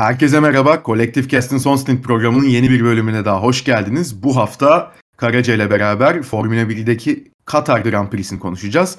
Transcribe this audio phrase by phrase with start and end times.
[0.00, 0.82] Herkese merhaba.
[0.82, 4.22] Kolektif Cast'in son stint programının yeni bir bölümüne daha hoş geldiniz.
[4.22, 8.98] Bu hafta Karaca ile beraber Formula 1'deki Katar Grand Prix'sini konuşacağız.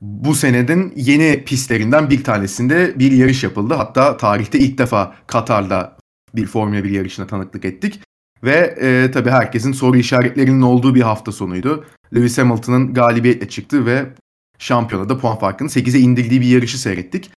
[0.00, 3.74] Bu senedin yeni pistlerinden bir tanesinde bir yarış yapıldı.
[3.74, 5.96] Hatta tarihte ilk defa Katar'da
[6.36, 8.00] bir Formula 1 yarışına tanıklık ettik.
[8.44, 11.84] Ve e, tabii herkesin soru işaretlerinin olduğu bir hafta sonuydu.
[12.14, 14.06] Lewis Hamilton'ın galibiyetle çıktı ve
[14.58, 17.30] şampiyonada puan farkını 8'e indirdiği bir yarışı seyrettik.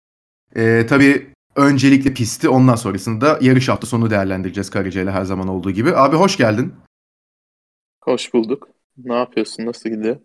[0.56, 5.70] E, tabii öncelikle pisti ondan sonrasında yarış hafta sonu değerlendireceğiz Karaca ile her zaman olduğu
[5.70, 5.96] gibi.
[5.96, 6.74] Abi hoş geldin.
[8.04, 8.68] Hoş bulduk.
[9.04, 9.66] Ne yapıyorsun?
[9.66, 10.16] Nasıl gidiyor?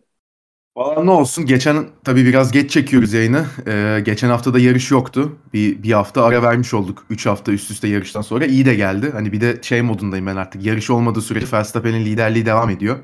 [0.78, 1.46] Valla ne olsun.
[1.46, 3.46] Geçen tabii biraz geç çekiyoruz yayını.
[3.68, 5.38] Ee, geçen hafta da yarış yoktu.
[5.54, 7.06] Bir, bir hafta ara vermiş olduk.
[7.10, 8.46] 3 hafta üst üste yarıştan sonra.
[8.46, 9.12] iyi de geldi.
[9.12, 10.66] Hani bir de şey modundayım ben artık.
[10.66, 13.00] Yarış olmadığı sürece Verstappen'in liderliği devam ediyor.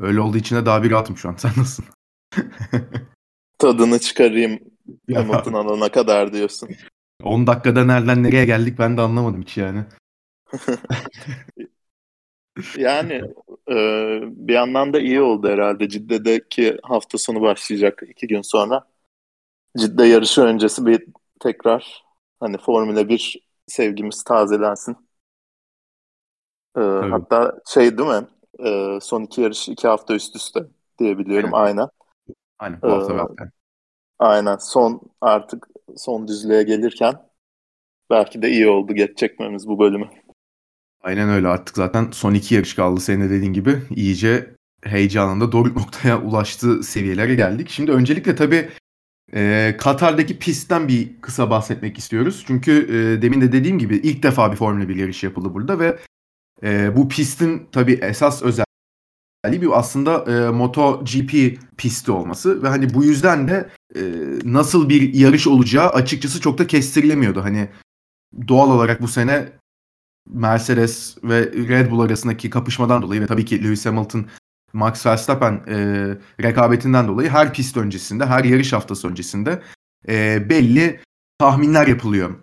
[0.00, 1.34] Öyle olduğu için de daha bir rahatım şu an.
[1.38, 1.84] Sen nasılsın?
[3.58, 4.58] Tadını çıkarayım
[5.14, 6.68] Hamilton alana kadar diyorsun.
[7.22, 9.84] 10 dakikada nereden nereye geldik ben de anlamadım hiç yani.
[12.76, 13.22] yani
[13.70, 13.74] e,
[14.22, 15.88] bir yandan da iyi oldu herhalde.
[15.88, 18.84] Cidde'deki hafta sonu başlayacak iki gün sonra.
[19.78, 21.06] Cidde yarışı öncesi bir
[21.40, 22.04] tekrar
[22.40, 24.96] hani Formula 1 sevgimiz tazelensin.
[26.76, 28.26] E, hatta şey değil mi?
[28.58, 30.60] E, son iki yarış iki hafta üst üste
[30.98, 31.88] diyebiliyorum aynen.
[32.58, 33.50] Aynen, aynen bu hafta ee,
[34.18, 37.14] Aynen son artık son düzlüğe gelirken
[38.10, 40.08] belki de iyi oldu geç çekmemiz bu bölümü.
[41.00, 43.82] Aynen öyle artık zaten son iki yarış kaldı senin de dediğin gibi.
[43.96, 47.68] iyice heyecanında doğru noktaya ulaştığı seviyelere geldik.
[47.68, 48.68] Şimdi öncelikle tabii
[49.34, 52.44] e, Katar'daki pistten bir kısa bahsetmek istiyoruz.
[52.46, 55.98] Çünkü e, demin de dediğim gibi ilk defa bir Formula 1 yarışı yapıldı burada ve
[56.62, 58.65] e, bu pistin tabii esas özelliği
[59.44, 64.00] bir aslında e, MotoGP pisti olması ve hani bu yüzden de e,
[64.44, 67.44] nasıl bir yarış olacağı açıkçası çok da kestirilemiyordu.
[67.44, 67.68] Hani
[68.48, 69.52] doğal olarak bu sene
[70.28, 74.26] Mercedes ve Red Bull arasındaki kapışmadan dolayı ve tabii ki Lewis Hamilton
[74.72, 75.76] Max Verstappen e,
[76.42, 79.62] rekabetinden dolayı her pist öncesinde, her yarış haftası öncesinde
[80.08, 81.00] e, belli
[81.38, 82.34] tahminler yapılıyor.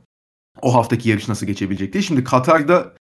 [0.62, 2.02] O haftaki yarış nasıl geçebilecek diye.
[2.04, 2.94] Şimdi Katar'da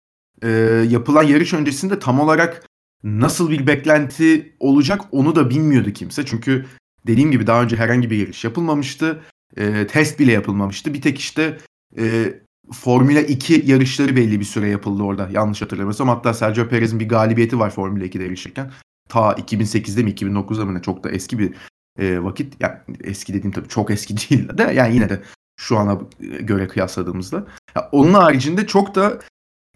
[0.42, 0.48] e,
[0.88, 2.68] yapılan yarış öncesinde tam olarak
[3.04, 6.26] nasıl bir beklenti olacak onu da bilmiyordu kimse.
[6.26, 6.66] Çünkü
[7.06, 9.22] dediğim gibi daha önce herhangi bir yarış yapılmamıştı.
[9.56, 10.94] E, test bile yapılmamıştı.
[10.94, 11.58] Bir tek işte
[11.98, 12.34] e,
[12.72, 15.28] Formula 2 yarışları belli bir süre yapıldı orada.
[15.32, 16.08] Yanlış hatırlamıyorsam.
[16.08, 18.72] Hatta Sergio Perez'in bir galibiyeti var Formula 2'de yarışırken.
[19.08, 21.54] Ta 2008'de mi 2009'da mı ne çok da eski bir
[21.98, 22.54] e, vakit.
[22.60, 25.22] Yani eski dediğim tabii çok eski değil de yani yine de
[25.56, 26.00] şu ana
[26.40, 27.46] göre kıyasladığımızda.
[27.76, 29.18] Ya onun haricinde çok da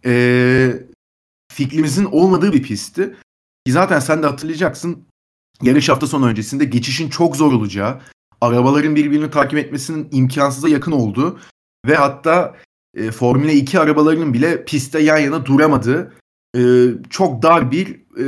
[0.04, 0.72] e,
[1.56, 3.16] fikrimizin olmadığı bir pistti.
[3.66, 5.04] Ki zaten sen de hatırlayacaksın
[5.62, 8.00] yarış hafta sonu öncesinde geçişin çok zor olacağı,
[8.40, 11.40] arabaların birbirini takip etmesinin imkansıza yakın olduğu
[11.86, 12.56] ve hatta
[12.96, 16.12] e, Formula 2 arabalarının bile pistte yan yana duramadığı
[16.56, 16.60] e,
[17.10, 18.24] çok dar bir e,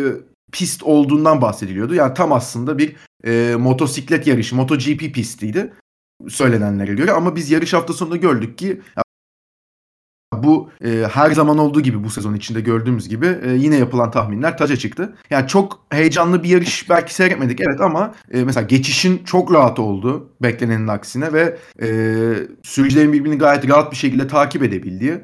[0.52, 1.94] pist olduğundan bahsediliyordu.
[1.94, 5.72] Yani tam aslında bir e, motosiklet yarışı, MotoGP pistiydi
[6.28, 7.12] söylenenlere göre.
[7.12, 8.80] Ama biz yarış hafta sonunda gördük ki
[10.32, 14.58] bu e, her zaman olduğu gibi bu sezon içinde gördüğümüz gibi e, yine yapılan tahminler
[14.58, 15.16] taca çıktı.
[15.30, 20.32] Yani çok heyecanlı bir yarış belki seyretmedik evet ama e, mesela geçişin çok rahat oldu
[20.42, 21.88] beklenenin aksine ve e,
[22.62, 25.20] sürücülerin birbirini gayet rahat bir şekilde takip edebildiği.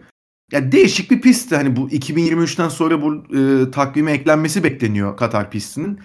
[0.53, 1.57] Yani değişik bir pistti.
[1.57, 6.01] Hani bu 2023'ten sonra bu e, takvime eklenmesi bekleniyor Katar pistinin.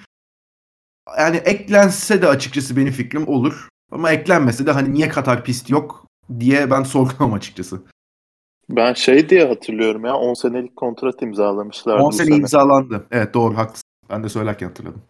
[1.19, 3.67] Yani eklense de açıkçası benim fikrim olur.
[3.91, 6.05] Ama eklenmese de hani niye Katar pist yok
[6.39, 7.81] diye ben sorgulamam açıkçası.
[8.69, 11.99] Ben şey diye hatırlıyorum ya 10 senelik kontrat imzalamışlar.
[11.99, 13.05] 10 sene, sene imzalandı.
[13.11, 13.83] Evet doğru haklısın.
[14.09, 15.01] Ben de söylerken hatırladım.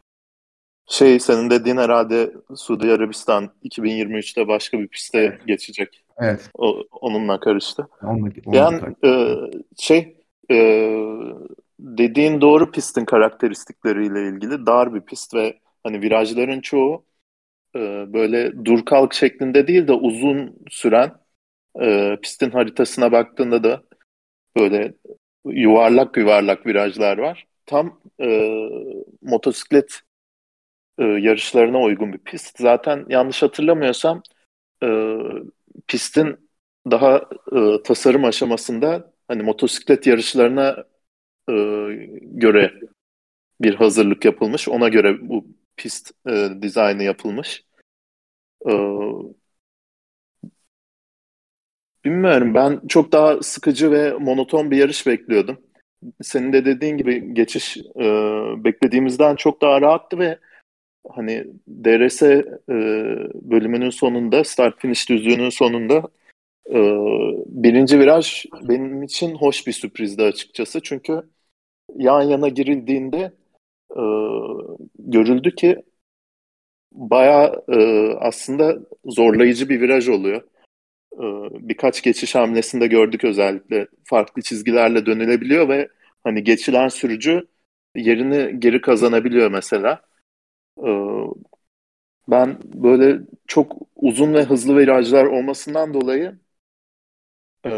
[0.90, 5.48] Şey senin dediğin herhalde Suudi Arabistan 2023'te başka bir piste evet.
[5.48, 6.06] geçecek.
[6.18, 6.50] Evet.
[6.58, 7.88] O, onunla karıştı.
[8.04, 9.36] Onunla, onunla yani e,
[9.78, 10.18] şey
[10.52, 10.56] e,
[11.80, 17.06] dediğin doğru pistin karakteristikleriyle ilgili dar bir pist ve hani virajların çoğu
[17.76, 17.80] e,
[18.14, 21.12] böyle dur kalk şeklinde değil de uzun süren
[21.82, 23.84] e, pistin haritasına baktığında da
[24.58, 24.94] böyle
[25.46, 27.48] yuvarlak yuvarlak virajlar var.
[27.66, 28.28] Tam e,
[29.22, 30.02] motosiklet
[30.98, 32.60] e, yarışlarına uygun bir pist.
[32.60, 34.22] Zaten yanlış hatırlamıyorsam
[34.84, 35.18] e,
[35.88, 36.50] pistin
[36.92, 37.18] daha
[37.52, 40.86] e, tasarım aşamasında hani motosiklet yarışlarına
[41.50, 41.54] e,
[42.22, 42.74] göre
[43.62, 44.70] bir hazırlık yapılmış.
[44.70, 45.48] Ona göre bu
[45.78, 47.64] pist e, dizaynı yapılmış.
[48.70, 48.72] E,
[52.10, 55.58] Bilmiyorum ben çok daha sıkıcı ve monoton bir yarış bekliyordum.
[56.22, 58.06] Senin de dediğin gibi geçiş e,
[58.64, 60.40] beklediğimizden çok daha rahattı ve
[61.10, 62.56] hani DRS e,
[63.52, 66.04] bölümünün sonunda start finish düzlüğünün sonunda
[66.70, 66.78] e,
[67.46, 70.82] birinci viraj benim için hoş bir sürprizdi açıkçası.
[70.82, 71.22] Çünkü
[71.96, 73.32] yan yana girildiğinde
[73.92, 74.04] e,
[75.00, 75.84] görüldü ki
[76.92, 77.78] bayağı e,
[78.20, 80.44] aslında zorlayıcı bir viraj oluyor.
[81.14, 81.26] E,
[81.70, 85.90] birkaç geçiş hamlesinde gördük özellikle farklı çizgilerle dönülebiliyor ve
[86.24, 87.48] hani geçilen sürücü
[87.96, 90.02] yerini geri kazanabiliyor mesela.
[90.78, 90.90] E,
[92.28, 96.40] ben böyle çok uzun ve hızlı virajlar olmasından dolayı
[97.66, 97.72] e,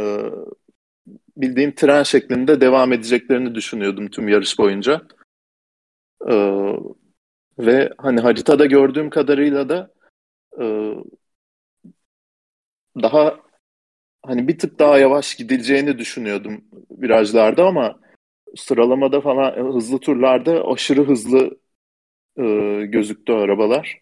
[1.38, 5.02] bildiğin tren şeklinde devam edeceklerini düşünüyordum tüm yarış boyunca.
[7.60, 9.94] Ve hani haritada gördüğüm kadarıyla da
[12.96, 13.40] daha
[14.26, 16.62] hani bir tık daha yavaş gidileceğini düşünüyordum
[16.92, 18.00] virajlarda ama
[18.56, 21.60] sıralamada falan hızlı turlarda aşırı hızlı
[22.38, 22.44] e,
[22.86, 24.02] gözüktü arabalar.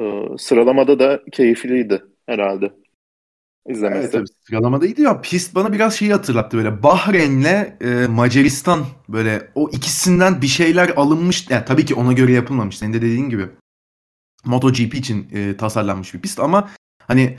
[0.00, 2.72] E, sıralamada da keyifliydi herhalde
[3.68, 4.00] izlemesi.
[4.00, 5.20] Evet tabii sıralamada iyiydi ya.
[5.20, 6.82] Pist bana biraz şeyi hatırlattı böyle.
[6.82, 11.50] Bahreyn'le e, Macaristan böyle o ikisinden bir şeyler alınmış.
[11.50, 12.78] Yani tabii ki ona göre yapılmamış.
[12.78, 13.48] Senin de dediğin gibi.
[14.44, 16.70] MotoGP için e, tasarlanmış bir pist ama
[17.06, 17.38] hani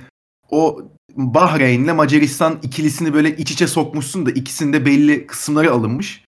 [0.52, 0.82] o
[1.16, 6.24] Bahreyn'le Macaristan ikilisini böyle iç içe sokmuşsun da ikisinde belli kısımları alınmış.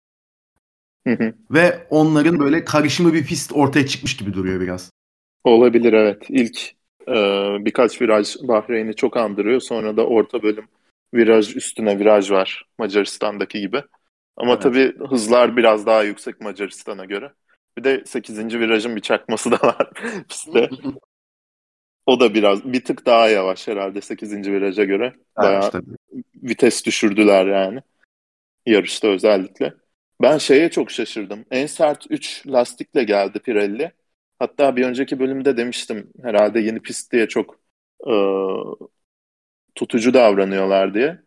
[1.07, 1.33] Hı hı.
[1.51, 4.91] Ve onların böyle karışımı bir pist ortaya çıkmış gibi duruyor biraz.
[5.45, 6.23] Olabilir evet.
[6.29, 6.73] İlk
[7.09, 7.15] e,
[7.65, 9.61] birkaç viraj Bahreyn'i çok andırıyor.
[9.61, 10.69] Sonra da orta bölüm
[11.15, 13.83] viraj üstüne viraj var Macaristan'daki gibi.
[14.37, 14.63] Ama Evet.
[14.63, 17.33] tabii hızlar biraz daha yüksek Macaristan'a göre.
[17.79, 18.59] Bir de 8.
[18.59, 19.91] virajın bir çakması da var
[20.29, 20.71] pistte.
[22.09, 24.33] O da biraz bir tık daha yavaş herhalde 8.
[24.33, 25.13] viraja göre.
[25.37, 25.91] Bayağı tabii.
[26.35, 27.83] vites düşürdüler yani.
[28.67, 29.75] Yarışta özellikle.
[30.23, 31.45] Ben şeye çok şaşırdım.
[31.51, 33.93] En sert 3 lastikle geldi Pirelli.
[34.39, 37.61] Hatta bir önceki bölümde demiştim herhalde yeni pist diye çok
[38.07, 38.15] e,
[39.75, 41.19] tutucu davranıyorlar diye.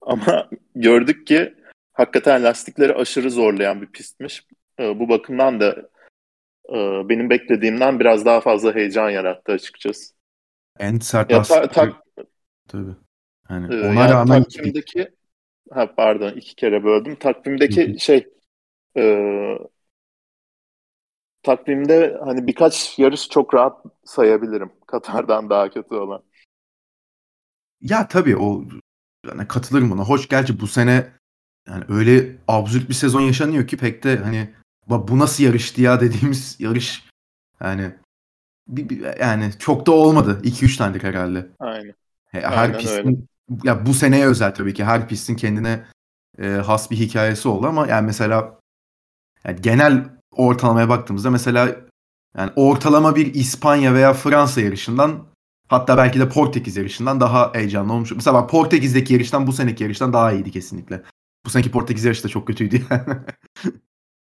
[0.00, 1.54] Ama gördük ki
[1.92, 4.46] hakikaten lastikleri aşırı zorlayan bir pistmiş.
[4.80, 5.90] E, bu bakımdan da
[7.08, 10.14] benim beklediğimden biraz daha fazla heyecan yarattı açıkçası.
[10.78, 12.02] En sert Ya ta- ta-
[12.68, 12.96] tabii.
[13.48, 15.08] Hani Ee, ona yani rağmen takvimdeki
[15.70, 17.16] ha pardon iki kere böldüm.
[17.16, 18.26] Takvimdeki şey
[18.98, 19.02] e,
[21.42, 24.72] takvimde hani birkaç yarış çok rahat sayabilirim.
[24.86, 26.22] Katar'dan daha kötü olan.
[27.80, 28.64] Ya tabii o
[29.26, 30.04] yani katılırım buna.
[30.04, 31.12] Hoş gerçi bu sene
[31.68, 36.00] yani öyle absürt bir sezon yaşanıyor ki pek de hani "Ba- bu nasıl yarıştı ya
[36.00, 37.08] dediğimiz yarış
[37.60, 37.94] yani
[38.68, 40.40] bir, bir- yani çok da olmadı.
[40.42, 41.48] 2-3 tanedir herhalde.
[41.58, 41.94] Aynen.
[42.30, 43.26] He- Her Aynen pistin
[43.64, 45.84] ya bu seneye özel tabii ki her pistin kendine
[46.38, 48.58] e, has bir hikayesi oldu ama yani mesela
[49.44, 51.76] yani genel ortalamaya baktığımızda mesela
[52.38, 55.24] yani ortalama bir İspanya veya Fransa yarışından
[55.68, 58.12] hatta belki de Portekiz yarışından daha heyecanlı olmuş.
[58.12, 61.02] Mesela bak Portekiz'deki yarıştan bu seneki yarıştan daha iyiydi kesinlikle.
[61.46, 62.82] Bu seneki Portekiz yarışı da çok kötüydü.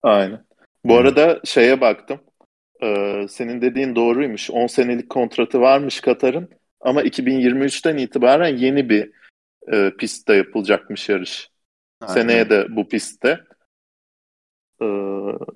[0.03, 0.45] Aynen.
[0.85, 1.01] Bu Evet.
[1.01, 2.19] arada şeye baktım.
[2.83, 4.49] Ee, senin dediğin doğruymuş.
[4.51, 6.49] 10 senelik kontratı varmış Katar'ın.
[6.81, 9.11] Ama 2023'ten itibaren yeni bir
[9.73, 11.49] e, pistte yapılacakmış yarış.
[12.07, 13.39] Seneye de bu pistte.
[14.81, 14.85] Ee,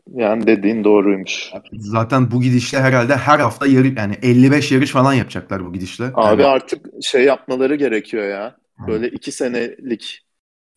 [0.08, 1.52] yani dediğin doğruymuş.
[1.74, 6.06] Zaten bu gidişle herhalde her hafta yarı yani 55 yarış falan yapacaklar bu gidişle.
[6.14, 8.58] Abi Yani- artık şey yapmaları gerekiyor ya.
[8.88, 10.22] Böyle iki senelik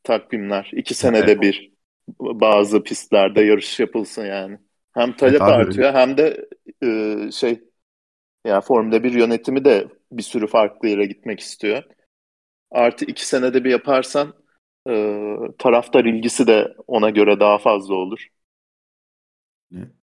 [0.02, 0.70] takvimler.
[0.72, 1.42] iki senede Evet.
[1.42, 1.72] bir
[2.20, 4.58] bazı pistlerde yarış yapılsın yani.
[4.94, 6.48] Hem talep abi, artıyor hem de
[6.82, 7.60] e, şey
[8.46, 11.82] ya Formula 1 yönetimi de bir sürü farklı yere gitmek istiyor.
[12.70, 14.34] Artı iki senede bir yaparsan
[14.88, 18.28] e, taraftar ilgisi de ona göre daha fazla olur.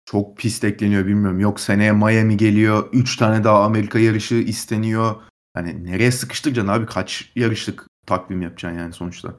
[0.05, 1.39] Çok pist ekleniyor bilmiyorum.
[1.39, 2.89] Yok seneye Miami geliyor.
[2.93, 5.15] 3 tane daha Amerika yarışı isteniyor.
[5.53, 6.85] Hani nereye sıkıştıracaksın abi?
[6.85, 9.35] Kaç yarışlık takvim yapacaksın yani sonuçta.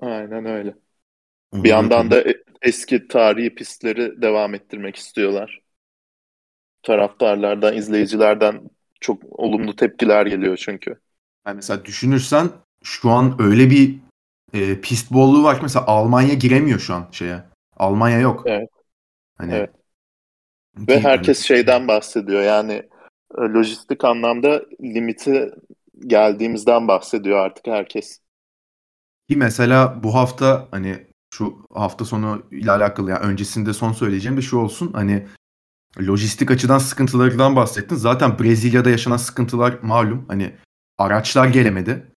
[0.00, 0.74] Aynen öyle.
[1.54, 5.60] Bir yandan da e- eski tarihi pistleri devam ettirmek istiyorlar.
[6.82, 11.00] Taraftarlardan, izleyicilerden çok olumlu tepkiler geliyor çünkü.
[11.46, 12.50] Yani mesela düşünürsen
[12.84, 13.98] şu an öyle bir
[14.52, 17.42] e, pist bolluğu var ki mesela Almanya giremiyor şu an şeye.
[17.76, 18.42] Almanya yok.
[18.46, 18.68] Evet.
[19.38, 19.70] Hani Evet.
[20.88, 22.72] Ve herkes hani- şeyden bahsediyor yani
[23.38, 25.50] e, lojistik anlamda limiti
[26.06, 28.20] geldiğimizden bahsediyor artık herkes.
[29.28, 31.05] Ki mesela bu hafta hani
[31.36, 35.26] şu hafta sonu ile alakalı yani öncesinde son söyleyeceğim de şu olsun hani
[36.00, 37.96] lojistik açıdan sıkıntılardan bahsettin.
[37.96, 40.24] Zaten Brezilya'da yaşanan sıkıntılar malum.
[40.28, 40.56] Hani
[40.98, 42.12] araçlar gelemedi.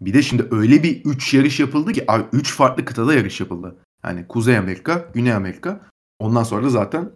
[0.00, 3.76] Bir de şimdi öyle bir 3 yarış yapıldı ki 3 farklı kıtada yarış yapıldı.
[4.04, 5.86] Yani Kuzey Amerika, Güney Amerika.
[6.18, 7.10] Ondan sonra da zaten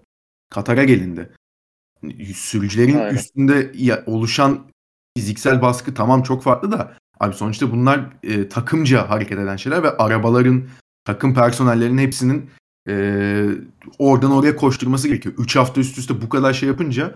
[0.50, 1.32] Katar'a gelindi.
[2.34, 3.14] Sürücülerin Aynen.
[3.14, 3.72] üstünde
[4.06, 4.70] oluşan
[5.16, 9.96] fiziksel baskı tamam çok farklı da Abi sonuçta bunlar e, takımca hareket eden şeyler ve
[9.96, 10.68] arabaların,
[11.06, 12.50] takım personellerinin hepsinin
[12.88, 13.46] e,
[13.98, 15.34] oradan oraya koşturması gerekiyor.
[15.38, 17.14] 3 hafta üst üste bu kadar şey yapınca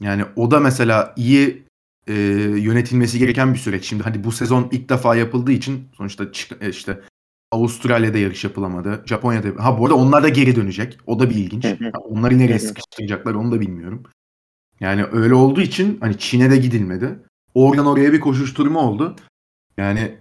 [0.00, 1.64] yani o da mesela iyi
[2.06, 2.14] e,
[2.56, 3.84] yönetilmesi gereken bir süreç.
[3.84, 7.00] Şimdi hadi bu sezon ilk defa yapıldığı için sonuçta çık, e, işte
[7.52, 9.02] Avustralya'da yarış yapılamadı.
[9.06, 9.64] Japonya'da.
[9.64, 10.98] Ha bu arada onlar da geri dönecek.
[11.06, 11.66] O da bir ilginç.
[12.04, 14.02] Onları nereye sıkıştıracaklar onu da bilmiyorum.
[14.80, 17.18] Yani öyle olduğu için hani Çin'e de gidilmedi.
[17.54, 19.16] Oradan oraya bir koşuşturma oldu.
[19.76, 20.18] Yani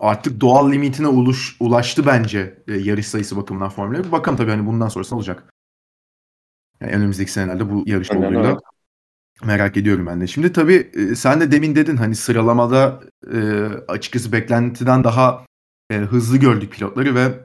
[0.00, 4.12] artık doğal limitine uluş, ulaştı bence e, yarış sayısı bakımından Formula 1.
[4.12, 5.44] Bakalım tabii hani bundan sonrası olacak.
[6.80, 8.58] Yani önümüzdeki senelerde bu yarış Aynen olduğunda öyle.
[9.44, 10.26] merak ediyorum ben de.
[10.26, 13.00] Şimdi tabii e, sen de demin dedin hani sıralamada
[13.32, 13.38] e,
[13.88, 15.46] açıkçası beklentiden daha
[15.90, 17.44] e, hızlı gördük pilotları ve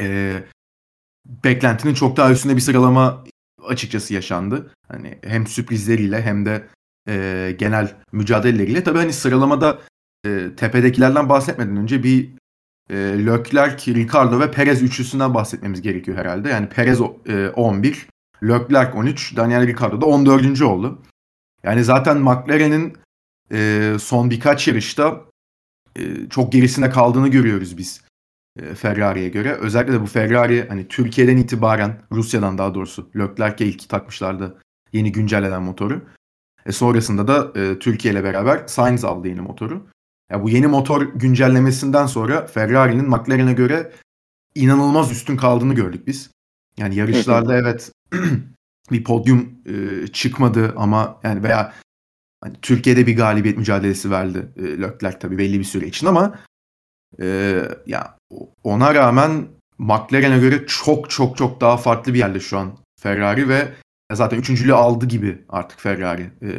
[0.00, 0.34] e,
[1.26, 3.24] beklentinin çok daha üstünde bir sıralama
[3.64, 4.74] açıkçası yaşandı.
[4.88, 6.66] Hani hem sürprizleriyle hem de
[7.08, 8.84] e, genel mücadeleleriyle.
[8.84, 9.78] Tabii hani sıralamada
[10.26, 12.30] e, tepedekilerden bahsetmeden önce bir
[12.90, 16.48] e, Leclerc, Ricardo ve Perez üçlüsünden bahsetmemiz gerekiyor herhalde.
[16.48, 18.06] Yani Perez e, 11,
[18.42, 20.62] Leclerc 13, Daniel Ricciardo da 14.
[20.62, 21.02] oldu.
[21.62, 22.96] Yani zaten McLaren'in
[23.52, 25.20] e, son birkaç yarışta
[25.96, 28.04] e, çok gerisinde kaldığını görüyoruz biz
[28.60, 29.52] e, Ferrari'ye göre.
[29.52, 34.60] Özellikle de bu Ferrari hani Türkiye'den itibaren Rusya'dan daha doğrusu Leclerc'e ilk takmışlardı
[34.92, 36.02] yeni güncellenen motoru.
[36.66, 39.86] E sonrasında da e, Türkiye ile beraber Sainz aldı yeni motoru.
[40.30, 43.92] Ya bu yeni motor güncellemesinden sonra Ferrari'nin McLaren'e göre
[44.54, 46.30] inanılmaz üstün kaldığını gördük biz.
[46.78, 47.92] Yani yarışlarda evet
[48.90, 51.72] bir podyum e, çıkmadı ama yani veya
[52.40, 56.38] hani Türkiye'de bir galibiyet mücadelesi verdi e, Leclerc tabii belli bir süre için ama
[57.20, 58.18] e, ya
[58.62, 63.74] ona rağmen McLaren'e göre çok çok çok daha farklı bir yerde şu an Ferrari ve
[64.12, 66.50] zaten üçüncülüğü aldı gibi artık Ferrari e,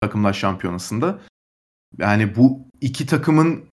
[0.00, 1.18] takımlar şampiyonasında.
[1.98, 3.64] Yani bu iki takımın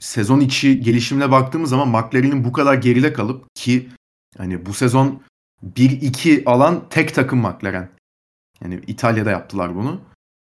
[0.00, 3.88] sezon içi gelişimine baktığımız zaman McLaren'in bu kadar geride kalıp ki
[4.38, 5.22] hani bu sezon
[5.76, 7.88] 1-2 alan tek takım McLaren.
[8.62, 10.00] Yani İtalya'da yaptılar bunu.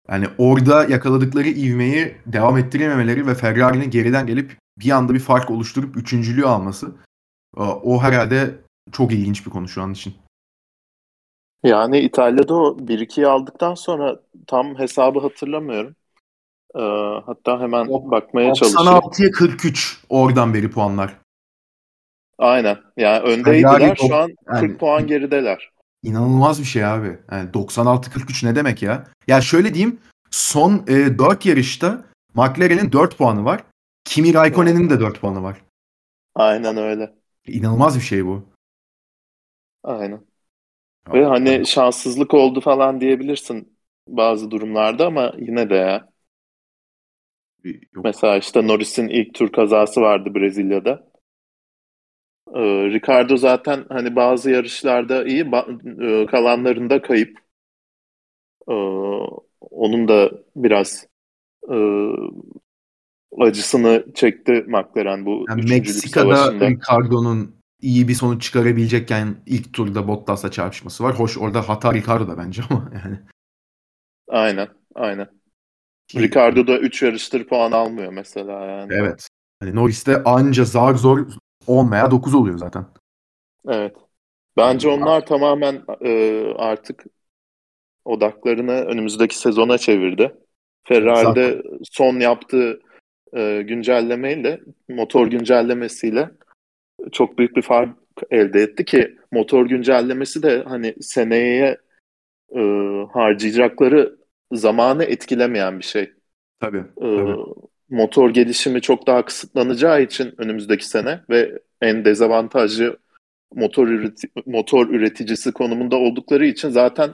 [0.09, 5.97] Yani orada yakaladıkları ivmeyi devam ettirememeleri ve Ferrari'nin geriden gelip bir anda bir fark oluşturup
[5.97, 6.91] üçüncülüğü alması
[7.57, 8.55] o, o herhalde
[8.91, 10.13] çok ilginç bir konu şu an için.
[11.63, 15.95] Yani İtalya'da o 1-2'yi aldıktan sonra tam hesabı hatırlamıyorum.
[16.75, 16.79] Ee,
[17.25, 18.87] hatta hemen Dok- bakmaya çalışayım.
[18.89, 21.13] 96'ya 43 oradan beri puanlar.
[22.37, 22.77] Aynen.
[22.97, 23.79] Yani öndeydiler.
[23.79, 25.71] Ferrari Şu an yani- 40 puan gerideler.
[26.03, 27.19] İnanılmaz bir şey abi.
[27.31, 29.07] Yani 96-43 ne demek ya?
[29.27, 29.99] Ya şöyle diyeyim.
[30.31, 33.63] Son e, 4 yarışta McLaren'in 4 puanı var.
[34.05, 35.61] Kimi Raikkonen'in de 4 puanı var.
[36.35, 37.15] Aynen öyle.
[37.47, 38.45] İnanılmaz bir şey bu.
[39.83, 40.21] Aynen.
[41.13, 46.08] Ve hani şanssızlık oldu falan diyebilirsin bazı durumlarda ama yine de ya.
[47.63, 48.05] Yok.
[48.05, 51.09] Mesela işte Norris'in ilk tur kazası vardı Brezilya'da.
[52.55, 57.39] Ee, Ricardo zaten hani bazı yarışlarda iyi, ba- e, kalanlarında kayıp.
[58.69, 58.73] Ee,
[59.61, 61.07] onun da biraz
[61.71, 61.75] e,
[63.37, 66.51] acısını çekti McLaren bu Yani Meksika'da.
[66.53, 71.19] Ricardo'nun iyi bir sonuç çıkarabilecekken ilk turda Bottas'la çarpışması var.
[71.19, 73.19] Hoş orada hata Ricardo'da bence ama yani.
[74.27, 75.38] Aynen, aynen.
[76.15, 78.93] Ricardo da 3 yarıştır puan almıyor mesela yani.
[78.93, 79.27] Evet.
[79.59, 81.27] Hani Norris'te anca zar zor
[81.67, 82.85] 10 veya 9 oluyor zaten.
[83.67, 83.95] Evet.
[84.57, 87.05] Bence onlar tamamen e, artık
[88.05, 90.35] odaklarını önümüzdeki sezona çevirdi.
[90.83, 92.79] Ferrari'de son yaptığı
[93.33, 96.31] e, güncellemeyle, motor güncellemesiyle
[97.11, 97.97] çok büyük bir fark
[98.29, 101.77] elde etti ki motor güncellemesi de hani seneye
[102.55, 102.59] e,
[103.13, 104.18] harcayacakları
[104.51, 106.13] zamanı etkilemeyen bir şey.
[106.59, 106.77] Tabii.
[106.77, 107.35] Ee, tabii.
[107.89, 112.97] motor gelişimi çok daha kısıtlanacağı için önümüzdeki sene ve en dezavantajlı
[113.53, 117.13] motor üreti- motor üreticisi konumunda oldukları için zaten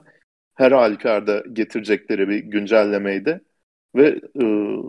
[0.56, 3.42] her halükarda getirecekleri bir güncellemeydi
[3.96, 4.08] ve
[4.42, 4.44] e,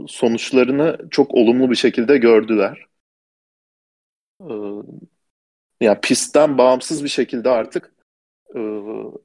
[0.09, 2.87] sonuçlarını çok olumlu bir şekilde gördüler.
[4.41, 4.53] E,
[5.81, 7.93] yani pistten bağımsız bir şekilde artık
[8.55, 8.61] e,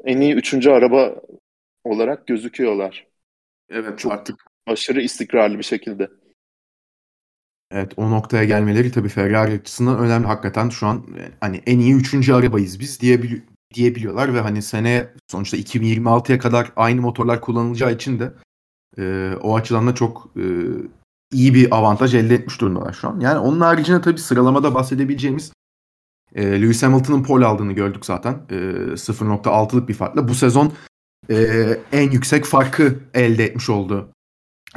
[0.05, 1.21] en iyi üçüncü araba
[1.83, 3.10] olarak gözüküyorlar.
[3.71, 6.09] Evet Çok- artık Aşırı istikrarlı bir şekilde.
[7.71, 10.27] Evet o noktaya gelmeleri tabii Ferrari açısından önemli.
[10.27, 15.09] Hakikaten şu an e, hani en iyi üçüncü arabayız biz diyebili diyebiliyorlar ve hani sene
[15.27, 18.33] sonuçta 2026'ya kadar aynı motorlar kullanılacağı için de
[18.97, 20.43] e, o açıdan da çok e,
[21.31, 23.19] iyi bir avantaj elde etmiş durumdalar şu an.
[23.19, 25.51] Yani onun haricinde tabii sıralamada bahsedebileceğimiz
[26.35, 28.33] e, Lewis Hamilton'ın pole aldığını gördük zaten.
[28.49, 28.55] E,
[28.97, 30.27] 0.6'lık bir farkla.
[30.27, 30.73] Bu sezon
[31.29, 34.11] e, en yüksek farkı elde etmiş oldu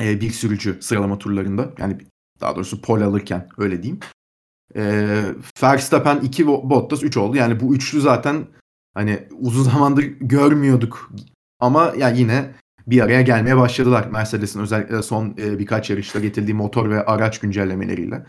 [0.00, 1.70] e, bir sürücü sıralama turlarında.
[1.78, 1.98] Yani
[2.40, 4.00] Daha doğrusu pole alırken öyle diyeyim.
[4.76, 4.82] E,
[5.62, 7.36] Verstappen 2 Bottas 3 oldu.
[7.36, 8.46] Yani bu üçlü zaten
[8.94, 11.10] hani uzun zamandır görmüyorduk
[11.60, 12.54] ama yani yine
[12.86, 14.06] bir araya gelmeye başladılar.
[14.06, 18.26] Mercedes'in özellikle son e, birkaç yarışta getirdiği motor ve araç güncellemeleriyle.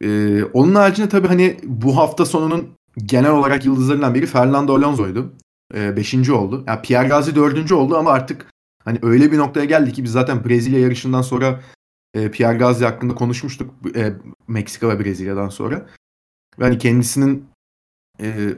[0.00, 5.32] E, onun haricinde tabii hani bu hafta sonunun genel olarak yıldızlarından biri Fernando Alonso'ydu.
[5.74, 6.64] E, beşinci oldu.
[6.66, 8.46] Yani Pierre Gasly dördüncü oldu ama artık
[8.84, 11.60] hani öyle bir noktaya geldi ki biz zaten Brezilya yarışından sonra
[12.14, 13.74] e, Pierre Gasly hakkında konuşmuştuk.
[13.96, 14.12] E,
[14.48, 15.86] Meksika ve Brezilya'dan sonra.
[16.58, 17.48] Ve hani kendisinin
[18.20, 18.54] e,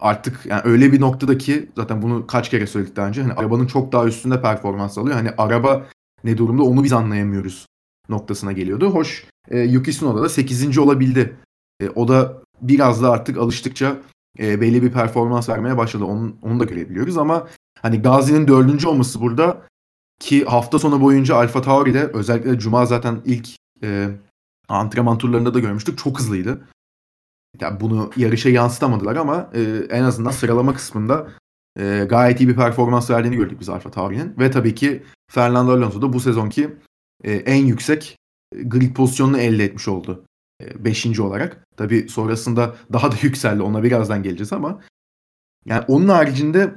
[0.00, 3.92] artık yani öyle bir noktadaki zaten bunu kaç kere söyledik daha önce hani arabanın çok
[3.92, 5.16] daha üstünde performans alıyor.
[5.16, 5.86] Hani araba
[6.24, 7.66] ne durumda onu biz anlayamıyoruz
[8.08, 8.90] noktasına geliyordu.
[8.90, 10.78] Hoş e, Yuki Tsunoda da 8.
[10.78, 11.36] olabildi.
[11.80, 13.96] E, o da biraz da artık alıştıkça
[14.38, 16.04] e, belli bir performans vermeye başladı.
[16.04, 17.48] Onu, onu da görebiliyoruz ama
[17.82, 19.62] hani Gazi'nin dördüncü olması burada
[20.20, 23.48] ki hafta sonu boyunca Alfa Tauri'de özellikle Cuma zaten ilk
[23.82, 24.08] e,
[24.68, 25.98] antrenman turlarında da görmüştük.
[25.98, 26.68] Çok hızlıydı.
[27.60, 31.28] Yani bunu yarışa yansıtamadılar ama e, en azından sıralama kısmında
[31.78, 34.34] e, gayet iyi bir performans verdiğini gördük biz Alfa Tauri'nin.
[34.38, 36.76] Ve tabii ki Fernando Alonso da bu sezonki
[37.24, 38.16] e, en yüksek
[38.54, 40.24] grid pozisyonunu elde etmiş oldu.
[40.62, 41.66] E, beşinci olarak.
[41.76, 43.62] Tabii sonrasında daha da yükseldi.
[43.62, 44.80] Ona birazdan geleceğiz ama
[45.64, 46.74] yani onun haricinde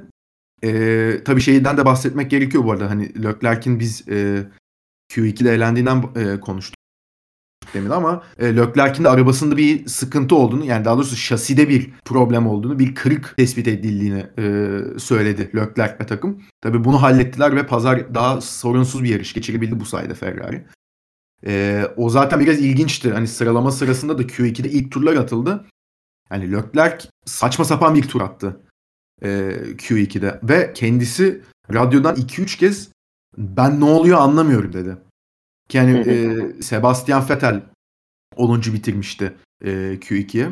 [0.64, 2.90] e, tabii şeyden de bahsetmek gerekiyor bu arada.
[2.90, 4.46] Hani Leclerc'in biz e,
[5.12, 6.80] Q2'de elendiğinden e, konuştuk
[7.74, 12.46] demin ama e, Leclerc'in de arabasında bir sıkıntı olduğunu yani daha doğrusu şaside bir problem
[12.46, 16.42] olduğunu bir kırık tespit edildiğini e, söyledi Leclerc ve takım.
[16.60, 20.64] Tabii bunu hallettiler ve pazar daha sorunsuz bir yarış geçirebildi bu sayede Ferrari.
[21.46, 23.12] E, o zaten biraz ilginçti.
[23.12, 25.64] Hani sıralama sırasında da Q2'de ilk turlar atıldı.
[26.30, 28.60] Yani Leclerc saçma sapan bir tur attı
[29.22, 29.28] e,
[29.76, 31.42] Q2'de ve kendisi
[31.72, 32.88] radyodan 2-3 kez
[33.38, 34.96] ben ne oluyor anlamıyorum dedi.
[35.72, 37.62] Yani e, Sebastian Vettel
[38.36, 38.60] 10.
[38.62, 39.34] bitirmişti
[39.64, 40.50] e, Q2'ye.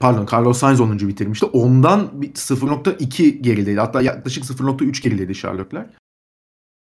[0.00, 0.98] Pardon Carlos Sainz 10.
[0.98, 1.46] bitirmişti.
[1.46, 3.80] Ondan 0.2 gerideydi.
[3.80, 5.86] Hatta yaklaşık 0.3 gerideydi Charlotte'ler.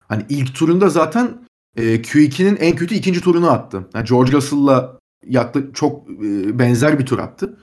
[0.07, 3.89] Hani ilk turunda zaten e, Q2'nin en kötü ikinci turunu attı.
[3.93, 7.57] Yani George Russell'la yaklaşık çok e, benzer bir tur attı.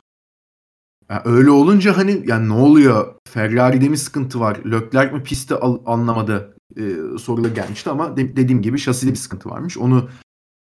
[1.10, 3.14] Yani öyle olunca hani yani ne oluyor?
[3.28, 4.60] Ferrari'de mi sıkıntı var?
[4.70, 6.56] Leclerc mi pisti al- anlamadı?
[6.76, 6.82] E,
[7.18, 9.78] sorular gelmişti ama de- dediğim gibi şaside bir sıkıntı varmış.
[9.78, 10.08] Onu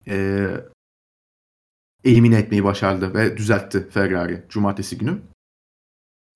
[0.07, 0.47] e,
[2.03, 5.21] elimine etmeyi başardı ve düzeltti Ferrari cumartesi günü.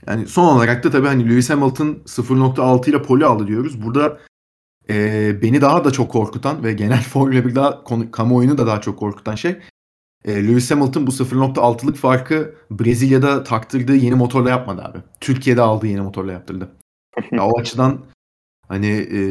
[0.07, 3.83] Yani son olarak da tabii hani Lewis Hamilton 0.6 ile poli aldı diyoruz.
[3.83, 4.19] Burada
[4.89, 8.81] e, beni daha da çok korkutan ve genel Formula 1 daha konu, kamuoyunu da daha
[8.81, 9.59] çok korkutan şey
[10.25, 14.97] e, Lewis Hamilton bu 0.6'lık farkı Brezilya'da taktırdığı yeni motorla yapmadı abi.
[15.19, 16.71] Türkiye'de aldığı yeni motorla yaptırdı.
[17.31, 17.99] ya, o açıdan
[18.67, 19.21] hani e,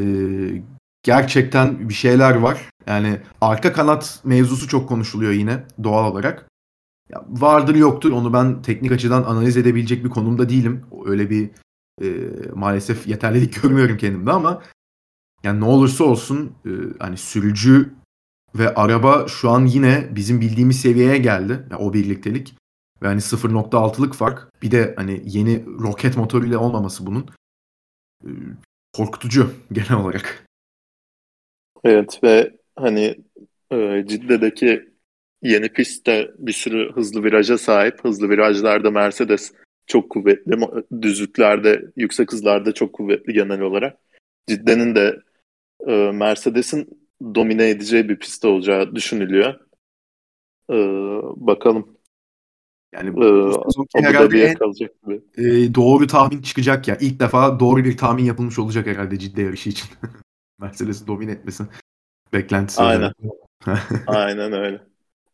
[1.03, 2.69] gerçekten bir şeyler var.
[2.87, 6.51] Yani arka kanat mevzusu çok konuşuluyor yine doğal olarak.
[7.09, 10.87] Ya vardır yoktur onu ben teknik açıdan analiz edebilecek bir konumda değilim.
[11.07, 11.51] Öyle bir
[12.03, 12.09] e,
[12.55, 14.63] maalesef yeterlilik görmüyorum kendimde ama
[15.45, 17.91] yani ne olursa olsun e, hani sürücü
[18.59, 21.53] ve araba şu an yine bizim bildiğimiz seviyeye geldi.
[21.71, 22.55] Yani o birliktelik.
[23.03, 24.63] Ve hani 0.6'lık fark.
[24.63, 27.27] Bir de hani yeni roket motoruyla olmaması bunun
[28.25, 28.31] e,
[28.93, 30.45] korkutucu genel olarak.
[31.85, 33.17] Evet ve hani
[33.73, 34.91] e, Cidde'deki
[35.43, 38.05] yeni pistte bir sürü hızlı viraja sahip.
[38.05, 39.53] Hızlı virajlarda Mercedes
[39.87, 40.59] çok kuvvetli.
[41.03, 43.97] Düzlüklerde, yüksek hızlarda çok kuvvetli genel olarak.
[44.47, 45.21] Cidde'nin de
[45.87, 49.55] e, Mercedes'in domine edeceği bir pist olacağı düşünülüyor.
[50.71, 50.77] E,
[51.37, 52.01] bakalım.
[52.95, 53.25] Yani bu
[53.95, 55.21] ee, herhalde en, kalacak gibi.
[55.39, 56.97] E, doğru tahmin çıkacak ya.
[57.01, 59.89] İlk defa doğru bir tahmin yapılmış olacak herhalde ciddi yarışı için.
[60.61, 61.65] Mercedes'i domine etmesi
[62.33, 62.83] beklentisi.
[62.83, 63.13] Aynen.
[64.07, 64.81] Aynen öyle.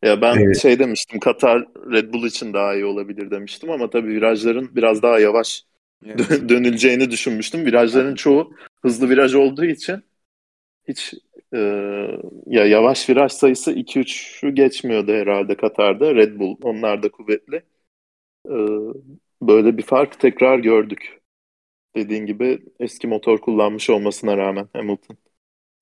[0.03, 0.61] Ya ben evet.
[0.61, 5.19] şey demiştim Katar Red Bull için daha iyi olabilir demiştim ama tabii virajların biraz daha
[5.19, 5.63] yavaş
[6.05, 6.29] evet.
[6.49, 7.65] dönüleceğini düşünmüştüm.
[7.65, 10.03] Virajların çoğu hızlı viraj olduğu için
[10.87, 11.13] hiç
[11.53, 11.59] e,
[12.45, 16.15] ya yavaş viraj sayısı 2-3'ü geçmiyordu herhalde Katar'da.
[16.15, 17.63] Red Bull onlar da kuvvetli.
[18.45, 18.55] E,
[19.41, 21.21] böyle bir fark tekrar gördük.
[21.95, 25.17] Dediğin gibi eski motor kullanmış olmasına rağmen Hamilton.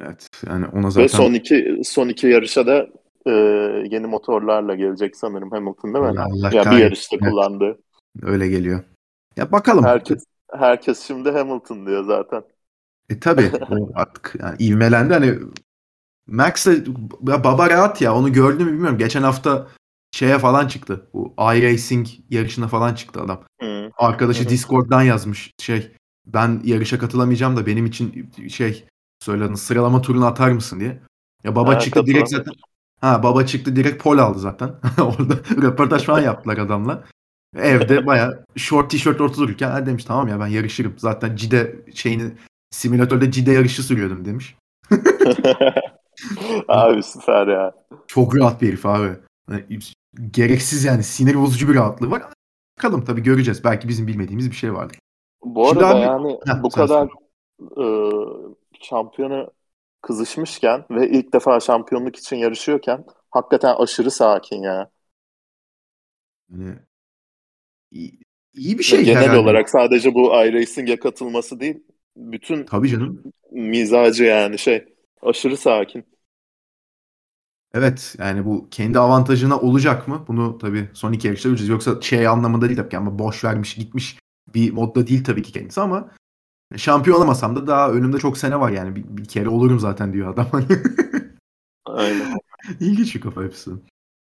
[0.01, 1.03] Evet yani ona zaten...
[1.03, 2.87] Ve son iki, son iki yarışa da
[3.25, 3.31] e,
[3.91, 6.19] yeni motorlarla gelecek sanırım Hamilton değil mi?
[6.19, 7.29] Allah ya bir yarışta evet.
[7.29, 7.79] kullandı.
[8.21, 8.79] Öyle geliyor.
[9.37, 9.85] Ya bakalım.
[9.85, 12.43] Herkes herkes şimdi Hamilton diyor zaten.
[13.09, 13.51] E tabi
[13.95, 15.39] artık yani ivmelendi hani
[16.27, 16.83] Max de
[17.43, 18.97] baba rahat ya onu gördüm bilmiyorum.
[18.97, 19.67] Geçen hafta
[20.11, 21.09] şeye falan çıktı.
[21.13, 23.43] Bu iRacing yarışına falan çıktı adam.
[23.61, 23.91] Hı.
[23.97, 24.49] Arkadaşı Hı.
[24.49, 25.91] Discord'dan yazmış şey
[26.25, 28.85] ben yarışa katılamayacağım da benim için şey
[29.19, 31.01] söyledin sıralama turunu atar mısın diye.
[31.43, 32.53] Ya baba ha, çıktı direkt zaten
[33.01, 34.67] Ha baba çıktı direkt pol aldı zaten.
[34.99, 37.03] Orada röportaj falan yaptılar adamla.
[37.57, 40.93] Evde baya short tişört ortada dururken ha demiş tamam ya ben yarışırım.
[40.97, 42.31] Zaten Cide şeyini
[42.75, 44.55] simülatörde Cide yarışı sürüyordum demiş.
[46.67, 47.73] abi süper ya.
[48.07, 49.17] Çok rahat bir herif abi.
[49.51, 49.79] Yani,
[50.31, 52.23] gereksiz yani sinir bozucu bir rahatlığı var.
[52.77, 53.63] Bakalım tabii göreceğiz.
[53.63, 54.99] Belki bizim bilmediğimiz bir şey vardır.
[55.43, 57.07] Bu Şimdi arada abi- yani Heh, bu kadar
[57.77, 57.85] e,
[58.81, 59.51] şampiyonu
[60.01, 64.89] kızışmışken ve ilk defa şampiyonluk için yarışıyorken hakikaten aşırı sakin ya.
[66.49, 66.79] Yani,
[67.91, 68.19] iyi,
[68.53, 69.37] iyi bir Ve şey genel herhalde.
[69.39, 71.83] olarak sadece bu iRacing'e katılması değil,
[72.15, 73.23] bütün Tabii canım.
[73.51, 74.85] mizacı yani şey
[75.21, 76.05] aşırı sakin.
[77.73, 80.25] Evet yani bu kendi avantajına olacak mı?
[80.27, 81.69] Bunu tabii son iki yarışta göreceğiz.
[81.69, 84.19] Yoksa şey anlamında değil tabii ki ama boş vermiş gitmiş
[84.53, 86.11] bir modda değil tabii ki kendisi ama
[86.77, 88.95] şampiyon olamasam da daha önümde çok sene var yani.
[88.95, 90.47] Bir, bir kere olurum zaten diyor adam.
[91.85, 92.37] Aynen.
[92.79, 93.79] İlginç bir kafa yapısı.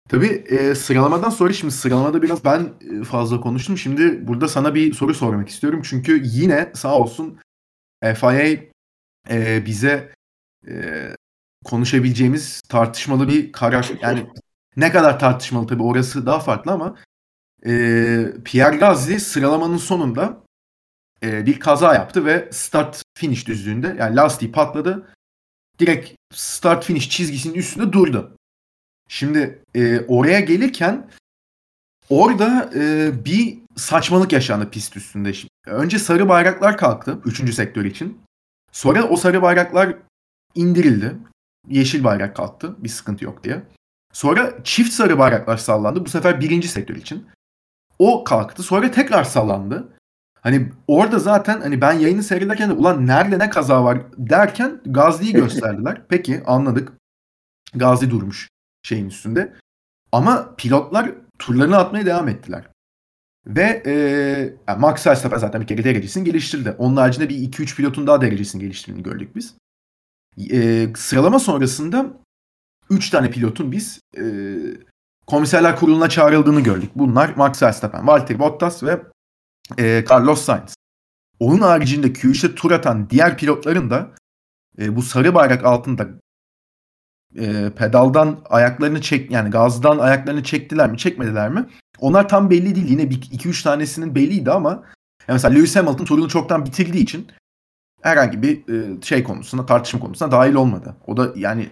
[0.09, 2.69] Tabii e, sıralamadan sonra şimdi sıralamada biraz ben
[3.01, 3.79] e, fazla konuştum.
[3.79, 5.83] Şimdi burada sana bir soru sormak istiyorum.
[5.85, 7.39] Çünkü yine sağ olsun
[8.03, 8.59] FIA
[9.31, 10.15] e, bize
[10.69, 11.07] e,
[11.65, 13.91] konuşabileceğimiz tartışmalı bir karar.
[14.03, 14.27] Yani
[14.77, 16.97] ne kadar tartışmalı tabii orası daha farklı ama
[17.67, 17.73] e,
[18.45, 20.43] Pierre Gasly sıralamanın sonunda
[21.23, 25.15] e, bir kaza yaptı ve start finish düzlüğünde yani lastiği patladı.
[25.79, 28.37] Direkt start finish çizgisinin üstünde durdu.
[29.09, 31.11] Şimdi e, oraya gelirken
[32.09, 35.33] orada e, bir saçmalık yaşandı pist üstünde.
[35.33, 37.55] Şimdi, önce sarı bayraklar kalktı 3.
[37.55, 38.21] sektör için.
[38.73, 39.97] Sonra o sarı bayraklar
[40.55, 41.17] indirildi.
[41.69, 42.77] Yeşil bayrak kalktı.
[42.79, 43.63] Bir sıkıntı yok diye.
[44.13, 46.05] Sonra çift sarı bayraklar sallandı.
[46.05, 47.27] Bu sefer birinci sektör için.
[47.99, 48.63] O kalktı.
[48.63, 49.89] Sonra tekrar sallandı.
[50.41, 55.33] Hani orada zaten hani ben yayını seyrederken de ulan nerede ne kaza var derken Gazli'yi
[55.43, 56.03] gösterdiler.
[56.09, 56.93] Peki anladık.
[57.75, 58.49] Gazli durmuş
[58.83, 59.55] şeyin üstünde.
[60.13, 62.69] Ama pilotlar turlarını atmaya devam ettiler.
[63.49, 63.93] Ve e,
[64.69, 66.75] yani Max Verstappen zaten bir kere derecesini geliştirdi.
[66.79, 69.55] Onun haricinde bir 2-3 pilotun daha derecesini geliştirdiğini gördük biz.
[70.51, 72.07] E, sıralama sonrasında
[72.91, 74.23] 3 tane pilotun biz e,
[75.27, 76.91] komiserler kuruluna çağrıldığını gördük.
[76.95, 79.03] Bunlar Max Verstappen, Valtteri Bottas ve
[79.79, 80.75] e, Carlos Sainz.
[81.41, 84.11] Onun haricinde Q3'te tur atan diğer pilotların da
[84.79, 86.09] e, bu sarı bayrak altında
[87.39, 91.67] e, pedaldan ayaklarını çek yani gazdan ayaklarını çektiler mi çekmediler mi?
[92.01, 92.89] Onlar tam belli değil.
[92.89, 94.85] Yine 2-3 tanesinin belliydi ama yani
[95.29, 97.27] mesela Lewis Hamilton turunu çoktan bitirdiği için
[98.03, 100.97] herhangi bir e, şey konusuna tartışma konusuna dahil olmadı.
[101.07, 101.69] O da yani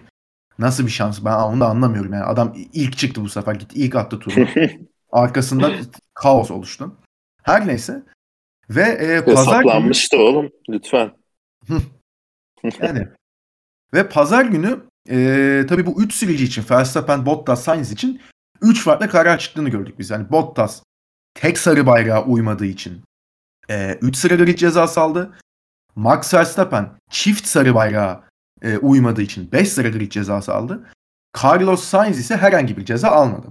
[0.59, 3.95] nasıl bir şans ben onu da anlamıyorum yani adam ilk çıktı bu sefer gitti ilk
[3.95, 4.47] attı turunu.
[5.11, 5.73] Arkasından
[6.13, 6.95] kaos oluştu.
[7.43, 8.03] Her neyse
[8.69, 11.11] ve e, pazar günü Hesaplanmıştı oğlum lütfen.
[12.81, 13.07] yani
[13.93, 18.21] ve pazar günü e, tabii bu 3 sürücü için Verstappen, Bottas, Sainz için
[18.61, 20.09] 3 farklı karar çıktığını gördük biz.
[20.09, 20.83] Yani Bottas
[21.33, 23.03] tek sarı bayrağa uymadığı için
[24.01, 25.33] 3 sıra grid cezası aldı.
[25.95, 28.23] Max Verstappen çift sarı bayrağa
[28.61, 30.83] e, uymadığı için 5 sıra grid cezası aldı.
[31.43, 33.47] Carlos Sainz ise herhangi bir ceza almadı.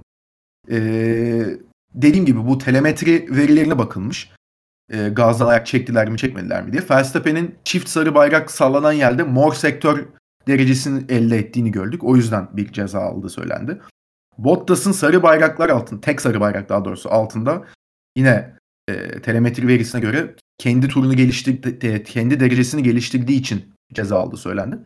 [0.70, 0.78] E,
[1.94, 4.30] dediğim gibi bu telemetri verilerine bakılmış.
[4.92, 6.82] E, gazdan ayak çektiler mi çekmediler mi diye.
[6.90, 10.06] Verstappen'in çift sarı bayrak sallanan yerde mor sektör
[10.48, 12.04] derecesini elde ettiğini gördük.
[12.04, 13.80] O yüzden bir ceza aldığı söylendi.
[14.38, 17.64] Bottas'ın sarı bayraklar altında, tek sarı bayrak daha doğrusu altında
[18.16, 18.56] yine
[18.88, 24.78] e, telemetri verisine göre kendi turunu geliştirdi, kendi derecesini geliştirdiği için ceza aldığı söylendi.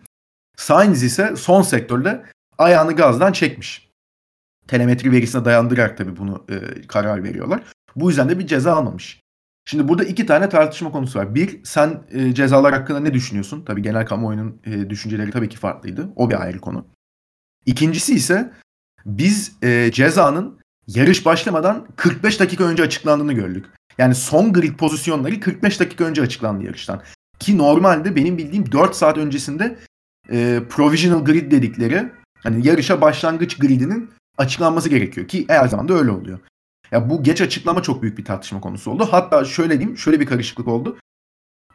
[0.56, 2.24] Sainz ise son sektörde
[2.58, 3.90] ayağını gazdan çekmiş.
[4.68, 7.62] Telemetri verisine dayandırarak tabii bunu e, karar veriyorlar.
[7.96, 9.20] Bu yüzden de bir ceza almamış.
[9.64, 11.34] Şimdi burada iki tane tartışma konusu var.
[11.34, 13.64] Bir, sen e, cezalar hakkında ne düşünüyorsun?
[13.64, 16.08] Tabii genel kamuoyunun e, düşünceleri tabii ki farklıydı.
[16.16, 16.86] O bir ayrı konu.
[17.66, 18.52] İkincisi ise
[19.06, 23.66] biz e, cezanın yarış başlamadan 45 dakika önce açıklandığını gördük.
[23.98, 27.02] Yani son grid pozisyonları 45 dakika önce açıklandı yarıştan.
[27.38, 29.78] Ki normalde benim bildiğim 4 saat öncesinde
[30.30, 36.10] e, provisional grid dedikleri hani yarışa başlangıç gridinin açıklanması gerekiyor ki her zaman da öyle
[36.10, 36.38] oluyor.
[36.92, 39.08] Ya bu geç açıklama çok büyük bir tartışma konusu oldu.
[39.10, 40.96] Hatta şöyle diyeyim, şöyle bir karışıklık oldu.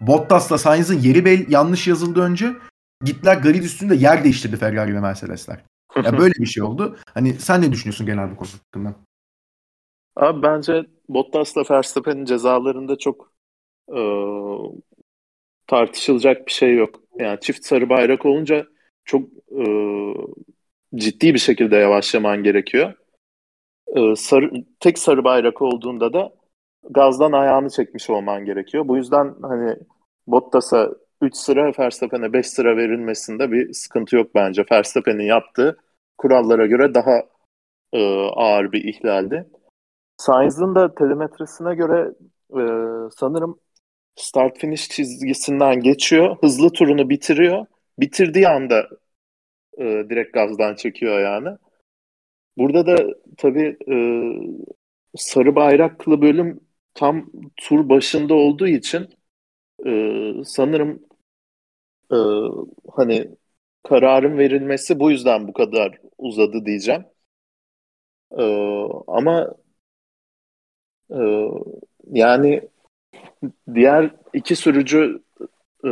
[0.01, 2.53] Bottas'la Sainz'ın yeri bel yanlış yazıldı önce.
[3.03, 5.63] Gittiler grid üstünde yer değiştirdi Ferrari ve Mercedesler.
[6.03, 6.97] Ya böyle bir şey oldu.
[7.13, 8.95] Hani sen ne düşünüyorsun genel bu konu hakkında?
[10.15, 13.31] Abi bence Bottas'la Verstappen'in cezalarında çok
[13.95, 13.99] e,
[15.67, 16.99] tartışılacak bir şey yok.
[17.19, 18.65] Yani çift sarı bayrak olunca
[19.05, 19.65] çok e,
[20.95, 22.93] ciddi bir şekilde yavaşlaman gerekiyor.
[23.95, 26.33] E, sarı, tek sarı bayrak olduğunda da
[26.89, 28.87] gazdan ayağını çekmiş olman gerekiyor.
[28.87, 29.75] Bu yüzden hani
[30.27, 34.65] Bottas'a 3 sıra Verstappen'e 5 sıra verilmesinde bir sıkıntı yok bence.
[34.71, 35.77] Verstappen'in yaptığı
[36.17, 37.23] kurallara göre daha
[37.93, 39.49] e, ağır bir ihlaldi.
[40.17, 42.11] Sainz'ın da telemetresine göre
[42.49, 42.61] e,
[43.17, 43.59] sanırım
[44.15, 46.37] start finish çizgisinden geçiyor.
[46.41, 47.65] Hızlı turunu bitiriyor.
[47.99, 48.89] Bitirdiği anda
[49.77, 51.57] e, direkt gazdan çekiyor yani.
[52.57, 53.95] Burada da tabii e,
[55.17, 56.59] sarı bayraklı bölüm
[56.93, 59.09] tam tur başında olduğu için
[59.85, 59.91] e,
[60.45, 61.03] sanırım
[62.11, 62.17] e,
[62.91, 63.35] hani
[63.89, 67.05] kararın verilmesi bu yüzden bu kadar uzadı diyeceğim.
[68.39, 68.43] E,
[69.07, 69.55] ama
[71.11, 71.19] e,
[72.11, 72.69] yani
[73.73, 75.23] diğer iki sürücü
[75.85, 75.89] e,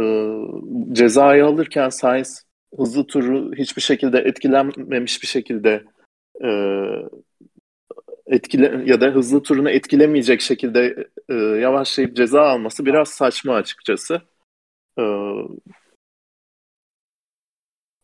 [0.91, 2.45] cezayı alırken Sainz
[2.77, 5.83] hızlı turu hiçbir şekilde etkilenmemiş bir şekilde
[6.43, 6.49] e,
[8.27, 14.21] etkile ya da hızlı turunu etkilemeyecek şekilde e, yavaşlayıp ceza alması biraz saçma açıkçası.
[14.99, 15.03] E,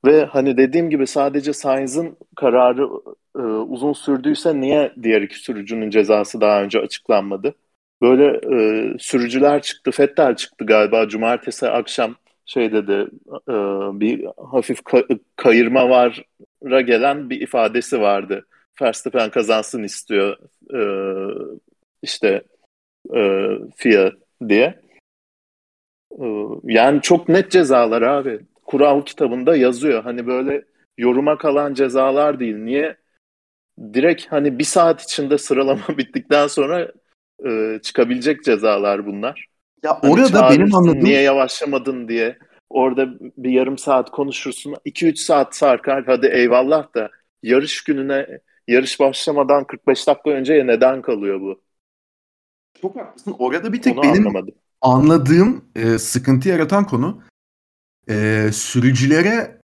[0.05, 2.89] ve hani dediğim gibi sadece Sainz'ın kararı
[3.35, 7.55] e, uzun sürdüyse niye diğer iki sürücünün cezası daha önce açıklanmadı?
[8.01, 13.07] Böyle e, sürücüler çıktı, Fettel çıktı galiba cumartesi akşam şey dedi
[13.49, 13.53] e,
[13.99, 18.45] bir hafif ka- kayırma vara gelen bir ifadesi vardı.
[18.81, 20.37] Verstappen kazansın istiyor
[20.73, 20.81] e,
[22.01, 22.43] işte
[23.15, 24.11] e, FIA
[24.49, 24.81] diye.
[26.19, 26.25] E,
[26.63, 28.39] yani çok net cezalar abi.
[28.69, 30.03] Kural kitabında yazıyor.
[30.03, 30.65] Hani böyle
[30.97, 32.55] yoruma kalan cezalar değil.
[32.55, 32.97] Niye?
[33.93, 36.91] Direkt hani bir saat içinde sıralama bittikten sonra
[37.45, 39.47] e, çıkabilecek cezalar bunlar.
[39.83, 41.03] Ya hani orada benim anladığım...
[41.03, 42.37] Niye yavaşlamadın diye.
[42.69, 44.75] Orada bir yarım saat konuşursun.
[44.85, 47.09] 2-3 saat sarkar hadi eyvallah da
[47.43, 51.61] yarış gününe yarış başlamadan 45 dakika önce neden kalıyor bu?
[52.81, 53.35] Çok haklısın.
[53.39, 54.55] Orada bir tek Onu benim anlamadım.
[54.81, 57.21] anladığım e, sıkıntı yaratan konu
[58.09, 59.59] e, sürücülere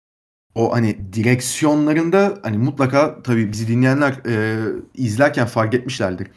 [0.55, 4.59] o hani direksiyonlarında hani mutlaka tabii bizi dinleyenler e,
[4.95, 6.31] izlerken fark etmişlerdir.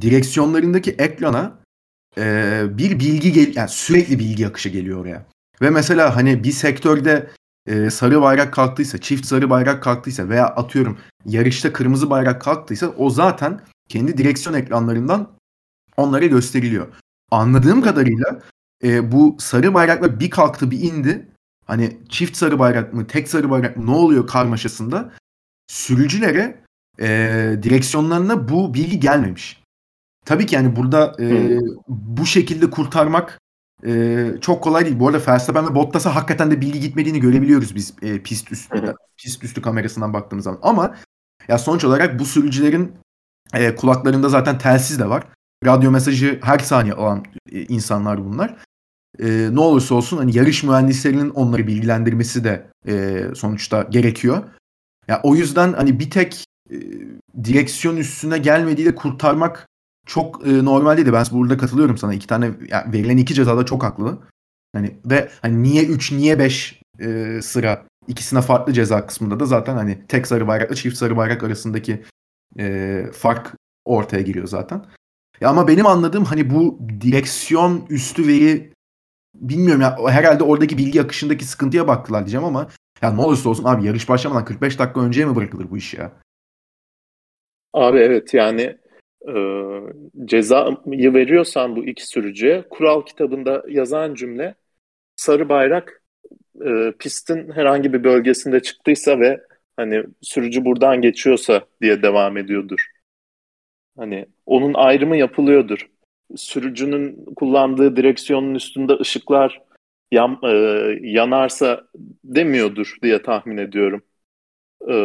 [0.00, 1.58] Direksiyonlarındaki ekrana
[2.18, 5.26] e, bir bilgi gel yani sürekli bilgi akışı geliyor oraya.
[5.62, 7.30] Ve mesela hani bir sektörde
[7.66, 13.10] e, sarı bayrak kalktıysa, çift sarı bayrak kalktıysa veya atıyorum yarışta kırmızı bayrak kalktıysa o
[13.10, 15.32] zaten kendi direksiyon ekranlarından
[15.96, 16.86] onlara gösteriliyor.
[17.30, 18.40] Anladığım kadarıyla
[18.84, 21.28] e, bu sarı bayrakla bir kalktı bir indi.
[21.68, 25.12] Hani çift sarı bayrak mı, tek sarı bayrak mı ne oluyor karmaşasında
[25.66, 26.64] sürücülere
[27.00, 27.08] e,
[27.62, 29.62] direksiyonlarına bu bilgi gelmemiş.
[30.24, 33.40] Tabii ki yani burada e, bu şekilde kurtarmak
[33.86, 34.98] e, çok kolay değil.
[34.98, 39.44] Bu arada Verstappen ve Bottas'a hakikaten de bilgi gitmediğini görebiliyoruz biz e, pist üstünde, pist
[39.44, 40.60] üstü kamerasından baktığımız zaman.
[40.62, 40.94] Ama
[41.48, 42.92] ya sonuç olarak bu sürücülerin
[43.54, 45.24] e, kulaklarında zaten telsiz de var.
[45.64, 48.56] Radyo mesajı her saniye alan e, insanlar bunlar.
[49.18, 54.44] E, ne olursa olsun hani yarış mühendislerinin onları bilgilendirmesi de e, sonuçta gerekiyor.
[55.08, 56.76] Ya o yüzden hani bir tek e,
[57.44, 59.68] direksiyon üstüne gelmediği de kurtarmak
[60.06, 61.12] çok e, normal değil.
[61.12, 62.14] Ben burada katılıyorum sana.
[62.14, 64.18] İki tane yani verilen iki cezada çok haklı.
[64.72, 69.74] Hani ve hani niye 3 niye 5 e, sıra ikisine farklı ceza kısmında da zaten
[69.74, 72.04] hani tek sarı bayrakla çift sarı bayrak arasındaki
[72.58, 74.84] e, fark ortaya giriyor zaten.
[75.40, 78.72] Ya ama benim anladığım hani bu direksiyon üstü veri
[79.34, 82.68] bilmiyorum ya herhalde oradaki bilgi akışındaki sıkıntıya baktılar diyeceğim ama
[83.02, 86.12] ya ne olursa olsun abi yarış başlamadan 45 dakika önceye mi bırakılır bu iş ya?
[87.72, 88.78] Abi evet yani
[89.28, 89.34] e,
[90.24, 94.54] cezayı veriyorsan bu iki sürücüye kural kitabında yazan cümle
[95.16, 96.02] sarı bayrak
[96.66, 99.40] e, pistin herhangi bir bölgesinde çıktıysa ve
[99.76, 102.86] hani sürücü buradan geçiyorsa diye devam ediyordur.
[103.96, 105.88] Hani onun ayrımı yapılıyordur.
[106.36, 109.62] Sürücünün kullandığı direksiyonun üstünde ışıklar
[110.12, 110.48] yan, e,
[111.02, 111.84] yanarsa
[112.24, 114.02] demiyordur diye tahmin ediyorum.
[114.88, 114.96] E,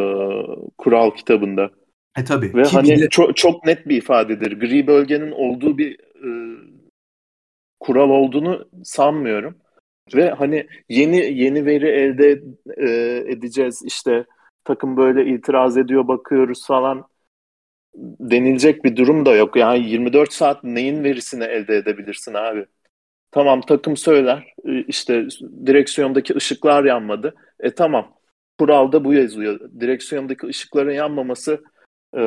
[0.77, 1.69] kural kitabında.
[2.17, 2.53] E tabi.
[2.53, 3.09] Ve Ki hani bile...
[3.09, 4.59] çok, çok net bir ifadedir.
[4.59, 6.29] Gri bölgenin olduğu bir e,
[7.79, 9.57] kural olduğunu sanmıyorum.
[10.15, 12.43] Ve hani yeni yeni veri elde
[12.77, 12.89] e,
[13.31, 14.25] edeceğiz işte
[14.63, 17.07] takım böyle itiraz ediyor bakıyoruz falan
[17.95, 19.55] denilecek bir durum da yok.
[19.55, 22.65] Yani 24 saat neyin verisini elde edebilirsin abi?
[23.31, 24.53] Tamam takım söyler
[24.87, 25.27] işte
[25.65, 27.35] direksiyondaki ışıklar yanmadı.
[27.59, 28.15] E tamam
[28.59, 29.59] kuralda bu yazıyor.
[29.79, 31.63] Direksiyondaki ışıkların yanmaması
[32.17, 32.21] e,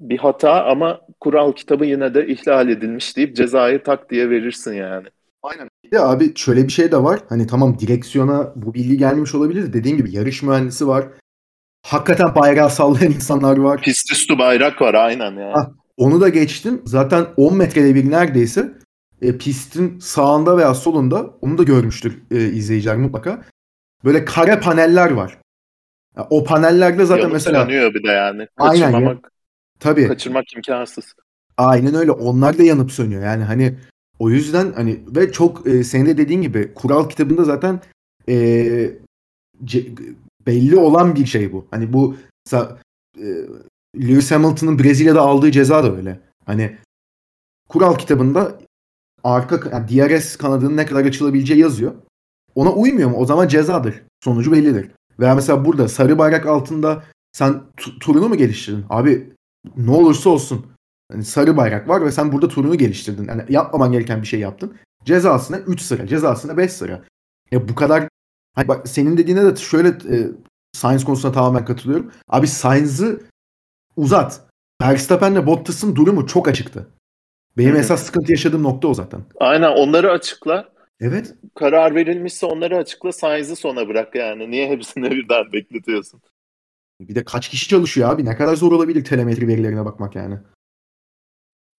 [0.00, 5.06] bir hata ama kural kitabı yine de ihlal edilmiş deyip cezayı tak diye verirsin yani.
[5.42, 5.68] Aynen.
[5.92, 7.20] Ya abi şöyle bir şey de var.
[7.28, 9.72] Hani tamam direksiyona bu bilgi gelmiş olabilir.
[9.72, 11.06] Dediğim gibi yarış mühendisi var.
[11.84, 13.80] Hakikaten bayrağı sallayan insanlar var.
[13.82, 15.52] Pist üstü bayrak var aynen yani.
[15.52, 16.82] Ha, onu da geçtim.
[16.84, 18.72] Zaten 10 metrede bir neredeyse
[19.22, 23.42] e, pistin sağında veya solunda onu da görmüştür e, izleyiciler mutlaka.
[24.04, 25.38] Böyle kare paneller var.
[26.30, 28.46] o panellerde zaten Yanıp mesela sönüyor bir de yani.
[28.58, 28.90] Aynen ya.
[28.90, 29.32] Kaçırmamak,
[29.80, 31.04] tabii kaçırmak imkansız.
[31.56, 32.10] aynen öyle.
[32.10, 33.22] Onlar da yanıp sönüyor.
[33.22, 33.78] Yani hani
[34.18, 37.80] o yüzden hani ve çok e, senin de dediğin gibi kural kitabında zaten
[38.28, 38.34] e,
[39.64, 40.14] ce-
[40.46, 41.66] belli olan bir şey bu.
[41.70, 42.78] Hani bu mesela,
[43.18, 43.26] e,
[43.96, 46.20] Lewis Hamilton'ın Brezilya'da aldığı ceza da öyle.
[46.46, 46.76] Hani
[47.68, 48.58] kural kitabında
[49.24, 51.94] arka yani DRS kanadının ne kadar açılabileceği yazıyor.
[52.54, 53.16] Ona uymuyor mu?
[53.16, 54.02] O zaman cezadır.
[54.24, 54.90] Sonucu bellidir.
[55.20, 58.84] Veya mesela burada sarı bayrak altında sen tu- turunu mu geliştirdin?
[58.90, 59.32] Abi
[59.76, 60.66] ne olursa olsun.
[61.12, 63.28] Hani sarı bayrak var ve sen burada turunu geliştirdin.
[63.28, 64.76] Yani yapmaman gereken bir şey yaptın.
[65.04, 67.04] Cezasına 3 sıra, cezasına 5 sıra.
[67.50, 68.08] Ya bu kadar
[68.54, 70.30] Hani bak senin dediğine de şöyle e,
[70.72, 72.12] Sainz konusuna tamamen katılıyorum.
[72.28, 73.20] Abi Sainz'ı
[73.96, 74.40] uzat.
[74.82, 76.88] Verstappen'le Bottas'ın durumu çok açıktı.
[77.58, 77.80] Benim Hı hı.
[77.80, 79.20] esas sıkıntı yaşadığım nokta o zaten.
[79.40, 80.68] Aynen onları açıkla.
[81.00, 81.34] Evet.
[81.54, 83.12] Karar verilmişse onları açıkla.
[83.12, 84.50] Sainz'i sona bırak yani.
[84.50, 86.20] Niye hepsini birden bekletiyorsun?
[87.00, 88.24] Bir de kaç kişi çalışıyor abi?
[88.24, 90.38] Ne kadar zor olabilir telemetri verilerine bakmak yani.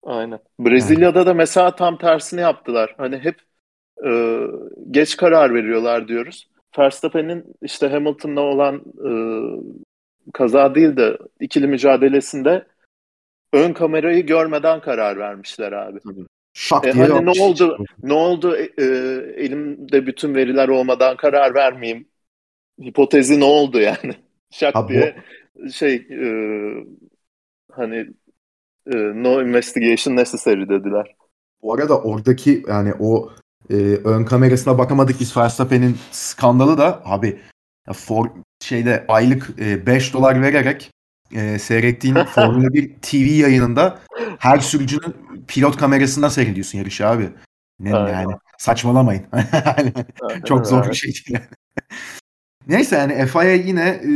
[0.04, 0.40] Aynen.
[0.60, 2.96] Brezilya'da da mesela tam tersini yaptılar.
[2.98, 3.40] Hani hep
[4.06, 4.42] e,
[4.92, 6.50] geç karar veriyorlar diyoruz.
[6.80, 9.12] Verstappen'in işte Hamilton'la olan e,
[10.34, 12.66] kaza değil de ikili mücadelesinde
[13.54, 16.00] ön kamerayı görmeden karar vermişler abi.
[16.54, 17.78] Şak E diye hani ne oldu?
[18.04, 18.56] Ne oldu?
[18.56, 18.86] E, e,
[19.44, 22.08] elimde bütün veriler olmadan karar vermeyeyim.
[22.82, 24.16] Hipotezi ne oldu yani?
[24.52, 25.16] Şak Abi bu- diye
[25.74, 26.28] şey e,
[27.72, 27.96] hani
[28.88, 31.16] e, no investigation necessary dediler.
[31.62, 33.30] Bu arada oradaki yani o
[33.70, 37.40] e, ön kamerasına bakamadık biz Verstappen'in skandalı da abi
[37.88, 38.30] ya for,
[38.64, 40.92] şeyde aylık e, 5 dolar vererek
[41.32, 44.00] e, seyrettiğin Formula 1 TV yayınında
[44.40, 45.16] her sürücünün
[45.48, 47.30] pilot kamerasından seyrediyorsun yarışı abi.
[47.80, 48.14] Ne Aynen.
[48.14, 49.24] yani saçmalamayın.
[50.46, 51.40] Çok zor bir şey değil.
[52.68, 54.12] Neyse yani FIA yine e,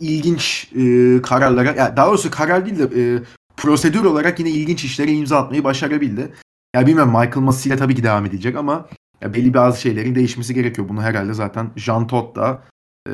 [0.00, 3.22] ilginç e, kararlara, ya daha doğrusu karar değil de e,
[3.56, 6.34] prosedür olarak yine ilginç işlere imza atmayı başarabildi.
[6.74, 8.88] Ya bilmiyorum Michael ile tabii ki devam edecek ama
[9.20, 10.88] ya belli bazı şeylerin değişmesi gerekiyor.
[10.88, 12.62] Bunu herhalde zaten Jean Todt da
[13.06, 13.12] e,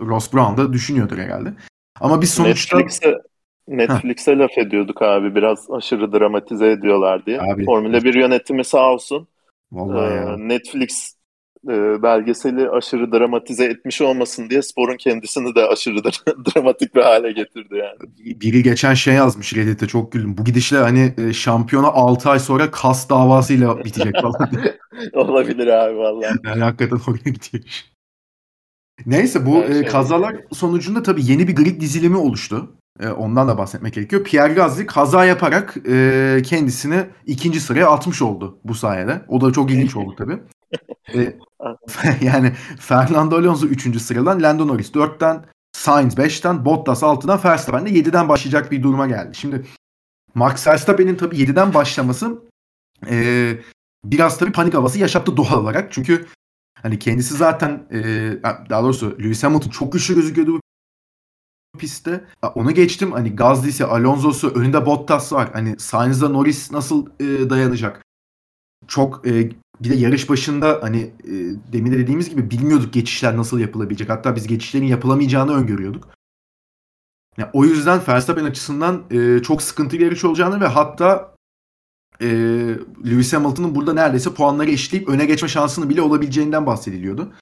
[0.00, 1.52] Ross Brown da düşünüyordur herhalde.
[2.00, 3.14] Ama biz sonuçta Netflix'e
[3.68, 5.34] Netflix'e laf ediyorduk abi.
[5.34, 7.40] Biraz aşırı dramatize ediyorlar diye.
[7.40, 7.64] Abi.
[7.64, 9.28] Formula 1 yönetimi sağ olsun.
[9.72, 10.36] vallahi Ee, ya.
[10.36, 11.17] Netflix
[11.68, 17.32] e, belgeseli aşırı dramatize etmiş olmasın diye sporun kendisini de aşırı dra- dramatik bir hale
[17.32, 18.40] getirdi yani.
[18.40, 20.38] Biri geçen şey yazmış Reddit'te çok güldüm.
[20.38, 24.50] Bu gidişle hani e, şampiyona 6 ay sonra kas davasıyla bitecek falan.
[25.12, 26.34] Olabilir abi vallahi.
[26.44, 27.64] Yani hakikaten oraya gidiyor.
[29.06, 32.74] Neyse bu e, şey- kazalar sonucunda tabii yeni bir grid dizilimi oluştu.
[33.00, 34.24] E, ondan da bahsetmek gerekiyor.
[34.24, 39.22] Pierre Gasly kaza yaparak e, kendisini ikinci sıraya atmış oldu bu sayede.
[39.28, 40.38] O da çok ilginç oldu tabii.
[41.14, 41.36] E,
[42.20, 44.00] yani Fernando Alonso 3.
[44.02, 49.36] sıradan, Lando Norris 4'ten, Sainz 5'ten, Bottas 6'dan, Verstappen de 7'den başlayacak bir duruma geldi.
[49.36, 49.66] Şimdi
[50.34, 52.42] Max Verstappen'in tabii 7'den başlaması
[53.10, 53.58] e,
[54.04, 55.92] biraz tabii panik havası yaşattı doğal olarak.
[55.92, 56.26] Çünkü
[56.82, 58.02] hani kendisi zaten e,
[58.70, 60.60] daha doğrusu Lewis Hamilton çok güçlü gözüküyordu
[61.78, 62.24] pistte.
[62.54, 65.50] Onu geçtim hani Gasly'si, Alonso'su, önünde Bottas var.
[65.52, 68.02] Hani Sainz'la Norris nasıl e, dayanacak?
[68.86, 71.32] Çok e, bir de yarış başında hani e,
[71.72, 74.08] demin de dediğimiz gibi bilmiyorduk geçişler nasıl yapılabilecek.
[74.08, 76.08] Hatta biz geçişlerin yapılamayacağını öngörüyorduk.
[77.36, 81.34] Ya, o yüzden Verstappen açısından e, çok sıkıntılı bir yarış olacağını ve hatta
[82.20, 82.26] e,
[83.06, 87.32] Lewis Hamilton'ın burada neredeyse puanları eşitleyip öne geçme şansını bile olabileceğinden bahsediliyordu.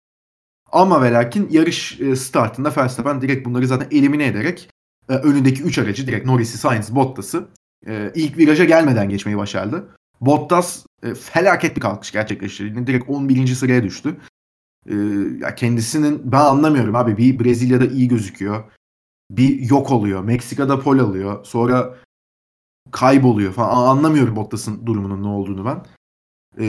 [0.72, 4.70] Ama ve lakin yarış e, startında Verstappen direkt bunları zaten elimine ederek
[5.09, 7.49] e, önündeki 3 aracı direkt Norris'i, Sainz, Bottas'ı
[7.87, 9.88] e, ilk viraja gelmeden geçmeyi başardı.
[10.20, 12.87] Bottas e, felaket bir kalkış gerçekleştirdi.
[12.87, 13.46] Direkt 11.
[13.46, 14.16] sıraya düştü.
[14.87, 14.94] E,
[15.40, 17.16] ya kendisinin ben anlamıyorum abi.
[17.16, 18.64] Bir Brezilya'da iyi gözüküyor.
[19.31, 20.25] Bir yok oluyor.
[20.25, 21.44] Meksika'da pol alıyor.
[21.44, 21.94] Sonra
[22.92, 23.96] kayboluyor falan.
[23.96, 25.83] Anlamıyorum Bottas'ın durumunun ne olduğunu ben.
[26.60, 26.67] E,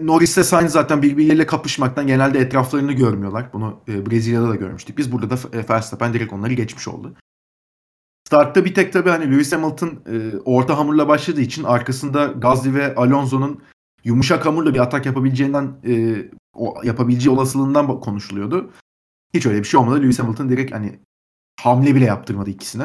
[0.00, 3.52] Norris'le Sainz zaten birbirleriyle kapışmaktan genelde etraflarını görmüyorlar.
[3.52, 4.98] Bunu e, Brezilya'da da görmüştük.
[4.98, 7.14] Biz burada da e, Verstappen direkt onları geçmiş oldu.
[8.28, 12.94] Startta bir tek tabii hani Lewis Hamilton e, orta hamurla başladığı için arkasında Gasly ve
[12.94, 13.62] Alonso'nun
[14.04, 16.16] yumuşak hamurla bir atak yapabileceğinden e,
[16.54, 18.70] o yapabileceği olasılığından konuşuluyordu.
[19.34, 20.02] Hiç öyle bir şey olmadı.
[20.02, 20.98] Lewis Hamilton direkt hani
[21.60, 22.84] hamle bile yaptırmadı ikisine.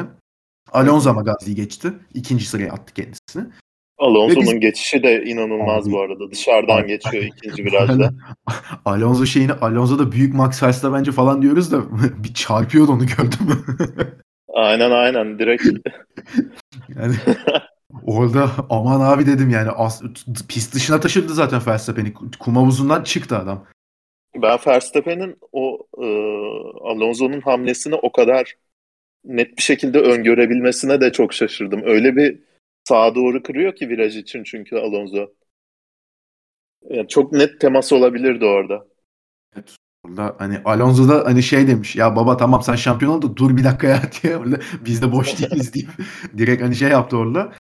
[0.72, 1.92] Alonso ama Gasly'yi geçti.
[2.14, 3.52] İkinci sıraya attı kendisini.
[3.98, 6.30] Alonso'nun biz- geçişi de inanılmaz Abi- bu arada.
[6.30, 8.10] Dışarıdan geçiyor ikinci virajda.
[8.84, 11.82] Alonso şeyini Alonso da büyük Max Verstappen falan diyoruz da
[12.24, 13.64] bir çarpıyordu onu gördüm?
[14.54, 15.62] Aynen aynen direkt
[16.96, 17.14] yani
[18.06, 20.02] orada aman abi dedim yani as,
[20.48, 22.12] pist dışına taşıdı zaten Verstappen'i.
[22.14, 23.66] Kum havuzundan çıktı adam.
[24.36, 26.06] Ben Verstappen'in o e,
[26.90, 28.54] Alonso'nun hamlesini o kadar
[29.24, 31.82] net bir şekilde öngörebilmesine de çok şaşırdım.
[31.84, 32.38] Öyle bir
[32.84, 35.32] sağa doğru kırıyor ki viraj için çünkü Alonso.
[36.90, 38.86] Yani çok net temas olabilirdi orada.
[39.56, 39.76] Evet.
[40.04, 43.64] Orada hani Alonso da hani şey demiş ya baba tamam sen şampiyon oldun dur bir
[43.64, 45.88] dakika ya diye orada biz de boş değiliz deyip
[46.38, 47.52] direkt hani şey yaptı orada.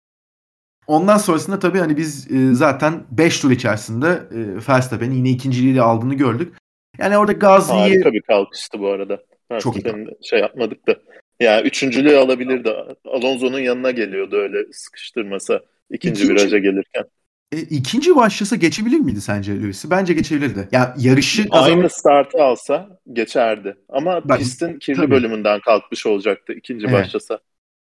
[0.87, 5.83] Ondan sonrasında tabii hani biz e, zaten 5 tur içerisinde e, Verstappen'in yine ikinciliği de
[5.83, 6.57] aldığını gördük.
[6.99, 7.81] Yani orada Gasly'yi...
[7.81, 9.23] Harika bir kalkıştı bu arada.
[9.59, 10.07] Çok iyi.
[10.23, 10.97] şey yapmadık da.
[11.41, 12.71] Yani üçüncülüğü alabilirdi.
[13.05, 17.05] Alonso'nun yanına geliyordu öyle sıkıştırmasa ikinci, ikinci viraja gelirken.
[17.53, 19.91] E, ikinci başlasa geçebilir miydi sence Lewis'i?
[19.91, 20.69] Bence geçebilirdi.
[20.73, 21.79] Ya yarışı kazanıp...
[21.79, 23.77] Aynı startı alsa geçerdi.
[23.89, 25.11] Ama Bak, pistin kirli tabii.
[25.11, 26.95] bölümünden kalkmış olacaktı ikinci evet.
[26.95, 27.39] başlasa.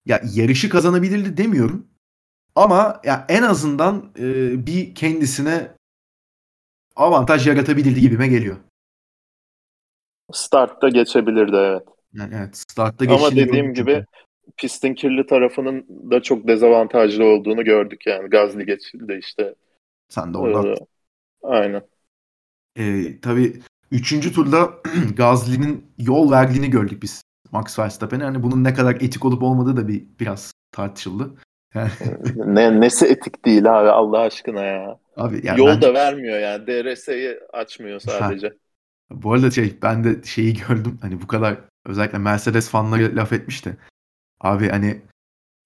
[0.05, 1.88] Ya yarışı kazanabilirdi demiyorum.
[2.55, 4.26] Ama ya en azından e,
[4.68, 5.72] bir kendisine
[6.95, 8.57] avantaj yaratabilirdi gibime geliyor.
[10.34, 11.84] Startta geçebilirdi evet.
[12.13, 14.05] Yani evet startta Ama dediğim gibi.
[14.58, 18.30] Pistin kirli tarafının da çok dezavantajlı olduğunu gördük yani.
[18.30, 19.56] Gazli geçildi işte.
[20.10, 20.68] Sen de orada.
[20.68, 20.76] Ee,
[21.43, 21.82] aynen.
[22.80, 24.70] Ee, tabii üçüncü turda
[25.18, 27.22] Gazli'nin yol verdiğini gördük biz
[27.52, 28.24] Max Verstappen'e.
[28.24, 31.34] Hani bunun ne kadar etik olup olmadığı da bir biraz tartışıldı.
[32.36, 35.00] ne nesi etik değil abi Allah aşkına ya.
[35.18, 35.82] Abi yani Yol bence...
[35.82, 36.68] da vermiyor yani.
[36.68, 38.48] DRS'yi açmıyor sadece.
[38.48, 38.54] Ha.
[39.12, 40.98] Bu arada şey ben de şeyi gördüm.
[41.02, 43.78] Hani bu kadar özellikle Mercedes fanları laf etmişti.
[44.42, 45.02] Abi hani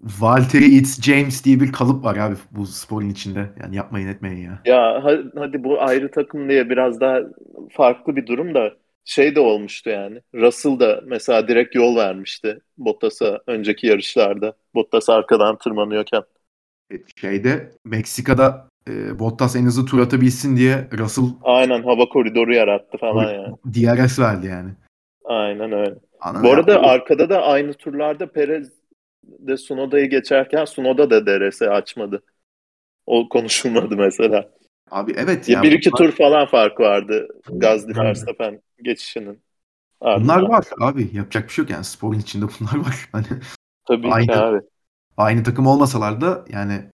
[0.01, 3.49] Valtteri It's James diye bir kalıp var abi bu sporun içinde.
[3.61, 4.61] Yani yapmayın etmeyin ya.
[4.65, 5.03] Ya
[5.35, 7.19] hadi bu ayrı takım diye biraz daha
[7.71, 8.73] farklı bir durum da
[9.05, 10.21] şey de olmuştu yani.
[10.35, 14.53] Russell da mesela direkt yol vermişti Bottas'a önceki yarışlarda.
[14.75, 16.23] Bottas arkadan tırmanıyorken.
[16.91, 22.97] E, şeyde Meksika'da e, Bottas en hızlı tur atabilsin diye Russell Aynen hava koridoru yarattı
[22.97, 23.55] falan yani.
[23.65, 24.69] DRS verdi yani.
[25.25, 25.95] Aynen öyle.
[26.21, 26.43] Anladım.
[26.43, 26.81] Bu arada ya.
[26.81, 28.71] arkada da aynı turlarda Perez
[29.23, 32.23] de Sunoda'yı geçerken Sunoda da DRS açmadı.
[33.05, 34.49] O konuşulmadı mesela.
[34.91, 35.63] Abi evet ya.
[35.63, 35.97] Bir iki bunlar...
[35.97, 39.41] tur falan fark vardı Gazli Verstappen geçişinin.
[40.01, 40.41] Ardından.
[40.41, 41.09] Bunlar var abi.
[41.13, 41.83] Yapacak bir şey yok yani.
[41.83, 42.95] Sporun içinde bunlar var.
[43.11, 43.25] Hani
[43.87, 44.59] Tabii aynı, ki abi.
[45.17, 46.89] Aynı takım olmasalar da yani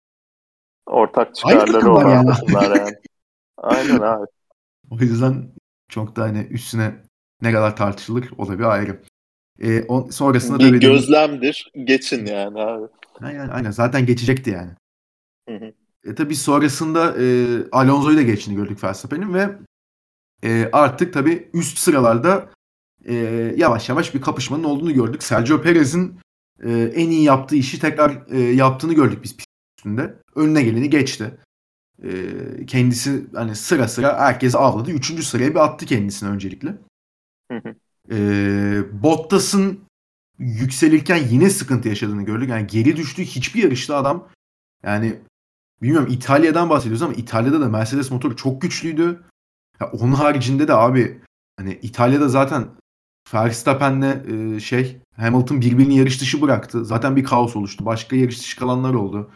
[0.86, 2.26] ortak çıkarları olan yani.
[2.26, 2.96] takımlar yani.
[3.56, 4.26] Aynen abi.
[4.90, 5.48] O yüzden
[5.88, 6.94] çok da hani üstüne
[7.42, 9.02] ne kadar tartışılır o da bir ayrı.
[9.62, 11.72] E, on, sonrasında bir da gözlemdir.
[11.84, 12.86] Geçin yani abi.
[13.20, 13.70] Aynen, aynen.
[13.70, 14.70] Zaten geçecekti yani.
[15.48, 15.72] Hı hı.
[16.10, 19.58] E tabii sonrasında e, Alonso'yu da geçtiğini gördük Verstappen'in ve
[20.44, 22.48] e, artık tabii üst sıralarda
[23.04, 23.14] e,
[23.56, 25.22] yavaş yavaş bir kapışmanın olduğunu gördük.
[25.22, 26.20] Sergio Perez'in
[26.64, 29.36] e, en iyi yaptığı işi tekrar e, yaptığını gördük biz
[29.78, 30.14] üstünde.
[30.34, 31.38] Önüne geleni geçti.
[32.02, 32.10] E,
[32.66, 34.90] kendisi hani sıra sıra herkes avladı.
[34.90, 36.68] Üçüncü sıraya bir attı kendisini öncelikle.
[37.50, 37.74] Hı hı.
[38.10, 39.80] E, Bottas'ın
[40.38, 42.50] yükselirken yine sıkıntı yaşadığını gördük.
[42.50, 44.28] Yani geri düştüğü hiçbir yarışta adam
[44.82, 45.20] yani
[45.82, 49.22] bilmiyorum İtalya'dan bahsediyoruz ama İtalya'da da Mercedes motoru çok güçlüydü.
[49.80, 51.20] Ya onun haricinde de abi
[51.56, 52.68] hani İtalya'da zaten
[53.34, 54.24] Verstappen'le
[54.56, 56.84] e, şey Hamilton birbirini yarış dışı bıraktı.
[56.84, 57.84] Zaten bir kaos oluştu.
[57.84, 59.30] Başka yarış dışı kalanlar oldu.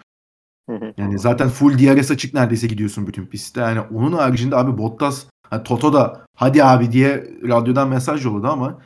[0.96, 3.60] Yani zaten full DRS açık neredeyse gidiyorsun bütün pistte.
[3.60, 8.82] Yani onun haricinde abi Bottas hani Toto da hadi abi diye radyodan mesaj yolladı ama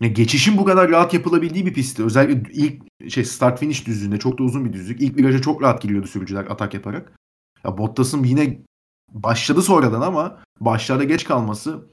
[0.00, 2.02] geçişin bu kadar rahat yapılabildiği bir pistte.
[2.02, 2.82] Özellikle ilk
[3.12, 5.02] şey start finish düzlüğünde çok da uzun bir düzlük.
[5.02, 7.12] İlk viraja çok rahat giriyordu sürücüler atak yaparak.
[7.64, 8.58] Ya Bottas'ın yine
[9.12, 11.90] başladı sonradan ama başlarda geç kalması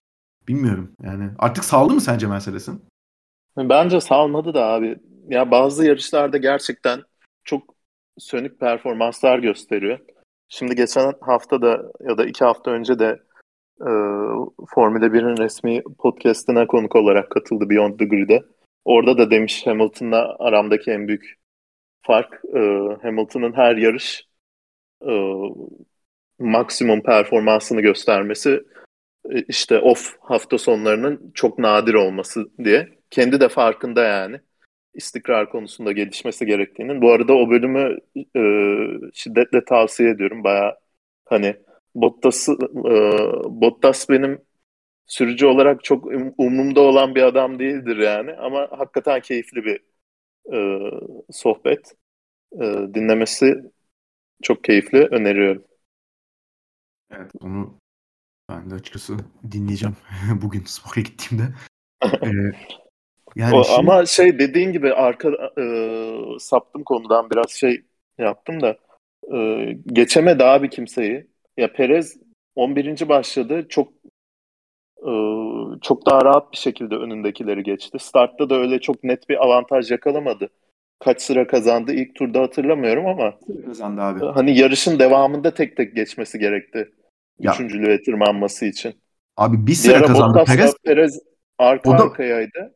[0.47, 0.91] bilmiyorum.
[1.03, 2.83] Yani artık saldı mı sence Mercedes'in?
[3.57, 4.97] Bence salmadı da abi.
[5.27, 7.03] Ya bazı yarışlarda gerçekten
[7.43, 7.75] çok
[8.17, 9.99] sönük performanslar gösteriyor.
[10.49, 13.19] Şimdi geçen hafta da ya da iki hafta önce de
[13.81, 13.91] e,
[14.75, 18.43] Formula 1'in resmi podcastine konuk olarak katıldı Beyond the Grid'e.
[18.85, 21.35] Orada da demiş Hamilton'la aramdaki en büyük
[22.01, 22.59] fark e,
[23.01, 24.27] Hamilton'ın her yarış
[25.07, 25.11] e,
[26.39, 28.63] maksimum performansını göstermesi
[29.31, 32.89] e, işte off hafta sonlarının çok nadir olması diye.
[33.09, 34.39] Kendi de farkında yani
[34.93, 37.01] istikrar konusunda gelişmesi gerektiğinin.
[37.01, 37.97] Bu arada o bölümü
[38.35, 38.41] e,
[39.13, 40.43] şiddetle tavsiye ediyorum.
[40.43, 40.77] Baya
[41.25, 41.55] hani
[41.95, 42.55] Bottas, e,
[43.49, 44.41] Bottas benim
[45.05, 48.33] sürücü olarak çok um, umumda olan bir adam değildir yani.
[48.33, 49.81] Ama hakikaten keyifli bir
[50.53, 50.91] e,
[51.31, 51.95] sohbet.
[52.53, 53.63] E, dinlemesi
[54.43, 55.07] çok keyifli.
[55.11, 55.63] Öneriyorum.
[57.11, 57.81] Evet onu
[58.49, 59.17] ben de açıkçası
[59.51, 59.95] dinleyeceğim
[60.41, 61.43] bugün spora gittiğimde.
[62.03, 62.29] ee,
[63.35, 63.79] yani o, şimdi...
[63.79, 65.63] Ama şey dediğin gibi arka e,
[66.39, 67.85] saptım konudan biraz şey
[68.17, 68.77] yaptım da
[69.35, 69.37] e,
[69.85, 71.30] geçemedi abi kimseyi.
[71.57, 72.17] Ya Perez
[72.55, 73.09] 11.
[73.09, 73.65] başladı.
[73.69, 73.93] Çok
[74.97, 75.11] e,
[75.81, 77.97] çok daha rahat bir şekilde önündekileri geçti.
[77.99, 80.49] Startta da öyle çok net bir avantaj yakalamadı.
[80.99, 83.33] Kaç sıra kazandı ilk turda hatırlamıyorum ama
[83.65, 84.25] Kazandı abi.
[84.25, 86.91] hani yarışın devamında tek tek geçmesi gerekti.
[87.39, 87.51] Ya.
[87.53, 88.93] Üçüncülüğe tırmanması için.
[89.37, 90.75] Abi bir sıra ara kazandı Perez.
[90.83, 91.19] Perez
[91.57, 92.75] arka O da- arkayaydı.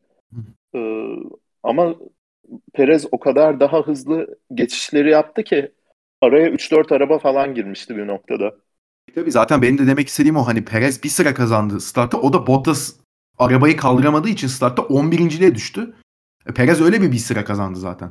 [0.74, 1.06] Ee,
[1.62, 1.94] ama
[2.74, 5.72] Perez o kadar daha hızlı geçişleri yaptı ki
[6.20, 8.54] araya 3-4 araba falan girmişti bir noktada.
[9.14, 12.18] Tabii zaten benim de demek istediğim o hani Perez bir sıra kazandı startta.
[12.18, 12.92] O da Bottas
[13.38, 15.94] arabayı kaldıramadığı için startta 11.liğe düştü.
[16.46, 18.10] E, Perez öyle bir bir sıra kazandı zaten.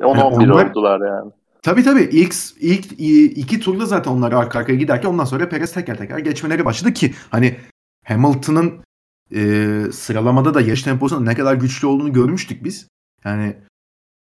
[0.00, 1.32] 10-11 Yani onlar- oldular yani.
[1.62, 2.92] Tabii tabii ilk ilk
[3.38, 7.14] iki turda zaten onlar arka arkaya giderken ondan sonra Perez teker teker geçmeleri başladı ki
[7.30, 7.56] hani
[8.04, 8.72] Hamilton'ın
[9.34, 9.40] e,
[9.92, 12.88] sıralamada da yarış temposunun ne kadar güçlü olduğunu görmüştük biz.
[13.24, 13.56] Yani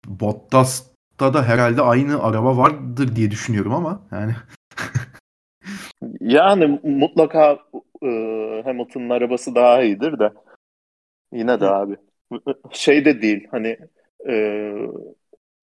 [0.08, 4.36] Bottas'ta da herhalde aynı araba vardır diye düşünüyorum ama yani
[6.20, 7.60] Yani mutlaka
[8.04, 8.08] e,
[8.66, 10.34] Hamilton'ın arabası daha iyidir de
[11.34, 11.70] yine de Hı.
[11.76, 11.96] abi
[12.72, 13.78] şey de değil hani
[14.30, 14.74] e,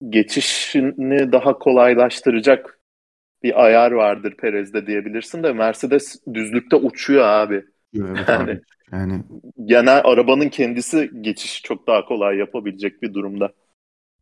[0.09, 2.79] geçişini daha kolaylaştıracak
[3.43, 7.65] bir ayar vardır Perez'de diyebilirsin de Mercedes düzlükte uçuyor abi.
[7.95, 8.61] evet Yani- abi.
[8.91, 9.23] Yani
[9.65, 13.53] Genel arabanın kendisi geçiş çok daha kolay yapabilecek bir durumda.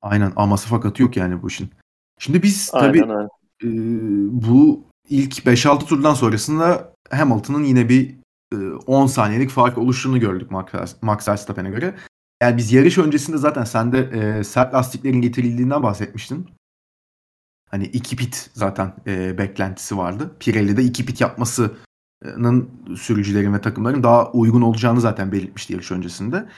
[0.02, 1.70] aynen aması fakatı yok yani bu işin.
[2.20, 3.28] Şimdi biz tabii Aynen öyle.
[3.64, 3.68] e,
[4.48, 8.16] bu ilk 5-6 turdan sonrasında Hamilton'ın yine bir
[8.54, 8.56] e,
[8.88, 10.52] 10 saniyelik fark oluştuğunu gördük
[11.02, 11.96] Max Verstappen'e göre.
[12.42, 16.50] Yani biz yarış öncesinde zaten sen de e, sert lastiklerin getirildiğinden bahsetmiştin.
[17.70, 20.36] Hani iki pit zaten e, beklentisi vardı.
[20.40, 26.50] Pirelli'de iki pit yapmasının sürücülerin ve takımların daha uygun olacağını zaten belirtmişti yarış öncesinde.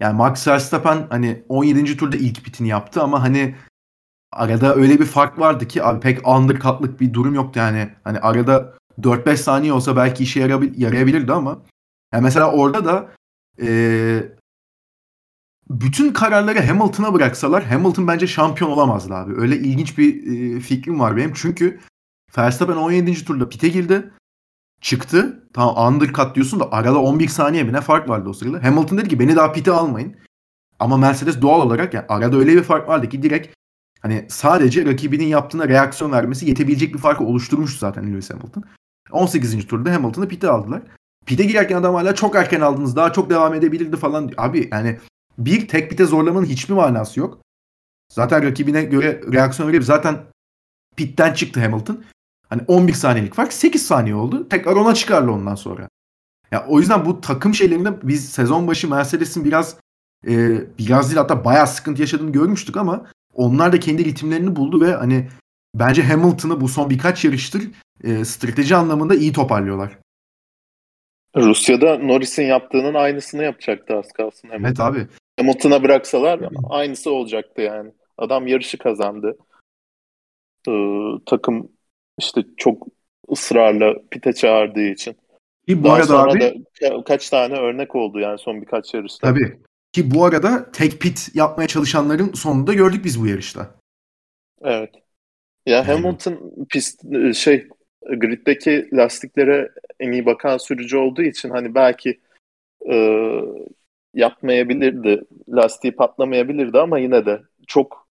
[0.00, 1.96] Yani Max Verstappen hani 17.
[1.96, 3.54] turda ilk pitini yaptı ama hani
[4.32, 7.90] arada öyle bir fark vardı ki abi pek undercut'lık bir durum yoktu yani.
[8.04, 10.40] Hani arada 4-5 saniye olsa belki işe
[10.76, 11.62] yarayabilirdi ama
[12.14, 13.08] yani mesela orada da
[13.58, 14.32] eee,
[15.70, 19.40] bütün kararları Hamilton'a bıraksalar Hamilton bence şampiyon olamazdı abi.
[19.40, 21.32] Öyle ilginç bir eee, fikrim var benim.
[21.34, 21.80] Çünkü
[22.38, 23.24] Verstappen 17.
[23.24, 24.10] turda pite girdi.
[24.80, 25.48] Çıktı.
[25.54, 28.64] Tamam undercut diyorsun da arada 11 saniye mi ne fark vardı o sırada.
[28.64, 30.16] Hamilton dedi ki beni daha pite almayın.
[30.78, 33.54] Ama Mercedes doğal olarak yani arada öyle bir fark vardı ki direkt
[34.02, 38.64] hani sadece rakibinin yaptığına reaksiyon vermesi yetebilecek bir farkı oluşturmuştu zaten Lewis Hamilton.
[39.10, 39.66] 18.
[39.66, 40.82] turda Hamilton'ı pite aldılar.
[41.26, 44.32] Pite girerken adam hala çok erken aldınız daha çok devam edebilirdi falan.
[44.36, 44.98] Abi yani
[45.38, 47.38] bir tek pite zorlamanın hiçbir manası yok.
[48.12, 50.18] Zaten rakibine göre reaksiyon verip zaten
[50.96, 52.04] pitten çıktı Hamilton.
[52.48, 54.48] Hani 11 saniyelik fark 8 saniye oldu.
[54.48, 55.88] Tekrar ona çıkarlı ondan sonra.
[56.50, 59.76] Ya o yüzden bu takım şeylerinde biz sezon başı Mercedes'in biraz
[60.26, 64.94] e, biraz değil hatta bayağı sıkıntı yaşadığını görmüştük ama onlar da kendi ritimlerini buldu ve
[64.94, 65.28] hani
[65.74, 67.62] bence Hamilton'ı bu son birkaç yarıştır
[68.04, 69.98] e, strateji anlamında iyi toparlıyorlar.
[71.36, 74.48] Rusya'da Norris'in yaptığının aynısını yapacaktı az kalsın.
[74.48, 74.68] Hamilton.
[74.68, 75.06] Evet abi.
[75.40, 77.92] Hamilton'a bıraksalar aynısı olacaktı yani.
[78.18, 79.36] Adam yarışı kazandı.
[80.68, 80.72] Ee,
[81.26, 81.68] takım
[82.18, 82.86] işte çok
[83.32, 85.16] ısrarla pite çağırdığı için.
[85.68, 86.48] Ki bu Daha arada sonra abi da
[86.80, 89.28] ka- kaç tane örnek oldu yani son birkaç yarışta.
[89.28, 89.58] tabii
[89.92, 93.74] ki bu arada tek pit yapmaya çalışanların sonunda gördük biz bu yarışta.
[94.62, 94.90] Evet.
[95.66, 97.02] Ya Yani- Hamilton pist
[97.34, 97.68] şey
[98.02, 99.70] griddeki lastiklere
[100.00, 102.20] en iyi bakan sürücü olduğu için hani belki
[102.90, 102.96] e,
[104.14, 105.24] yapmayabilirdi.
[105.48, 108.08] Lastiği patlamayabilirdi ama yine de çok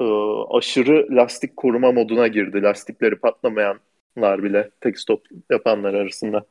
[0.00, 0.04] e,
[0.50, 2.62] aşırı lastik koruma moduna girdi.
[2.62, 6.44] Lastikleri patlamayanlar bile tek stop yapanlar arasında.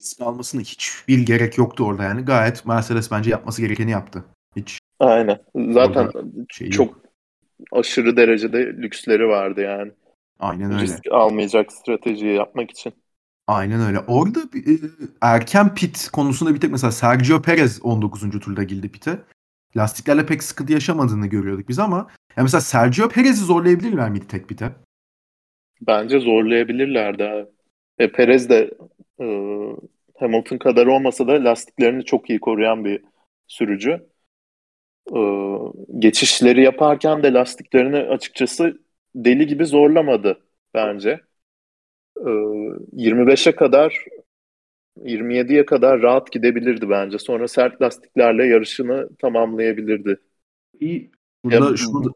[0.00, 2.24] Risk almasına hiçbir gerek yoktu orada yani.
[2.24, 4.24] Gayet Mercedes bence yapması gerekeni yaptı.
[4.56, 5.38] Hiç Aynen.
[5.70, 6.10] Zaten
[6.50, 6.74] şey yok.
[6.74, 7.00] çok
[7.72, 9.92] aşırı derecede lüksleri vardı yani.
[10.38, 10.82] Aynen öyle.
[10.82, 12.92] Risk almayacak stratejiyi yapmak için.
[13.46, 13.98] Aynen öyle.
[13.98, 14.86] Orada bir, e,
[15.20, 18.30] erken pit konusunda bir tek mesela Sergio Perez 19.
[18.40, 19.18] turda girdi pite.
[19.76, 21.96] Lastiklerle pek sıkıntı yaşamadığını görüyorduk biz ama
[22.36, 24.72] ya mesela Sergio Perez'i zorlayabilirler miydi tek pite?
[25.86, 27.46] Bence zorlayabilirlerdi abi.
[28.00, 28.70] E, Perez de
[29.20, 29.26] e,
[30.18, 33.02] Hamilton kadar olmasa da lastiklerini çok iyi koruyan bir
[33.46, 34.06] sürücü.
[35.16, 35.20] E,
[35.98, 38.78] geçişleri yaparken de lastiklerini açıkçası
[39.14, 40.40] deli gibi zorlamadı
[40.74, 41.20] bence.
[42.16, 42.30] E,
[42.92, 44.04] 25'e kadar
[45.04, 47.18] 27'ye kadar rahat gidebilirdi bence.
[47.18, 50.20] Sonra sert lastiklerle yarışını tamamlayabilirdi.
[50.80, 51.10] İyi.
[51.44, 52.08] Burada Ya- şunu da,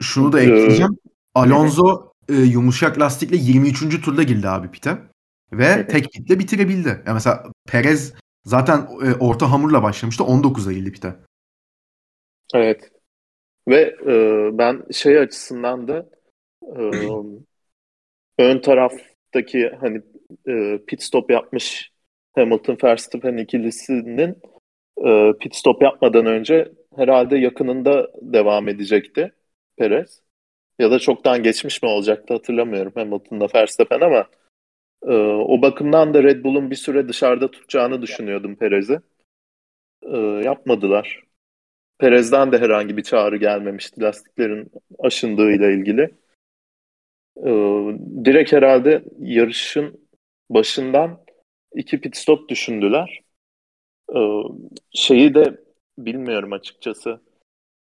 [0.00, 0.98] şunu da Ee, ekleyeceğim.
[1.34, 4.00] Alonso e, yumuşak lastikle 23.
[4.00, 4.98] turda girdi abi pite.
[5.52, 5.86] Ve hı.
[5.86, 7.02] tek pitle bitirebildi.
[7.06, 10.22] Ya mesela Perez zaten e, orta hamurla başlamıştı.
[10.24, 11.14] 19'a girdi pite.
[12.54, 12.90] Evet.
[13.68, 16.08] Ve e, ben şey açısından da
[16.62, 16.80] e,
[18.38, 20.02] ön taraftaki hani
[20.48, 21.92] e, pit stop yapmış
[22.34, 24.36] Hamilton Verstappen ikilisinin
[25.06, 29.32] e, pit stop yapmadan önce herhalde yakınında devam edecekti
[29.76, 30.22] Perez.
[30.78, 34.26] Ya da çoktan geçmiş mi olacaktı hatırlamıyorum Hamilton'da Verstappen ama
[35.02, 39.00] e, o bakımdan da Red Bull'un bir süre dışarıda tutacağını düşünüyordum Perez'i.
[40.02, 41.22] E, yapmadılar.
[41.98, 46.02] Perez'den de herhangi bir çağrı gelmemişti lastiklerin aşındığıyla ilgili.
[47.36, 47.50] E,
[48.24, 50.08] direkt herhalde yarışın
[50.50, 51.24] başından
[51.74, 53.20] iki pit stop düşündüler.
[54.16, 54.20] E,
[54.94, 55.60] şeyi de
[55.98, 57.20] bilmiyorum açıkçası.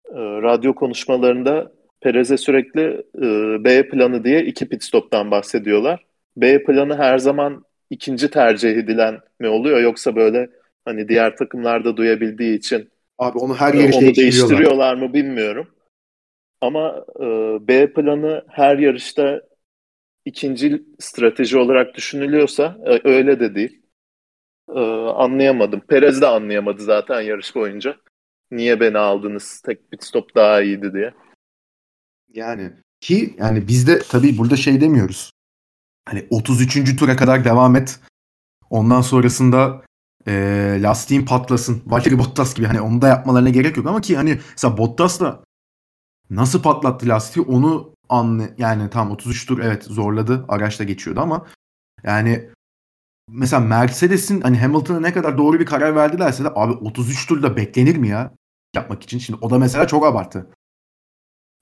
[0.09, 2.83] E, radyo konuşmalarında Perez'e sürekli
[3.17, 6.12] e, B planı diye iki pit stop'tan bahsediyorlar.
[6.37, 10.51] B planı her zaman ikinci tercih edilen mi oluyor yoksa böyle
[10.85, 14.49] hani diğer takımlarda duyabildiği için Abi onu her yarışta onu değiştiriyorlar.
[14.51, 15.69] değiştiriyorlar mı bilmiyorum.
[16.61, 17.27] Ama e,
[17.69, 19.43] B planı her yarışta
[20.25, 23.83] ikinci strateji olarak düşünülüyorsa e, öyle de değil.
[24.69, 25.81] E, anlayamadım.
[25.81, 27.97] Perez de anlayamadı zaten yarış boyunca.
[28.51, 29.63] Niye beni aldınız?
[29.67, 31.15] Tek pit stop daha iyiydi diye.
[32.35, 32.71] Yani
[33.01, 35.33] ki yani biz de tabii burada şey demiyoruz.
[36.09, 36.97] Hani 33.
[36.97, 38.01] tura kadar devam et.
[38.71, 39.83] Ondan sonrasında
[40.27, 40.33] e,
[40.83, 41.83] lastiğin patlasın.
[41.87, 45.45] Valtteri Bottas gibi hani onu da yapmalarına gerek yok ama ki hani mesela Bottas da
[46.31, 50.45] nasıl patlattı lastiği onu anlı yani tam 33 tur evet zorladı.
[50.49, 51.47] Araçta geçiyordu ama
[52.05, 52.51] yani
[53.29, 57.97] mesela Mercedes'in hani Hamilton'a ne kadar doğru bir karar verdilerse de abi 33 turda beklenir
[57.97, 58.33] mi ya
[58.75, 59.19] yapmak için?
[59.19, 60.47] Şimdi o da mesela çok abartı.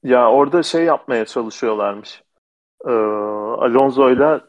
[0.02, 2.22] Ya orada şey yapmaya çalışıyorlarmış.
[2.86, 2.90] Ee,
[3.60, 4.48] Alonso'yla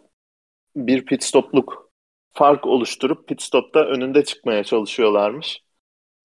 [0.76, 1.92] bir pit stopluk
[2.34, 5.64] fark oluşturup pit stopta önünde çıkmaya çalışıyorlarmış.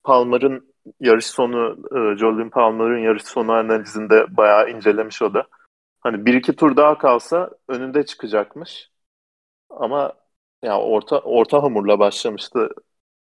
[0.05, 5.47] Palmer'ın yarış sonu, e, Jolyon Palmer'ın yarış sonu analizinde bayağı incelemiş o da.
[6.01, 8.91] Hani bir iki tur daha kalsa önünde çıkacakmış.
[9.71, 10.13] Ama
[10.63, 12.69] ya orta orta hamurla başlamıştı.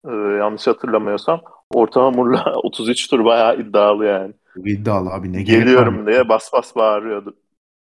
[0.05, 1.41] Ee, yanlış hatırlamıyorsam.
[1.73, 4.33] Orta hamurla 33 tur bayağı iddialı yani.
[4.65, 7.37] İddialı abi ne Geliyorum diye bas bas bağırıyordu.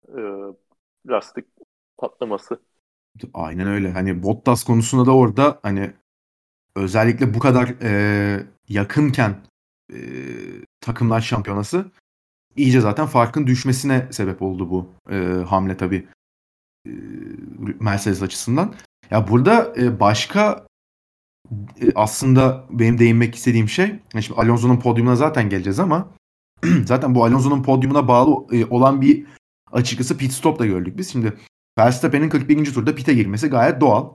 [0.10, 0.22] Ee,
[1.10, 1.46] lastik
[1.98, 2.62] patlaması.
[3.34, 3.92] Aynen öyle.
[3.92, 5.94] Hani Bottas konusunda da orada hani
[6.76, 9.36] özellikle bu kadar e, yakınken
[9.94, 10.00] e,
[10.82, 11.92] takımlar şampiyonası
[12.56, 15.16] iyice zaten farkın düşmesine sebep oldu bu e,
[15.48, 16.08] hamle tabii
[16.88, 16.92] e,
[17.80, 18.74] Mercedes açısından.
[19.12, 20.68] Ya burada e, başka
[21.82, 26.14] e, aslında benim değinmek istediğim şey şimdi Alonso'nun podyumuna zaten geleceğiz ama
[26.86, 29.26] zaten bu Alonso'nun podyumuna bağlı e, olan bir
[29.72, 31.12] açıkçası pit stop da gördük biz.
[31.12, 31.34] Şimdi
[31.78, 32.74] Verstappen'in 41.
[32.74, 34.14] turda pit'e girmesi gayet doğal.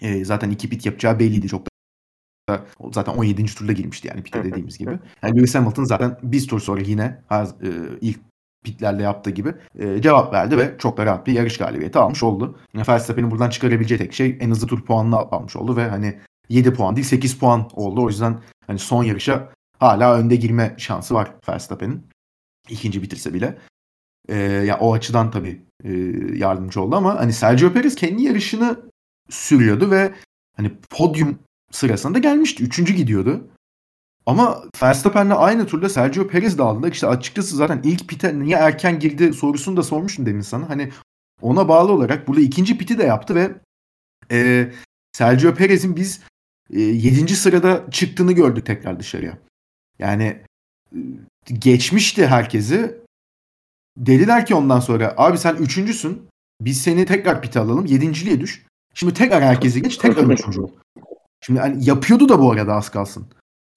[0.00, 2.64] E, zaten iki pit yapacağı belliydi çok da.
[2.92, 3.54] Zaten 17.
[3.54, 4.98] turda girmişti yani pit'e dediğimiz gibi.
[5.22, 8.20] Yani Lewis Hamilton zaten bir tur sonra yine her, e, ilk
[8.64, 12.58] pitlerle yaptığı gibi e, cevap verdi ve çok da rahat bir yarış galibiyeti almış oldu.
[12.74, 16.18] Verstappen'in buradan çıkarabileceği tek şey en hızlı tur puanını almış oldu ve hani
[16.48, 18.02] 7 puan değil 8 puan oldu.
[18.02, 22.06] O yüzden hani son yarışa hala önde girme şansı var Verstappen'in.
[22.68, 23.58] İkinci bitirse bile.
[24.28, 25.92] E, ya o açıdan tabii e,
[26.36, 28.80] yardımcı oldu ama hani Sergio Perez kendi yarışını
[29.30, 30.14] sürüyordu ve
[30.56, 31.38] hani podyum
[31.70, 32.64] sırasında gelmişti.
[32.64, 33.48] Üçüncü gidiyordu.
[34.26, 36.92] Ama Verstappen'le aynı turda Sergio Perez de aldılar.
[36.92, 40.68] İşte açıkçası zaten ilk pite niye erken girdi sorusunu da sormuştum demin sana.
[40.68, 40.92] Hani
[41.40, 43.54] ona bağlı olarak burada ikinci piti de yaptı ve
[44.30, 44.70] e,
[45.12, 46.20] Sergio Perez'in biz
[46.70, 47.36] e, 7.
[47.36, 49.38] sırada çıktığını gördük tekrar dışarıya.
[49.98, 50.42] Yani
[50.92, 50.98] e,
[51.52, 53.01] geçmişti herkesi.
[53.96, 56.28] Dediler ki ondan sonra abi sen üçüncüsün.
[56.60, 57.86] Biz seni tekrar pite alalım.
[57.86, 58.66] Yedinciliğe düş.
[58.94, 59.96] Şimdi tekrar herkesi geç.
[59.96, 60.70] Tekrar üçüncü ol.
[61.40, 63.26] Şimdi hani yapıyordu da bu arada az kalsın.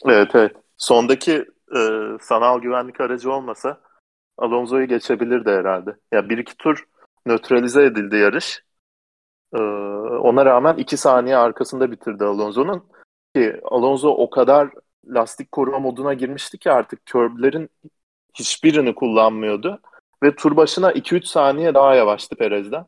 [0.05, 0.55] Evet evet.
[0.77, 1.45] Sondaki
[1.75, 1.79] e,
[2.21, 3.81] sanal güvenlik aracı olmasa
[4.37, 5.95] Alonso'yu geçebilirdi herhalde.
[6.11, 6.85] Ya bir iki tur
[7.25, 8.63] nötralize edildi yarış.
[9.53, 9.59] E,
[10.19, 12.83] ona rağmen iki saniye arkasında bitirdi Alonso'nun.
[13.35, 14.69] Ki Alonso o kadar
[15.07, 17.69] lastik koruma moduna girmişti ki artık körblerin
[18.33, 19.81] hiçbirini kullanmıyordu.
[20.23, 22.85] Ve tur başına 2-3 saniye daha yavaştı Perez'den.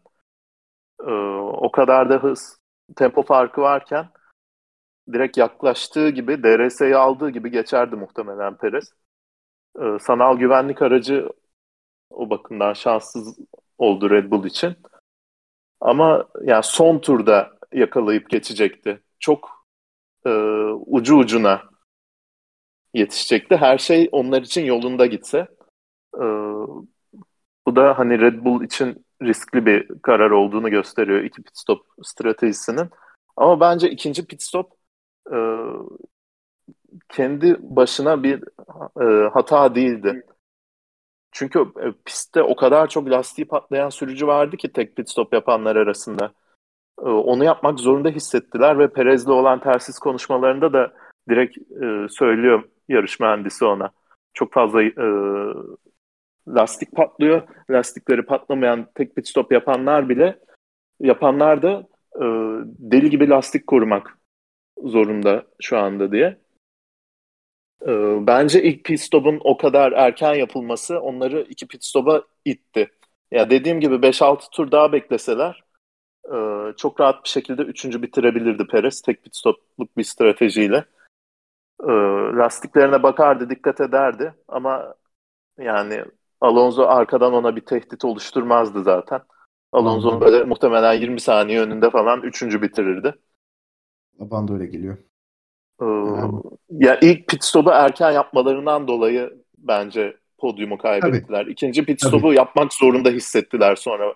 [1.08, 1.12] E,
[1.52, 2.60] o kadar da hız,
[2.96, 4.10] tempo farkı varken
[5.14, 8.94] direkt yaklaştığı gibi DRS'yi aldığı gibi geçerdi muhtemelen Perez.
[9.80, 11.30] Ee, sanal güvenlik aracı
[12.10, 13.40] o bakımdan şanssız
[13.78, 14.76] oldu Red Bull için.
[15.82, 19.04] Ama yani son turda yakalayıp geçecekti.
[19.20, 19.68] Çok
[20.26, 20.30] e,
[20.86, 21.64] ucu ucuna
[22.94, 23.58] yetişecekti.
[23.58, 25.48] Her şey onlar için yolunda gitse.
[26.22, 26.26] E,
[27.68, 32.90] bu da hani Red Bull için riskli bir karar olduğunu gösteriyor iki pit stop stratejisinin.
[33.38, 34.72] Ama bence ikinci pit stop
[35.34, 35.38] e,
[37.10, 38.44] kendi başına bir
[39.02, 40.26] e, hata değildi.
[41.32, 45.76] Çünkü e, pistte o kadar çok lastiği patlayan sürücü vardı ki tek pit stop yapanlar
[45.76, 46.34] arasında.
[47.02, 50.94] e, onu yapmak zorunda hissettiler ve Perez'le olan tersiz konuşmalarında da
[51.30, 53.92] direkt e, söylüyor yarış mühendisi ona.
[54.34, 54.94] Çok fazla e,
[56.48, 57.42] lastik patlıyor.
[57.70, 60.40] Lastikleri patlamayan tek pit stop yapanlar bile
[61.00, 62.26] yapanlar da e,
[62.64, 64.18] deli gibi lastik korumak
[64.84, 66.38] zorunda şu anda diye.
[67.88, 67.92] E,
[68.28, 72.90] bence ilk pit stop'un o kadar erken yapılması onları iki pit stop'a itti.
[73.32, 75.64] Ya dediğim gibi 5-6 tur daha bekleseler
[76.34, 76.38] e,
[76.78, 80.86] çok rahat bir şekilde üçüncü bitirebilirdi Perez tek pit stopluk bir stratejiyle.
[81.84, 81.92] E,
[82.38, 84.96] lastiklerine bakardı, dikkat ederdi ama
[85.58, 86.06] yani
[86.42, 89.22] Alonso arkadan ona bir tehdit oluşturmazdı zaten.
[89.72, 93.16] Alonso'nun böyle muhtemelen 20 saniye önünde falan üçüncü bitirirdi.
[94.20, 94.98] Bana da öyle geliyor.
[95.82, 96.34] Ee, yani.
[96.70, 101.42] Ya ilk pit stop'u erken yapmalarından dolayı bence podyumu kaybettiler.
[101.42, 101.52] Tabii.
[101.52, 102.36] İkinci pit stop'u Tabii.
[102.36, 104.14] yapmak zorunda hissettiler sonra.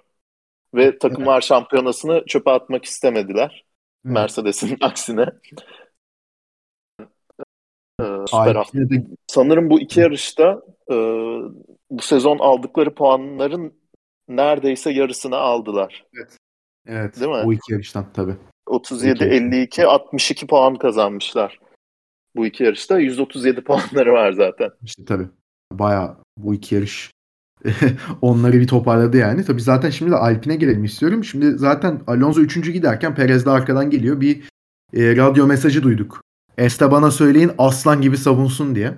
[0.76, 1.44] Ve takımlar evet.
[1.44, 3.66] şampiyonasını çöpe atmak istemediler.
[4.06, 4.14] Evet.
[4.14, 5.26] Mercedes'in aksine.
[8.02, 8.80] Ee, süper hafta.
[9.28, 10.62] Sanırım bu iki yarışta
[10.92, 10.96] e,
[11.92, 13.74] bu sezon aldıkları puanların
[14.28, 16.06] neredeyse yarısını aldılar.
[16.18, 16.38] Evet.
[16.88, 17.20] Evet.
[17.20, 17.46] Değil mi?
[17.46, 18.36] Bu iki yarıştan tabii.
[18.66, 21.60] 37 52 62 puan kazanmışlar.
[22.36, 24.70] Bu iki yarışta 137 puanları var zaten.
[24.84, 25.28] İşte tabii.
[25.72, 27.12] Baya bu iki yarış
[28.22, 29.46] onları bir toparladı yani.
[29.46, 31.24] Tabii zaten şimdi de Alpine gelelim istiyorum.
[31.24, 32.74] Şimdi zaten Alonso 3.
[32.74, 34.22] giderken Perez de arkadan geliyor.
[34.22, 34.44] Bir
[34.94, 36.22] e, radyo mesajı duyduk.
[36.58, 38.92] Esteban'a söyleyin aslan gibi savunsun diye.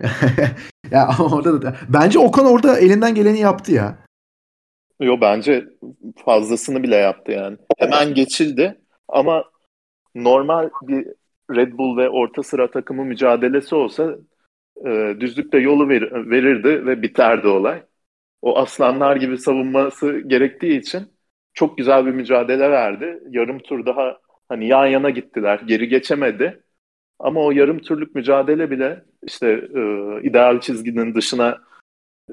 [0.90, 3.98] ya orada da bence Okan orada elinden geleni yaptı ya.
[5.00, 5.64] Yo bence
[6.24, 7.56] fazlasını bile yaptı yani.
[7.78, 9.44] Hemen geçildi ama
[10.14, 11.06] normal bir
[11.50, 14.16] Red Bull ve orta sıra takımı mücadelesi olsa
[14.86, 17.82] e, düzlükte yolu ver, verirdi ve biterdi olay.
[18.42, 21.02] O aslanlar gibi savunması gerektiği için
[21.54, 23.20] çok güzel bir mücadele verdi.
[23.30, 24.18] Yarım tur daha
[24.48, 25.60] hani yan yana gittiler.
[25.66, 26.62] Geri geçemedi.
[27.22, 29.82] Ama o yarım turluk mücadele bile işte e,
[30.22, 31.58] ideal çizginin dışına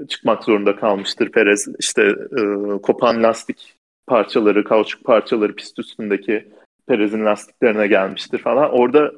[0.08, 1.68] çıkmak zorunda kalmıştır Perez.
[1.80, 2.04] İşte
[2.38, 2.44] e,
[2.82, 3.78] kopan lastik
[4.08, 6.48] parçaları, kauçuk parçaları pist üstündeki
[6.88, 8.72] Perez'in lastiklerine gelmiştir falan.
[8.72, 9.12] Orada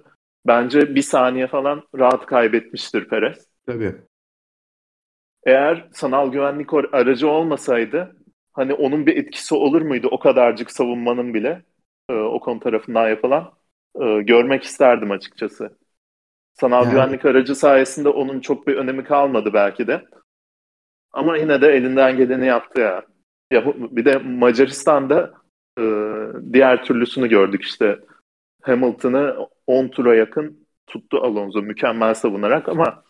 [0.47, 3.47] bence bir saniye falan rahat kaybetmiştir Perez.
[3.65, 3.95] Tabii.
[5.45, 8.15] Eğer sanal güvenlik aracı olmasaydı
[8.53, 11.61] hani onun bir etkisi olur muydu o kadarcık savunmanın bile
[12.09, 13.51] e, o konu tarafından yapılan
[14.01, 15.77] e, görmek isterdim açıkçası.
[16.53, 16.91] Sanal yani.
[16.91, 20.05] güvenlik aracı sayesinde onun çok bir önemi kalmadı belki de.
[21.13, 23.05] Ama yine de elinden geleni yaptı ya.
[23.51, 25.33] ya bir de Macaristan'da
[25.79, 25.83] e,
[26.53, 27.99] diğer türlüsünü gördük işte.
[28.61, 33.03] Hamilton'ı 10 tura yakın tuttu Alonso mükemmel savunarak ama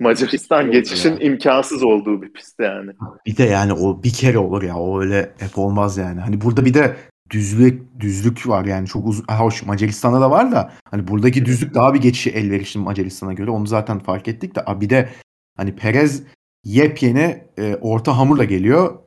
[0.00, 1.18] Macaristan geçişin ya.
[1.18, 2.92] imkansız olduğu bir pist yani.
[3.26, 6.20] Bir de yani o bir kere olur ya o öyle hep olmaz yani.
[6.20, 6.96] Hani burada bir de
[7.30, 11.94] düzlük düzlük var yani çok uzun hoş Macaristan'da da var da hani buradaki düzlük daha
[11.94, 15.08] bir geçişi elverişli Macaristan'a göre onu zaten fark ettik de bir de
[15.56, 16.24] hani Perez
[16.64, 18.98] yepyeni e, orta hamurla geliyor.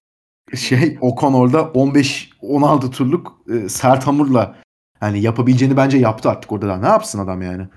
[0.55, 4.55] Şey Ocon orada 15-16 turluk e, sert hamurla
[5.01, 6.77] yani yapabileceğini bence yaptı artık orada da.
[6.77, 7.67] Ne yapsın adam yani?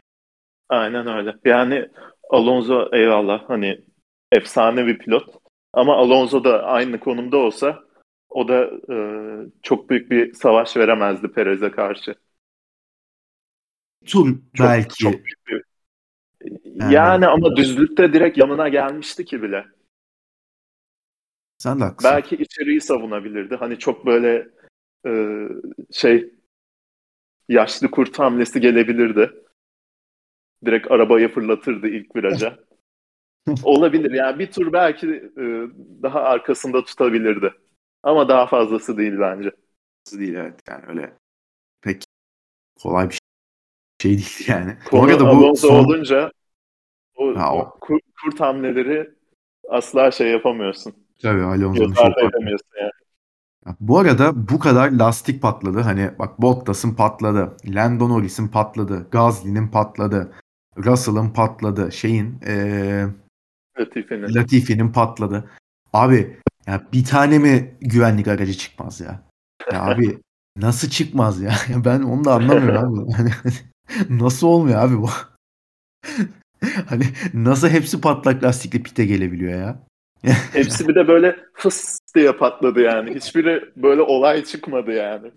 [0.68, 1.34] Aynen öyle.
[1.44, 1.88] Yani
[2.30, 3.80] Alonso eyvallah hani
[4.32, 5.24] efsane bir pilot.
[5.72, 7.78] Ama Alonso da aynı konumda olsa
[8.30, 8.96] o da e,
[9.62, 12.14] çok büyük bir savaş veremezdi Perez'e karşı.
[14.06, 15.04] Tur belki.
[15.04, 15.62] Çok büyük bir
[16.64, 19.66] yani, yani ama düzlükte direkt yanına gelmişti ki bile.
[21.58, 22.14] Sen de haklısın.
[22.14, 23.56] Belki içeriği savunabilirdi.
[23.56, 24.48] Hani çok böyle
[25.06, 25.38] e,
[25.92, 26.34] şey
[27.48, 29.30] yaşlı kurt hamlesi gelebilirdi.
[30.64, 32.58] Direkt arabayı fırlatırdı ilk viraja.
[33.62, 34.10] Olabilir.
[34.10, 35.06] Yani bir tur belki
[35.36, 35.44] e,
[36.02, 37.54] daha arkasında tutabilirdi.
[38.02, 39.50] Ama daha fazlası değil bence.
[40.12, 40.60] Değil evet.
[40.68, 41.12] Yani öyle
[41.82, 42.04] pek
[42.82, 43.18] kolay bir
[44.02, 44.76] şey değil yani.
[44.90, 45.84] Konu Bu arada bu son...
[45.84, 46.32] olunca
[47.14, 47.78] o, ha, o.
[47.80, 49.10] Kurt, kurt hamleleri
[49.68, 50.94] asla şey yapamıyorsun.
[51.22, 52.90] Tabii Alonso'nun şey yapamıyorsun yani.
[53.80, 55.80] Bu arada bu kadar lastik patladı.
[55.80, 57.56] Hani bak Bottas'ın patladı.
[57.66, 59.06] Lando Norris'in patladı.
[59.10, 60.32] Gasly'nin patladı.
[60.76, 61.92] Russell'ın patladı.
[61.92, 63.04] Şeyin ee,
[63.78, 64.34] Latifi'nin.
[64.34, 65.50] Latifi'nin patladı.
[65.92, 66.40] Abi
[66.70, 69.22] ya bir tane mi güvenlik aracı çıkmaz ya?
[69.72, 70.18] Ya abi
[70.56, 71.52] nasıl çıkmaz ya?
[71.84, 73.12] Ben onu da anlamıyorum abi.
[73.90, 75.08] Hani nasıl olmuyor abi bu?
[76.86, 77.04] hani
[77.34, 79.86] nasıl hepsi patlak lastikli pite gelebiliyor ya?
[80.52, 83.14] Hepsi bir de böyle fıs diye patladı yani.
[83.14, 85.32] Hiçbiri böyle olay çıkmadı yani.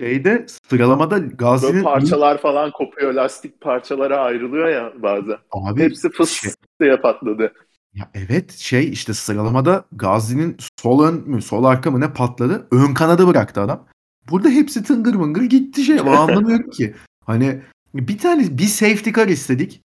[0.00, 1.72] Şeyde sıralamada Gazi'nin...
[1.72, 3.14] Böyle parçalar falan kopuyor.
[3.14, 5.36] Lastik parçalara ayrılıyor ya bazen.
[5.50, 6.52] Abi, Hepsi fıs şey...
[6.80, 7.52] diye patladı.
[7.94, 12.68] Ya evet şey işte sıralamada Gazi'nin sol ön mü sol arka mı ne patladı.
[12.70, 13.86] Ön kanadı bıraktı adam.
[14.30, 16.00] Burada hepsi tıngır mıngır gitti şey.
[16.00, 16.94] O anlamıyorum ki.
[17.24, 17.62] Hani
[17.94, 19.82] bir tane bir safety car istedik.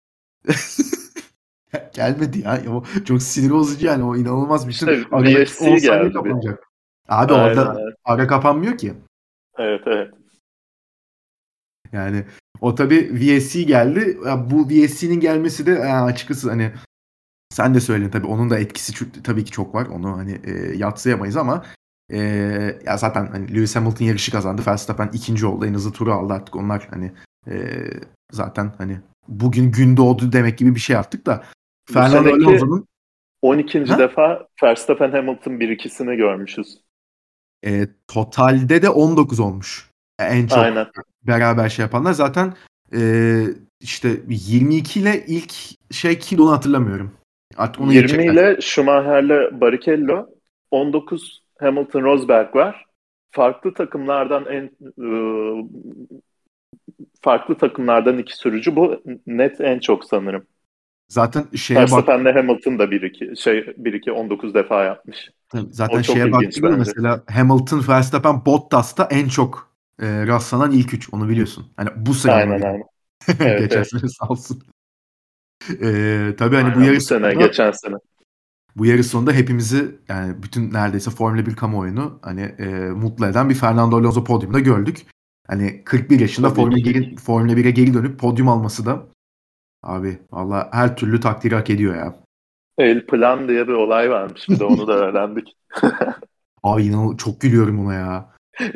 [1.93, 2.61] Gelmedi ya.
[2.69, 4.03] O çok sinir bozucu yani.
[4.03, 5.01] O inanılmaz bir şey.
[5.01, 6.13] İşte VFC geldi.
[6.13, 6.67] Kapanacak.
[7.09, 7.95] Abi Aynen, orada evet.
[8.05, 8.93] ara kapanmıyor ki.
[9.57, 10.13] Evet evet.
[11.91, 12.25] Yani
[12.61, 14.17] o tabii VSC geldi.
[14.25, 16.71] Ya bu VSC'nin gelmesi de açıkçası hani
[17.51, 19.85] sen de söyledin tabii onun da etkisi tabii ki çok var.
[19.85, 21.65] Onu hani e, yatsıyamayız ama
[22.11, 22.19] e,
[22.85, 24.61] ya zaten hani Lewis Hamilton yarışı kazandı.
[24.67, 25.65] Verstappen ikinci oldu.
[25.65, 26.55] En hızlı turu aldı artık.
[26.55, 27.11] Onlar hani
[27.47, 27.53] e,
[28.31, 31.43] zaten hani bugün gün doğdu demek gibi bir şey artık da
[31.93, 32.85] Fernando Alonso'nun
[33.41, 33.85] 12.
[33.85, 33.99] Ha?
[33.99, 36.81] defa Verstappen Hamilton bir ikisini görmüşüz.
[37.65, 39.89] e, totalde de 19 olmuş.
[40.19, 40.87] En çok Aynen.
[41.23, 42.53] beraber şey yapanlar zaten
[42.95, 43.43] e,
[43.79, 45.53] işte 22 ile ilk
[45.91, 47.11] şey kim onu hatırlamıyorum.
[47.57, 48.33] Artık onu 20 geçecekler.
[48.33, 50.27] ile Schumacher'le Barrichello,
[50.71, 52.85] 19 Hamilton Rosberg var.
[53.31, 55.63] Farklı takımlardan en ıı,
[57.21, 60.45] farklı takımlardan iki sürücü bu net en çok sanırım.
[61.09, 65.29] Zaten şeye bak Verstappen'le Hamilton da 1-2 şey 1-2 19 defa yapmış.
[65.69, 69.71] zaten o şeye baktığında mesela Hamilton, Verstappen, Bottas'ta en çok
[70.01, 71.13] e, rastlanan ilk üç.
[71.13, 71.65] Onu biliyorsun.
[71.77, 72.83] Hani bu sene Aynen aynen.
[73.39, 73.89] Evet, Geçen evet.
[73.89, 74.63] sene sağ olsun.
[75.69, 77.95] E, tabii hani bu Aynen, yarış bu sene, sonunda, geçen sene.
[78.75, 83.55] bu yarış sonunda hepimizi yani bütün neredeyse Formula 1 kamuoyunu hani e, mutlu eden bir
[83.55, 84.97] Fernando Alonso podyumda gördük.
[85.47, 86.83] Hani 41 yaşında Tabii Formula, ki.
[86.91, 89.03] 1'in Formula 1'e geri dönüp podyum alması da
[89.83, 92.15] abi valla her türlü takdiri hak ediyor ya.
[92.77, 94.49] El Plan diye bir olay varmış.
[94.49, 95.57] Bir de onu da öğrendik.
[96.63, 98.29] Abi inan çok gülüyorum ona ya.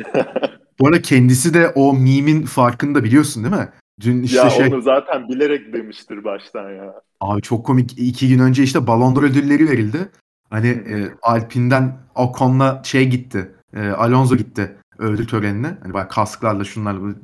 [0.80, 3.68] Bu arada kendisi de o meme'in farkında biliyorsun değil mi?
[4.00, 6.94] Dün işte ya şey onu zaten bilerek demiştir baştan ya.
[7.20, 10.10] abi çok komik iki gün önce işte Ballon d'Or ödülleri verildi.
[10.50, 13.54] Hani e, Alpine'den Ocon'la şey gitti.
[13.74, 15.78] E, Alonso gitti ödül törenine.
[15.82, 17.14] Hani böyle kasklarla şunlarla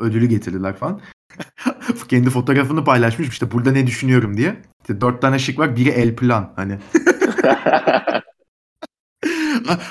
[0.00, 1.00] ödülü getirdiler falan.
[2.08, 4.56] Kendi fotoğrafını paylaşmış işte burada ne düşünüyorum diye.
[4.80, 5.76] İşte dört tane şık var.
[5.76, 6.78] Biri el plan hani.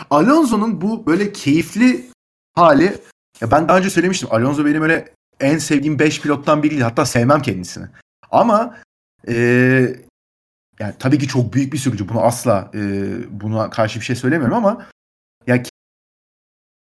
[0.09, 2.05] Alonso'nun bu böyle keyifli
[2.55, 2.93] hali
[3.41, 4.29] ya ben daha önce söylemiştim.
[4.31, 5.13] Alonso benim öyle
[5.43, 6.83] en sevdiğim 5 pilottan biriydi.
[6.83, 7.85] Hatta sevmem kendisini.
[8.31, 8.77] Ama
[9.27, 9.95] eee,
[10.79, 12.09] yani tabii ki çok büyük bir sürücü.
[12.09, 14.85] Bunu asla eee, buna karşı bir şey söylemiyorum ama
[15.47, 15.63] ya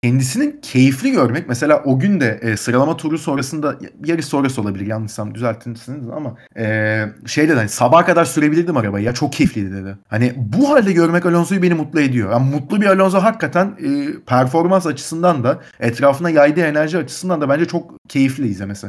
[0.03, 5.35] kendisinin keyifli görmek mesela o gün de e, sıralama turu sonrasında yarış sonrası olabilir yanlışsam
[5.35, 9.97] düzeltirsiniz ama e, şey dedi hani sabaha kadar sürebilirdim arabayı ya çok keyifliydi dedi.
[10.07, 12.31] Hani bu halde görmek Alonso'yu beni mutlu ediyor.
[12.31, 13.89] Yani mutlu bir Alonso hakikaten e,
[14.25, 18.87] performans açısından da etrafına yaydığı enerji açısından da bence çok keyifli izlemesi.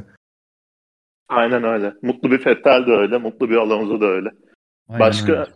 [1.29, 1.95] Aynen öyle.
[2.03, 3.19] Mutlu bir Vettel de öyle.
[3.19, 4.29] Mutlu bir Alonso da öyle.
[4.89, 5.47] Aynen Başka öyle.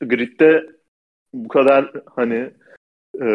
[0.00, 0.66] gridde
[1.34, 2.50] bu kadar hani
[3.20, 3.26] e,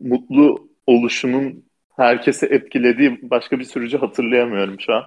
[0.00, 1.64] mutlu oluşunun
[1.96, 5.04] herkesi etkilediği başka bir sürücü hatırlayamıyorum şu an.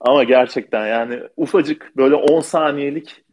[0.00, 3.24] Ama gerçekten yani ufacık böyle 10 saniyelik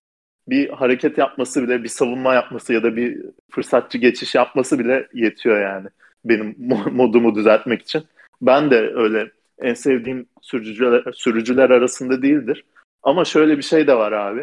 [0.50, 5.62] bir hareket yapması bile, bir savunma yapması ya da bir fırsatçı geçiş yapması bile yetiyor
[5.62, 5.88] yani
[6.26, 8.04] benim mo- modumu düzeltmek için.
[8.42, 12.66] Ben de öyle en sevdiğim sürücüler, sürücüler arasında değildir.
[13.04, 14.42] Ama şöyle bir şey de var abi.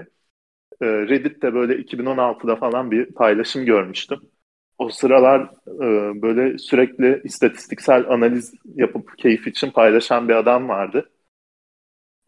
[0.82, 4.20] Ee, Reddit'te böyle 2016'da falan bir paylaşım görmüştüm.
[4.80, 11.10] O sıralar e, böyle sürekli istatistiksel analiz yapıp keyif için paylaşan bir adam vardı.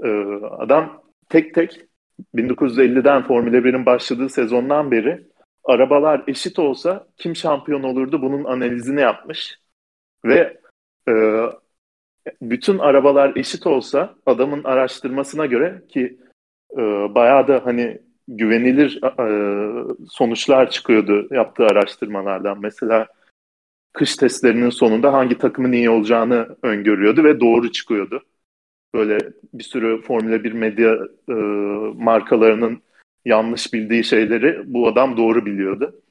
[0.05, 0.09] Ee,
[0.59, 1.80] adam tek tek
[2.34, 5.26] 1950'den Formula 1'in başladığı sezondan beri
[5.64, 9.59] arabalar eşit olsa kim şampiyon olurdu bunun analizini yapmış.
[10.24, 10.61] Ve
[11.09, 11.14] e,
[12.42, 16.18] bütün arabalar eşit olsa adamın araştırmasına göre ki
[16.72, 16.80] e,
[17.14, 18.03] bayağı da hani
[18.37, 19.26] güvenilir e,
[20.09, 22.61] sonuçlar çıkıyordu yaptığı araştırmalardan.
[22.61, 23.07] Mesela
[23.93, 28.22] kış testlerinin sonunda hangi takımın iyi olacağını öngörüyordu ve doğru çıkıyordu.
[28.95, 29.18] Böyle
[29.55, 31.33] bir sürü Formula 1 medya e,
[31.95, 32.83] markalarının
[33.24, 36.03] yanlış bildiği şeyleri bu adam doğru biliyordu.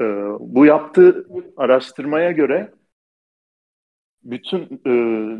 [0.00, 0.04] E,
[0.40, 1.26] bu yaptığı
[1.56, 2.72] araştırmaya göre
[4.24, 4.92] bütün e,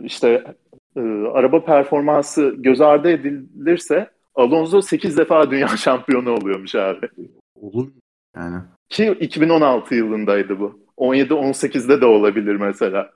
[0.05, 0.55] işte
[0.97, 1.01] e,
[1.33, 7.09] araba performansı göz ardı edilirse Alonso 8 defa dünya şampiyonu oluyormuş abi.
[7.55, 7.93] Olur
[8.37, 8.62] yani.
[8.89, 10.80] Ki 2016 yılındaydı bu.
[10.97, 13.12] 17-18'de de olabilir mesela.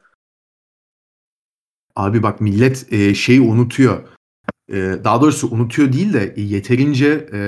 [1.96, 4.08] Abi bak millet e, şeyi unutuyor.
[4.68, 7.40] E, daha doğrusu unutuyor değil de e, yeterince e,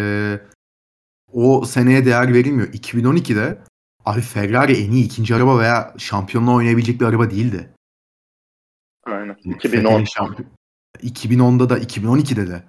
[1.32, 2.68] o seneye değer verilmiyor.
[2.68, 3.58] 2012'de
[4.04, 7.70] abi Ferrari en iyi ikinci araba veya şampiyonla oynayabilecek bir araba değildi.
[9.04, 9.36] Aynen.
[9.46, 10.04] Vettel'in 2010.
[10.04, 10.46] şampiyon-
[11.02, 12.62] 2010'da da 2012'de de.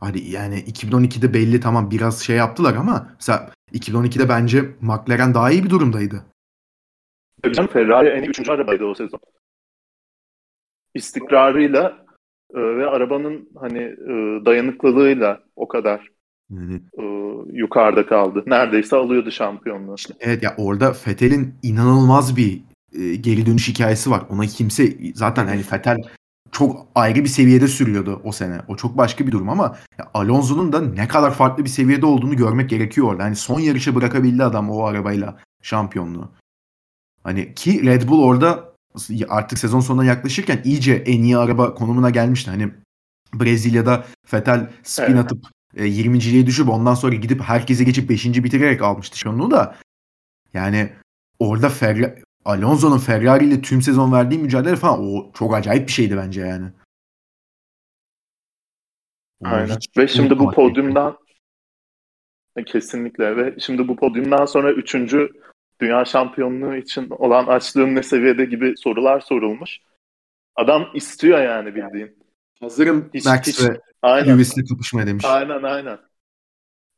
[0.00, 5.64] Hadi yani 2012'de belli tamam biraz şey yaptılar ama mesela 2012'de bence McLaren daha iyi
[5.64, 6.24] bir durumdaydı.
[7.52, 8.48] Canım, Ferrari en iyi 3.
[8.48, 9.20] arabaydı o sezon.
[10.94, 12.06] istikrarıyla
[12.54, 16.08] e, ve arabanın hani e, dayanıklılığıyla o kadar
[16.50, 17.02] Yani e,
[17.52, 18.42] yukarıda kaldı.
[18.46, 19.94] Neredeyse alıyordu şampiyonluğu.
[20.20, 22.60] evet ya orada Vettel'in inanılmaz bir
[22.92, 24.22] e, geri dönüş hikayesi var.
[24.30, 25.96] Ona kimse zaten hani Vettel
[26.52, 28.60] çok ayrı bir seviyede sürüyordu o sene.
[28.68, 29.76] O çok başka bir durum ama
[30.14, 33.24] Alonso'nun da ne kadar farklı bir seviyede olduğunu görmek gerekiyor orada.
[33.24, 36.30] Hani son yarışı bırakabildi adam o arabayla şampiyonluğu.
[37.24, 38.74] Hani ki Red Bull orada
[39.28, 42.50] artık sezon sonuna yaklaşırken iyice en iyi araba konumuna gelmişti.
[42.50, 42.72] Hani
[43.34, 45.18] Brezilya'da Vettel spin Evet.
[45.18, 45.44] atıp
[45.76, 48.26] e, 20.liğe düşüp ondan sonra gidip herkese geçip 5.
[48.26, 49.76] bitirerek almıştı şunu da.
[50.54, 50.92] Yani
[51.38, 56.16] orada Ferrari, Alonso'nun Ferrari ile tüm sezon verdiği mücadele falan o çok acayip bir şeydi
[56.16, 56.66] bence yani.
[59.40, 59.76] Onu Aynen.
[59.96, 61.18] Ve şimdi bu podyumdan
[62.66, 65.30] kesinlikle ve şimdi bu podyumdan sonra üçüncü
[65.80, 69.78] dünya şampiyonluğu için olan açlığın ne seviyede gibi sorular sorulmuş.
[70.56, 72.18] Adam istiyor yani bildiğin.
[72.60, 73.80] Hazırım Hiç- Max hiç- ve.
[74.04, 75.24] Lewis'le kapışmaya demiş.
[75.24, 75.98] Aynen aynen.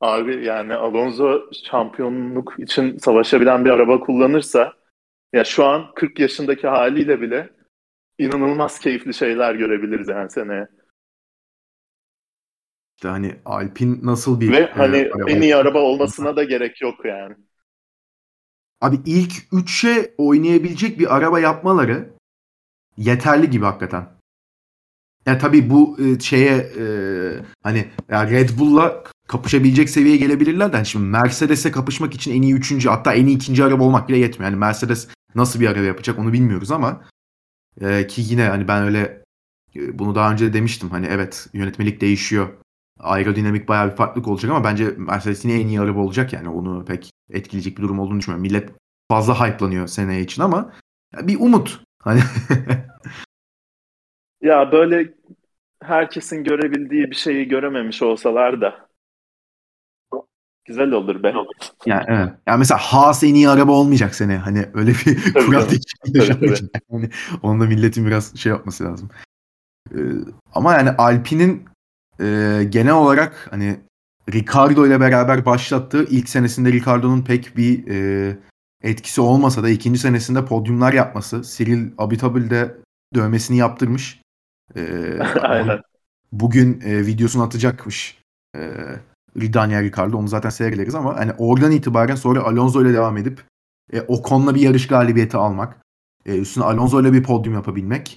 [0.01, 4.80] Abi yani Alonso şampiyonluk için savaşabilen bir araba kullanırsa
[5.33, 7.51] ya şu an 40 yaşındaki haliyle bile
[8.18, 10.68] inanılmaz keyifli şeyler görebiliriz yani seneye.
[12.97, 16.83] İşte hani Alpine nasıl bir Ve e, hani araba en iyi araba olmasına da gerek
[16.83, 17.35] yok yani.
[18.81, 22.12] Abi ilk 3'e oynayabilecek bir araba yapmaları
[22.97, 24.09] yeterli gibi hakikaten.
[25.26, 26.85] Ya tabii bu e, şeye e,
[27.62, 32.55] hani ya Red Bull'la kapışabilecek seviyeye gelebilirler de hani şimdi Mercedes'e kapışmak için en iyi
[32.55, 34.51] üçüncü hatta en iyi ikinci araba olmak bile yetmiyor.
[34.51, 37.05] Yani Mercedes nasıl bir araba yapacak onu bilmiyoruz ama
[37.81, 39.22] e, ki yine hani ben öyle
[39.76, 42.49] e, bunu daha önce de demiştim hani evet yönetmelik değişiyor.
[42.99, 46.85] Aerodinamik bayağı bir farklılık olacak ama bence Mercedes yine en iyi araba olacak yani onu
[46.85, 48.43] pek etkileyecek bir durum olduğunu düşünmüyorum.
[48.43, 48.70] Millet
[49.09, 50.72] fazla hype'lanıyor seneye için ama
[51.22, 51.81] bir umut.
[52.03, 52.20] Hani
[54.43, 55.14] Ya böyle
[55.83, 58.89] herkesin görebildiği bir şeyi görememiş olsalar da
[60.64, 61.34] güzel olur be.
[61.86, 62.32] Yani evet.
[62.46, 64.36] Yani mesela Haas en iyi araba olmayacak sene.
[64.36, 65.66] Hani öyle bir kural
[66.14, 66.82] yaşanmayacak.
[66.92, 67.11] Yani
[67.42, 69.11] onda milletin biraz şey yapması lazım.
[69.94, 69.98] Ee,
[70.54, 71.64] ama yani Alpine'in
[72.20, 73.80] e, genel olarak hani
[74.32, 78.36] Ricardo ile beraber başlattığı ilk senesinde Ricardo'nun pek bir e,
[78.82, 81.42] etkisi olmasa da ikinci senesinde podyumlar yapması.
[81.42, 82.76] Cyril Abiteboul de
[83.14, 84.20] dövmesini yaptırmış.
[84.76, 85.80] Ee, Aynen.
[86.32, 88.18] bugün e, videosunu atacakmış
[88.56, 88.61] e,
[89.37, 90.16] Daniel Ricciardo.
[90.16, 93.45] Onu zaten seyrederiz ama hani oradan itibaren sonra Alonso ile devam edip
[93.93, 95.76] e, Ocon'la bir yarış galibiyeti almak.
[96.26, 98.16] E, üstüne Alonso ile bir podyum yapabilmek.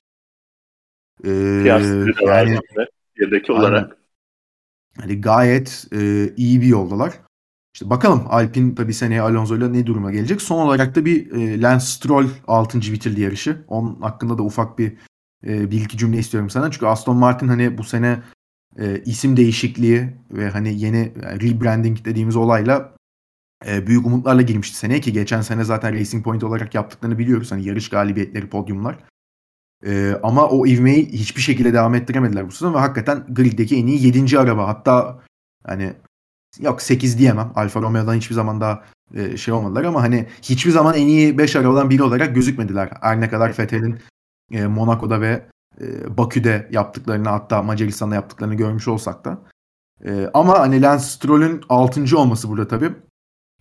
[1.24, 1.30] E,
[1.66, 2.60] yani Aynen.
[3.50, 3.98] olarak.
[5.02, 7.14] hani gayet e, iyi bir yoldalar.
[7.74, 10.42] İşte bakalım Alpine tabii seneye Alonso ile ne duruma gelecek.
[10.42, 12.80] Son olarak da bir e, Lance Stroll 6.
[12.80, 13.66] bitirdi yarışı.
[13.68, 14.98] Onun hakkında da ufak bir
[15.48, 16.72] e, bir iki cümle istiyorum sana.
[16.72, 18.24] Çünkü Aston Martin hani bu sene
[18.80, 22.96] e, isim değişikliği ve hani yeni rebranding dediğimiz olayla
[23.68, 27.52] e, büyük umutlarla girmişti seneye ki geçen sene zaten Racing Point olarak yaptıklarını biliyoruz.
[27.52, 28.98] Hani yarış galibiyetleri, podyumlar.
[29.86, 34.06] E, ama o ivmeyi hiçbir şekilde devam ettiremediler bu sezon ve hakikaten griddeki en iyi
[34.06, 34.40] 7.
[34.40, 34.68] araba.
[34.68, 35.22] Hatta
[35.64, 35.94] hani
[36.60, 37.52] yok 8 diyemem.
[37.56, 41.56] Alfa Romeo'dan hiçbir zaman daha e, şey olmadılar ama hani hiçbir zaman en iyi 5
[41.56, 42.90] arabadan biri olarak gözükmediler.
[43.02, 44.00] Her ne kadar Vettel'in
[44.52, 45.46] e, Monaco'da ve
[45.82, 49.40] e, Bakü'de yaptıklarını hatta Macaristan'da yaptıklarını görmüş olsak da.
[50.06, 52.18] E, ama hani Lance Stroll'ün 6.
[52.18, 52.92] olması burada tabii.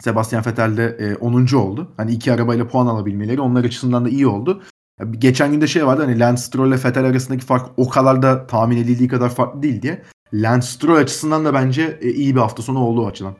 [0.00, 1.54] Sebastian Vettel de e, 10.
[1.54, 1.92] oldu.
[1.96, 4.62] Hani iki arabayla puan alabilmeleri onlar açısından da iyi oldu.
[5.10, 8.76] Geçen günde şey vardı hani Lance Stroll ile Vettel arasındaki fark o kadar da tahmin
[8.76, 10.02] edildiği kadar farklı değil diye.
[10.34, 13.34] Lance Stroll açısından da bence e, iyi bir hafta sonu oldu o açıdan.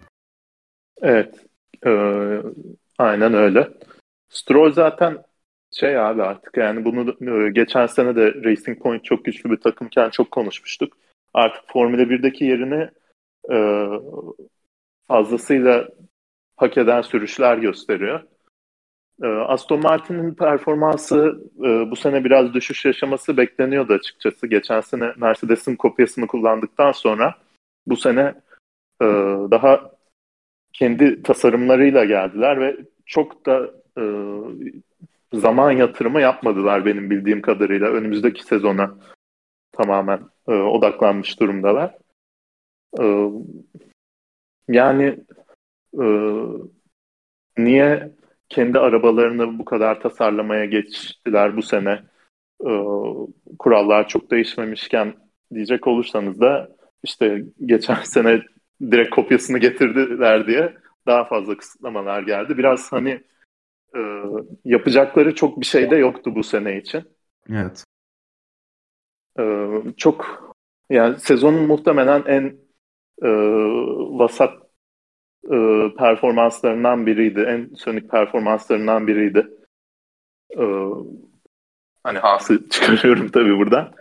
[1.02, 1.46] Evet.
[1.86, 2.42] Ee,
[2.98, 3.70] aynen öyle.
[4.28, 5.18] Stroll zaten
[5.72, 7.16] şey abi artık yani bunu
[7.46, 10.96] e, geçen sene de Racing Point çok güçlü bir takımken çok konuşmuştuk.
[11.34, 12.90] Artık Formula 1'deki yerini
[13.52, 13.86] e,
[15.08, 15.88] fazlasıyla
[16.56, 18.20] hak eden sürüşler gösteriyor.
[19.22, 24.46] E, Aston Martin'in performansı e, bu sene biraz düşüş yaşaması bekleniyordu açıkçası.
[24.46, 27.34] Geçen sene Mercedes'in kopyasını kullandıktan sonra
[27.86, 28.34] bu sene
[29.02, 29.06] e,
[29.50, 29.92] daha
[30.72, 34.02] kendi tasarımlarıyla geldiler ve çok da e,
[35.32, 37.88] zaman yatırımı yapmadılar benim bildiğim kadarıyla.
[37.88, 38.94] Önümüzdeki sezona
[39.72, 41.94] tamamen e, odaklanmış durumdalar.
[43.00, 43.04] E,
[44.68, 45.18] yani
[46.00, 46.04] e,
[47.58, 48.12] niye
[48.48, 52.02] kendi arabalarını bu kadar tasarlamaya geçtiler bu sene?
[52.66, 52.72] E,
[53.58, 55.14] kurallar çok değişmemişken
[55.54, 56.68] diyecek olursanız da
[57.02, 58.42] işte geçen sene
[58.90, 60.76] direkt kopyasını getirdiler diye
[61.06, 62.58] daha fazla kısıtlamalar geldi.
[62.58, 63.22] Biraz hani
[63.96, 64.00] e,
[64.64, 67.04] yapacakları çok bir şey de yoktu bu sene için.
[67.50, 67.84] Evet.
[69.38, 69.44] e,
[69.96, 70.42] çok
[70.90, 72.44] yani sezonun muhtemelen en
[73.22, 73.28] e,
[74.18, 74.62] vasat
[75.44, 75.56] e,
[75.98, 77.40] performanslarından biriydi.
[77.40, 79.46] En sönük performanslarından biriydi.
[80.58, 80.64] E,
[82.04, 83.94] hani hasıl çıkarıyorum tabii buradan.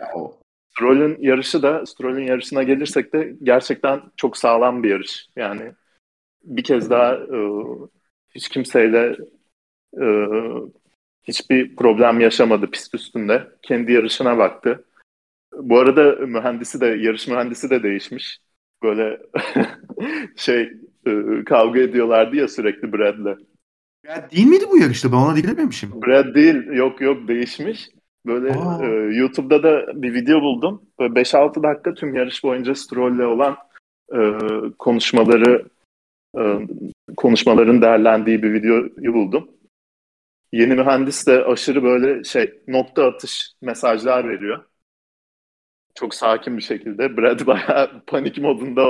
[0.70, 5.28] Stroll'ün yarışı da Stroll'ün yarışına gelirsek de gerçekten çok sağlam bir yarış.
[5.36, 5.72] Yani
[6.44, 7.38] bir kez daha e,
[8.34, 9.16] hiç kimseyle
[10.00, 10.06] e,
[11.22, 13.48] hiçbir problem yaşamadı pist üstünde.
[13.62, 14.84] Kendi yarışına baktı.
[15.56, 18.38] Bu arada mühendisi de yarış mühendisi de değişmiş.
[18.82, 19.20] Böyle
[20.36, 20.72] şey
[21.06, 23.36] e, kavga ediyorlardı ya sürekli Brad'le.
[24.06, 25.12] Brad değil miydi bu yarışta?
[25.12, 26.02] Ben ona dinlememişim.
[26.02, 26.66] Brad değil.
[26.66, 27.88] Yok yok değişmiş.
[28.26, 28.48] Böyle
[28.82, 30.82] e, YouTube'da da bir video buldum.
[30.98, 33.56] Böyle 5-6 dakika tüm yarış boyunca Stroll'le olan
[34.14, 34.20] e,
[34.78, 35.64] konuşmaları
[36.38, 36.42] e,
[37.16, 39.48] konuşmaların değerlendiği bir videoyu buldum.
[40.52, 44.64] Yeni mühendis de aşırı böyle şey nokta atış mesajlar veriyor.
[45.94, 47.16] Çok sakin bir şekilde.
[47.16, 48.88] Brad bayağı panik modunda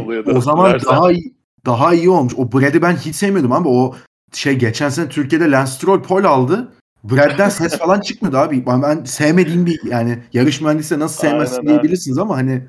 [0.00, 0.26] oluyor.
[0.26, 1.34] O zaman daha iyi,
[1.66, 2.32] daha iyi olmuş.
[2.36, 3.96] O Brad'i ben hiç sevmiyordum ama o
[4.32, 6.72] şey geçen sene Türkiye'de Lance Stroll pole aldı.
[7.04, 8.66] Brad'den ses falan çıkmadı abi.
[8.66, 12.62] Ben, ben sevmediğim bir yani yarış mühendisi nasıl sevmezsin Aynen, diyebilirsiniz ama hani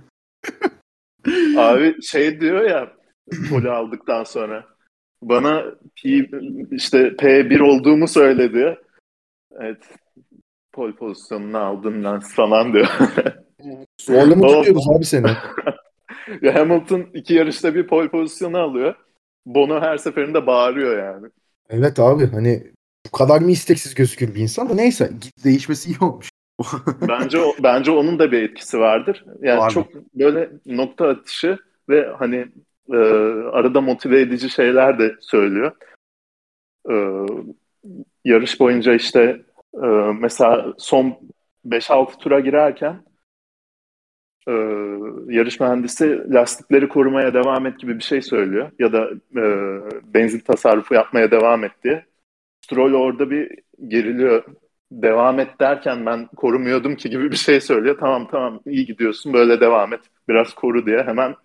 [1.58, 2.94] Abi şey diyor ya
[3.50, 4.73] pole aldıktan sonra
[5.30, 5.64] bana
[6.04, 6.10] P,
[6.72, 8.78] işte P1 olduğumu söyledi.
[9.60, 9.78] Evet
[10.72, 12.88] pol pozisyonunu aldın lan falan diyor.
[14.02, 15.28] Zorla mı tutuyoruz abi seni?
[16.54, 18.96] Hamilton iki yarışta bir pol pozisyonu alıyor.
[19.46, 21.28] Bono her seferinde bağırıyor yani.
[21.70, 22.64] Evet abi hani
[23.08, 25.12] bu kadar mı isteksiz gözükür bir insan da neyse
[25.44, 26.30] değişmesi iyi olmuş.
[27.02, 29.26] bence bence onun da bir etkisi vardır.
[29.42, 31.58] Yani Var çok böyle nokta atışı
[31.90, 32.48] ve hani
[32.92, 32.98] e,
[33.52, 35.72] arada motive edici şeyler de söylüyor.
[36.90, 36.96] E,
[38.26, 39.42] yarış boyunca işte
[39.84, 39.88] e,
[40.20, 41.18] mesela son
[41.66, 43.04] 5-6 tura girerken
[44.48, 44.52] e,
[45.28, 48.72] yarış mühendisi lastikleri korumaya devam et gibi bir şey söylüyor.
[48.80, 49.44] Ya da e,
[50.14, 52.06] benzin tasarrufu yapmaya devam et diye.
[52.62, 53.52] Stroll orada bir
[53.88, 54.44] geriliyor.
[54.92, 57.98] Devam et derken ben korumuyordum ki gibi bir şey söylüyor.
[58.00, 60.02] Tamam tamam iyi gidiyorsun böyle devam et.
[60.30, 61.36] Biraz koru diye hemen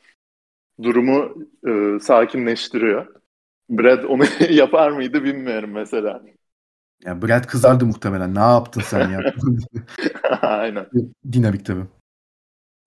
[0.83, 1.35] durumu
[1.69, 3.07] e, sakinleştiriyor.
[3.71, 6.23] Brad onu yapar mıydı bilmiyorum mesela.
[7.05, 8.35] Ya Brad kızardı muhtemelen.
[8.35, 9.21] Ne yaptın sen ya?
[10.43, 10.87] Aynen.
[11.33, 11.85] Dinamik tabii.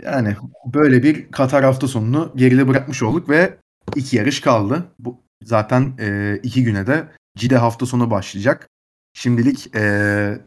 [0.01, 0.35] Yani
[0.73, 3.57] böyle bir Katar hafta sonunu geride bırakmış olduk ve
[3.95, 4.83] iki yarış kaldı.
[4.99, 8.69] Bu zaten e, iki güne de Cide hafta sonu başlayacak.
[9.13, 10.41] Şimdilik e,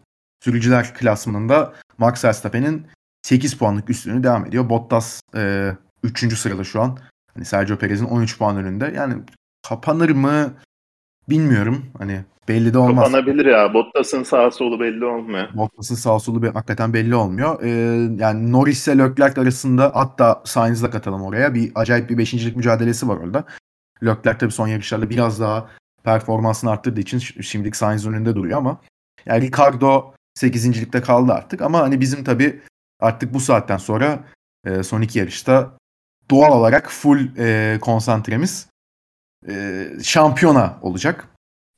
[0.45, 2.87] sürücüler klasmanında Max Verstappen'in
[3.23, 4.69] 8 puanlık üstünü devam ediyor.
[4.69, 5.73] Bottas e,
[6.03, 6.39] 3.
[6.39, 6.99] sırada şu an.
[7.35, 8.93] Hani Sergio Perez'in 13 puan önünde.
[8.97, 9.15] Yani
[9.69, 10.55] kapanır mı
[11.29, 11.85] bilmiyorum.
[11.99, 13.05] Hani belli de olmaz.
[13.05, 13.75] Kapanabilir ya.
[13.75, 15.49] Bottas'ın sağ solu belli olmuyor.
[15.55, 17.63] Bottas'ın sağ solu bir, hakikaten belli olmuyor.
[17.63, 17.69] Ee,
[18.19, 21.55] yani Norris ile Leclerc arasında hatta Sainz'la katalım oraya.
[21.55, 23.45] Bir acayip bir beşincilik mücadelesi var orada.
[24.03, 25.69] Leclerc tabii son yarışlarda biraz daha
[26.05, 28.81] performansını arttırdığı için şimdilik Sainz önünde duruyor ama
[29.27, 30.91] yani Ricardo 8.
[30.91, 32.61] kaldı artık ama hani bizim tabii
[33.01, 34.25] artık bu saatten sonra
[34.67, 35.77] e, son iki yarışta
[36.31, 38.71] doğal olarak full e, konsantremiz
[39.49, 41.29] e, şampiyona olacak.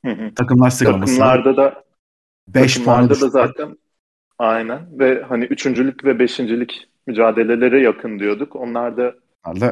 [0.05, 0.33] Hı hı.
[0.35, 1.17] Takımlar sıralaması.
[1.17, 1.83] Takımlarda da
[2.47, 3.77] 5 puan da zaten
[4.39, 8.55] aynen ve hani üçüncülük ve beşincilik mücadeleleri yakın diyorduk.
[8.55, 9.15] Onlar da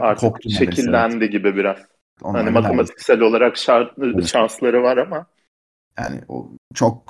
[0.02, 1.31] artık şekillendi evet.
[1.31, 1.77] gibi biraz.
[2.22, 3.35] Onlar hani matematiksel neredeyse.
[3.35, 4.27] olarak şart, evet.
[4.27, 5.26] şansları var ama
[5.97, 7.03] yani o çok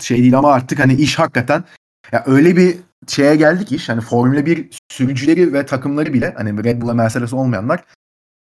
[0.00, 1.64] şey değil ama artık hani iş hakikaten
[2.12, 2.76] ya öyle bir
[3.08, 7.84] şeye geldik iş hani Formula 1 sürücüleri ve takımları bile hani Red Bull'a Mercedes olmayanlar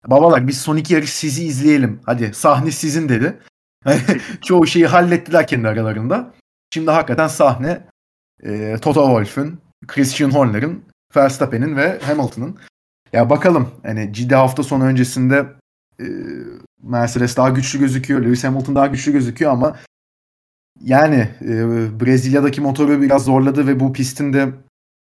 [0.07, 3.39] babalar biz son iki yarış sizi izleyelim hadi sahne sizin dedi.
[4.43, 6.35] Çoğu şeyi hallettiler kendi aralarında.
[6.75, 7.87] Şimdi hakikaten sahne
[8.43, 10.85] e, Toto Wolff'ün, Christian Horner'ın,
[11.17, 12.59] Verstappen'in ve Hamilton'ın.
[13.13, 15.47] Ya bakalım hani ciddi hafta sonu öncesinde
[16.01, 16.05] e,
[16.83, 19.77] Mercedes daha güçlü gözüküyor, Lewis Hamilton daha güçlü gözüküyor ama
[20.81, 24.49] yani e, Brezilya'daki motoru biraz zorladı ve bu pistin de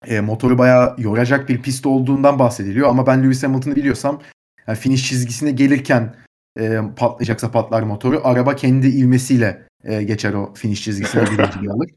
[0.06, 2.88] e, motoru bayağı yoracak bir pist olduğundan bahsediliyor.
[2.88, 4.22] Ama ben Lewis Hamilton'ı biliyorsam
[4.66, 6.14] yani finish çizgisine gelirken
[6.60, 8.20] e, patlayacaksa patlar motoru.
[8.24, 11.90] Araba kendi ivmesiyle e, geçer o finish çizgisine birinciliği alır.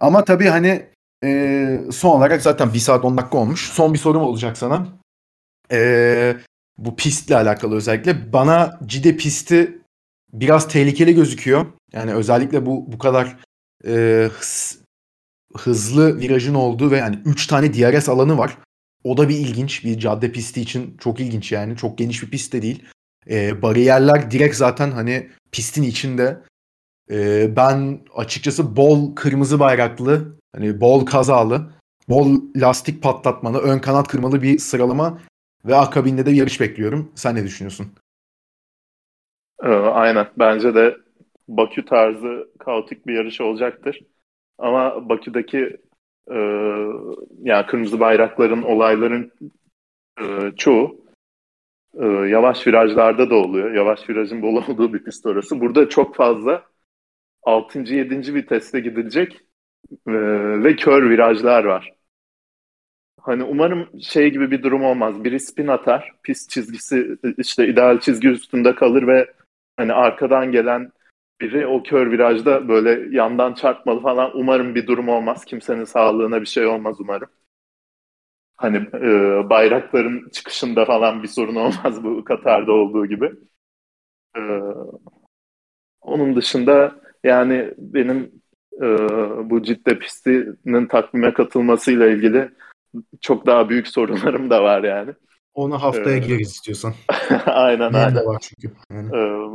[0.00, 0.86] Ama tabii hani
[1.24, 3.70] e, son olarak zaten 1 saat 10 dakika olmuş.
[3.70, 4.86] Son bir sorum olacak sana.
[5.72, 6.36] E,
[6.78, 8.32] bu pistle alakalı özellikle.
[8.32, 9.78] Bana Cide pisti
[10.32, 11.66] biraz tehlikeli gözüküyor.
[11.94, 13.36] Yani özellikle bu bu kadar
[13.86, 14.78] e, hız,
[15.56, 18.58] hızlı virajın olduğu ve yani 3 tane DRS alanı var.
[19.04, 19.84] O da bir ilginç.
[19.84, 21.76] Bir cadde pisti için çok ilginç yani.
[21.76, 22.84] Çok geniş bir pist de değil.
[23.30, 26.40] E, bariyerler direkt zaten hani pistin içinde.
[27.10, 31.70] E, ben açıkçası bol kırmızı bayraklı, hani bol kazalı
[32.08, 35.18] bol lastik patlatmalı, ön kanat kırmalı bir sıralama
[35.64, 37.12] ve akabinde de yarış bekliyorum.
[37.14, 37.92] Sen ne düşünüyorsun?
[39.62, 40.26] Ee, aynen.
[40.38, 40.96] Bence de
[41.48, 44.00] Bakü tarzı kaotik bir yarış olacaktır.
[44.58, 45.76] Ama Bakü'deki
[46.30, 46.38] e,
[47.42, 49.32] yani kırmızı bayrakların, olayların
[50.20, 51.04] e, çoğu
[51.94, 53.74] e, yavaş virajlarda da oluyor.
[53.74, 55.60] Yavaş virajın bol olduğu bir pist orası.
[55.60, 56.64] Burada çok fazla
[57.42, 57.78] 6.
[57.78, 58.34] 7.
[58.34, 59.40] viteste gidilecek
[60.06, 60.12] e,
[60.64, 61.94] ve kör virajlar var.
[63.20, 65.24] Hani umarım şey gibi bir durum olmaz.
[65.24, 69.34] Biri spin atar, pist çizgisi işte ideal çizgi üstünde kalır ve
[69.76, 70.92] hani arkadan gelen
[71.40, 74.30] biri o kör virajda böyle yandan çarpmalı falan.
[74.38, 75.44] Umarım bir durum olmaz.
[75.44, 77.28] Kimsenin sağlığına bir şey olmaz umarım.
[78.56, 79.10] Hani e,
[79.50, 83.32] bayrakların çıkışında falan bir sorun olmaz bu Katar'da olduğu gibi.
[84.36, 84.40] E,
[86.00, 86.94] onun dışında
[87.24, 88.32] yani benim
[88.82, 88.86] e,
[89.50, 92.50] bu Cidde pistinin takvime katılmasıyla ilgili
[93.20, 95.14] çok daha büyük sorunlarım da var yani.
[95.54, 96.94] Onu haftaya Ee, gireriz istiyorsan.
[97.46, 98.14] aynen Benim aynen.
[98.14, 98.76] de var çünkü.
[98.90, 99.10] Yani.
[99.16, 99.48] Ee,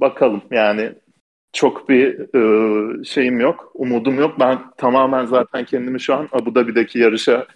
[0.00, 0.92] bakalım yani
[1.52, 4.40] çok bir e, şeyim yok, umudum yok.
[4.40, 7.46] Ben tamamen zaten kendimi şu an Abu Dhabi'deki yarışa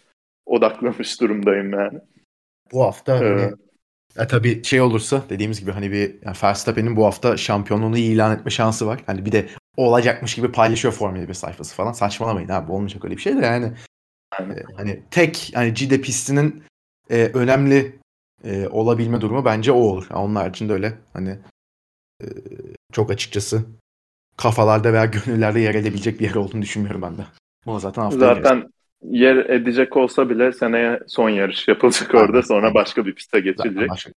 [0.46, 1.98] odaklamış durumdayım yani.
[2.72, 3.52] Bu hafta Ee, hani
[4.16, 8.50] ya tabii şey olursa dediğimiz gibi hani bir yani Verstappen'in bu hafta şampiyonluğunu ilan etme
[8.50, 9.00] şansı var.
[9.06, 9.46] Hani bir de
[9.76, 11.92] olacakmış gibi paylaşıyor Formula 1 sayfası falan.
[11.92, 13.72] Saçmalamayın abi olmayacak öyle bir şey de yani.
[14.38, 14.56] Aynen.
[14.56, 16.62] e, hani tek hani Cide pistinin
[17.10, 17.98] e, önemli
[18.44, 20.06] e, olabilme durumu bence o olur.
[20.10, 21.38] Yani onun haricinde öyle hani e,
[22.92, 23.64] çok açıkçası
[24.36, 27.22] kafalarda veya gönüllerde yer edebilecek bir yer olduğunu düşünmüyorum ben de.
[27.66, 28.34] Bunu zaten haftaya.
[28.34, 28.68] Zaten
[29.02, 33.90] yer edecek olsa bile seneye son yarış yapılacak Aynen, orada sonra başka bir piste geçilecek.
[33.90, 34.12] başka-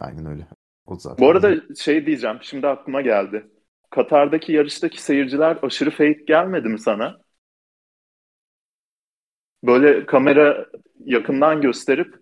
[0.00, 0.46] Aynen öyle.
[0.86, 1.24] O zaten.
[1.24, 3.46] Bu arada şey diyeceğim, şimdi aklıma geldi.
[3.90, 7.18] Katar'daki yarıştaki seyirciler aşırı fake gelmedi mi sana?
[9.62, 10.66] Böyle kamera
[11.04, 12.14] yakından gösterip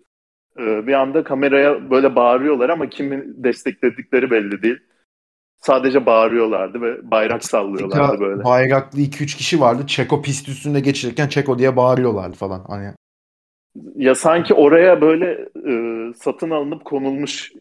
[0.58, 4.78] e, bir anda kameraya böyle bağırıyorlar ama kimin destekledikleri belli değil.
[5.66, 8.44] Sadece bağırıyorlardı ve bayrak sallıyorlardı böyle.
[8.44, 9.86] Bayraklı 2-3 kişi vardı.
[9.86, 12.64] Çeko pist üstünde geçirirken Çeko diye bağırıyorlardı falan.
[12.68, 12.92] Hani
[13.96, 15.30] Ya sanki oraya böyle
[15.68, 15.74] e,
[16.14, 17.52] satın alınıp konulmuş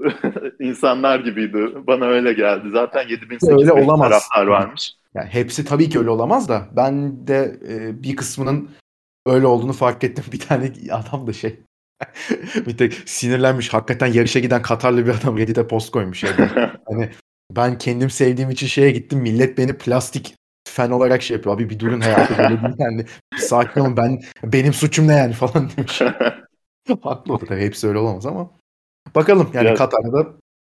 [0.60, 1.58] insanlar gibiydi.
[1.86, 2.68] Bana öyle geldi.
[2.72, 4.08] Zaten 7800 Öyle olamaz.
[4.08, 4.92] taraftar varmış.
[5.14, 8.70] yani hepsi tabii ki öyle olamaz da ben de e, bir kısmının
[9.26, 10.24] öyle olduğunu fark ettim.
[10.32, 11.60] Bir tane adam da şey
[12.66, 13.74] bir tek sinirlenmiş.
[13.74, 16.24] Hakikaten yarışa giden Katarlı bir adam Reddit'e post koymuş.
[16.24, 16.50] Yani.
[16.86, 17.10] Hani
[17.50, 19.18] ben kendim sevdiğim için şeye gittim.
[19.18, 20.34] Millet beni plastik
[20.68, 21.56] fen olarak şey yapıyor.
[21.56, 23.06] Abi bir durun hayatı böyle değil yani.
[23.32, 26.00] Bir sakin olun ben benim suçum ne yani falan demiş.
[27.02, 28.50] Haklı o tabii hepsi öyle olamaz ama.
[29.14, 30.26] Bakalım yani Biraz- Katar'da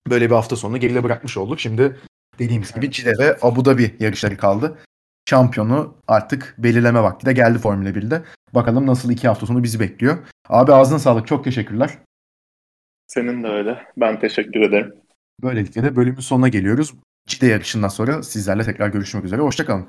[0.10, 1.60] böyle bir hafta sonunu geride bırakmış olduk.
[1.60, 2.00] Şimdi
[2.40, 4.78] dediğimiz gibi Cide ve Abu Dhabi yarışları kaldı.
[5.30, 8.24] Şampiyonu artık belirleme vakti de geldi Formula 1'de.
[8.54, 10.18] Bakalım nasıl iki hafta sonu bizi bekliyor.
[10.50, 11.28] Abi ağzına sağlık.
[11.28, 11.98] Çok teşekkürler.
[13.08, 13.84] Senin de öyle.
[13.98, 14.94] Ben teşekkür ederim.
[15.44, 16.94] Böylelikle de bölümün sonuna geliyoruz.
[17.28, 19.42] Cide yarışından sonra sizlerle tekrar görüşmek üzere.
[19.42, 19.88] Hoşçakalın.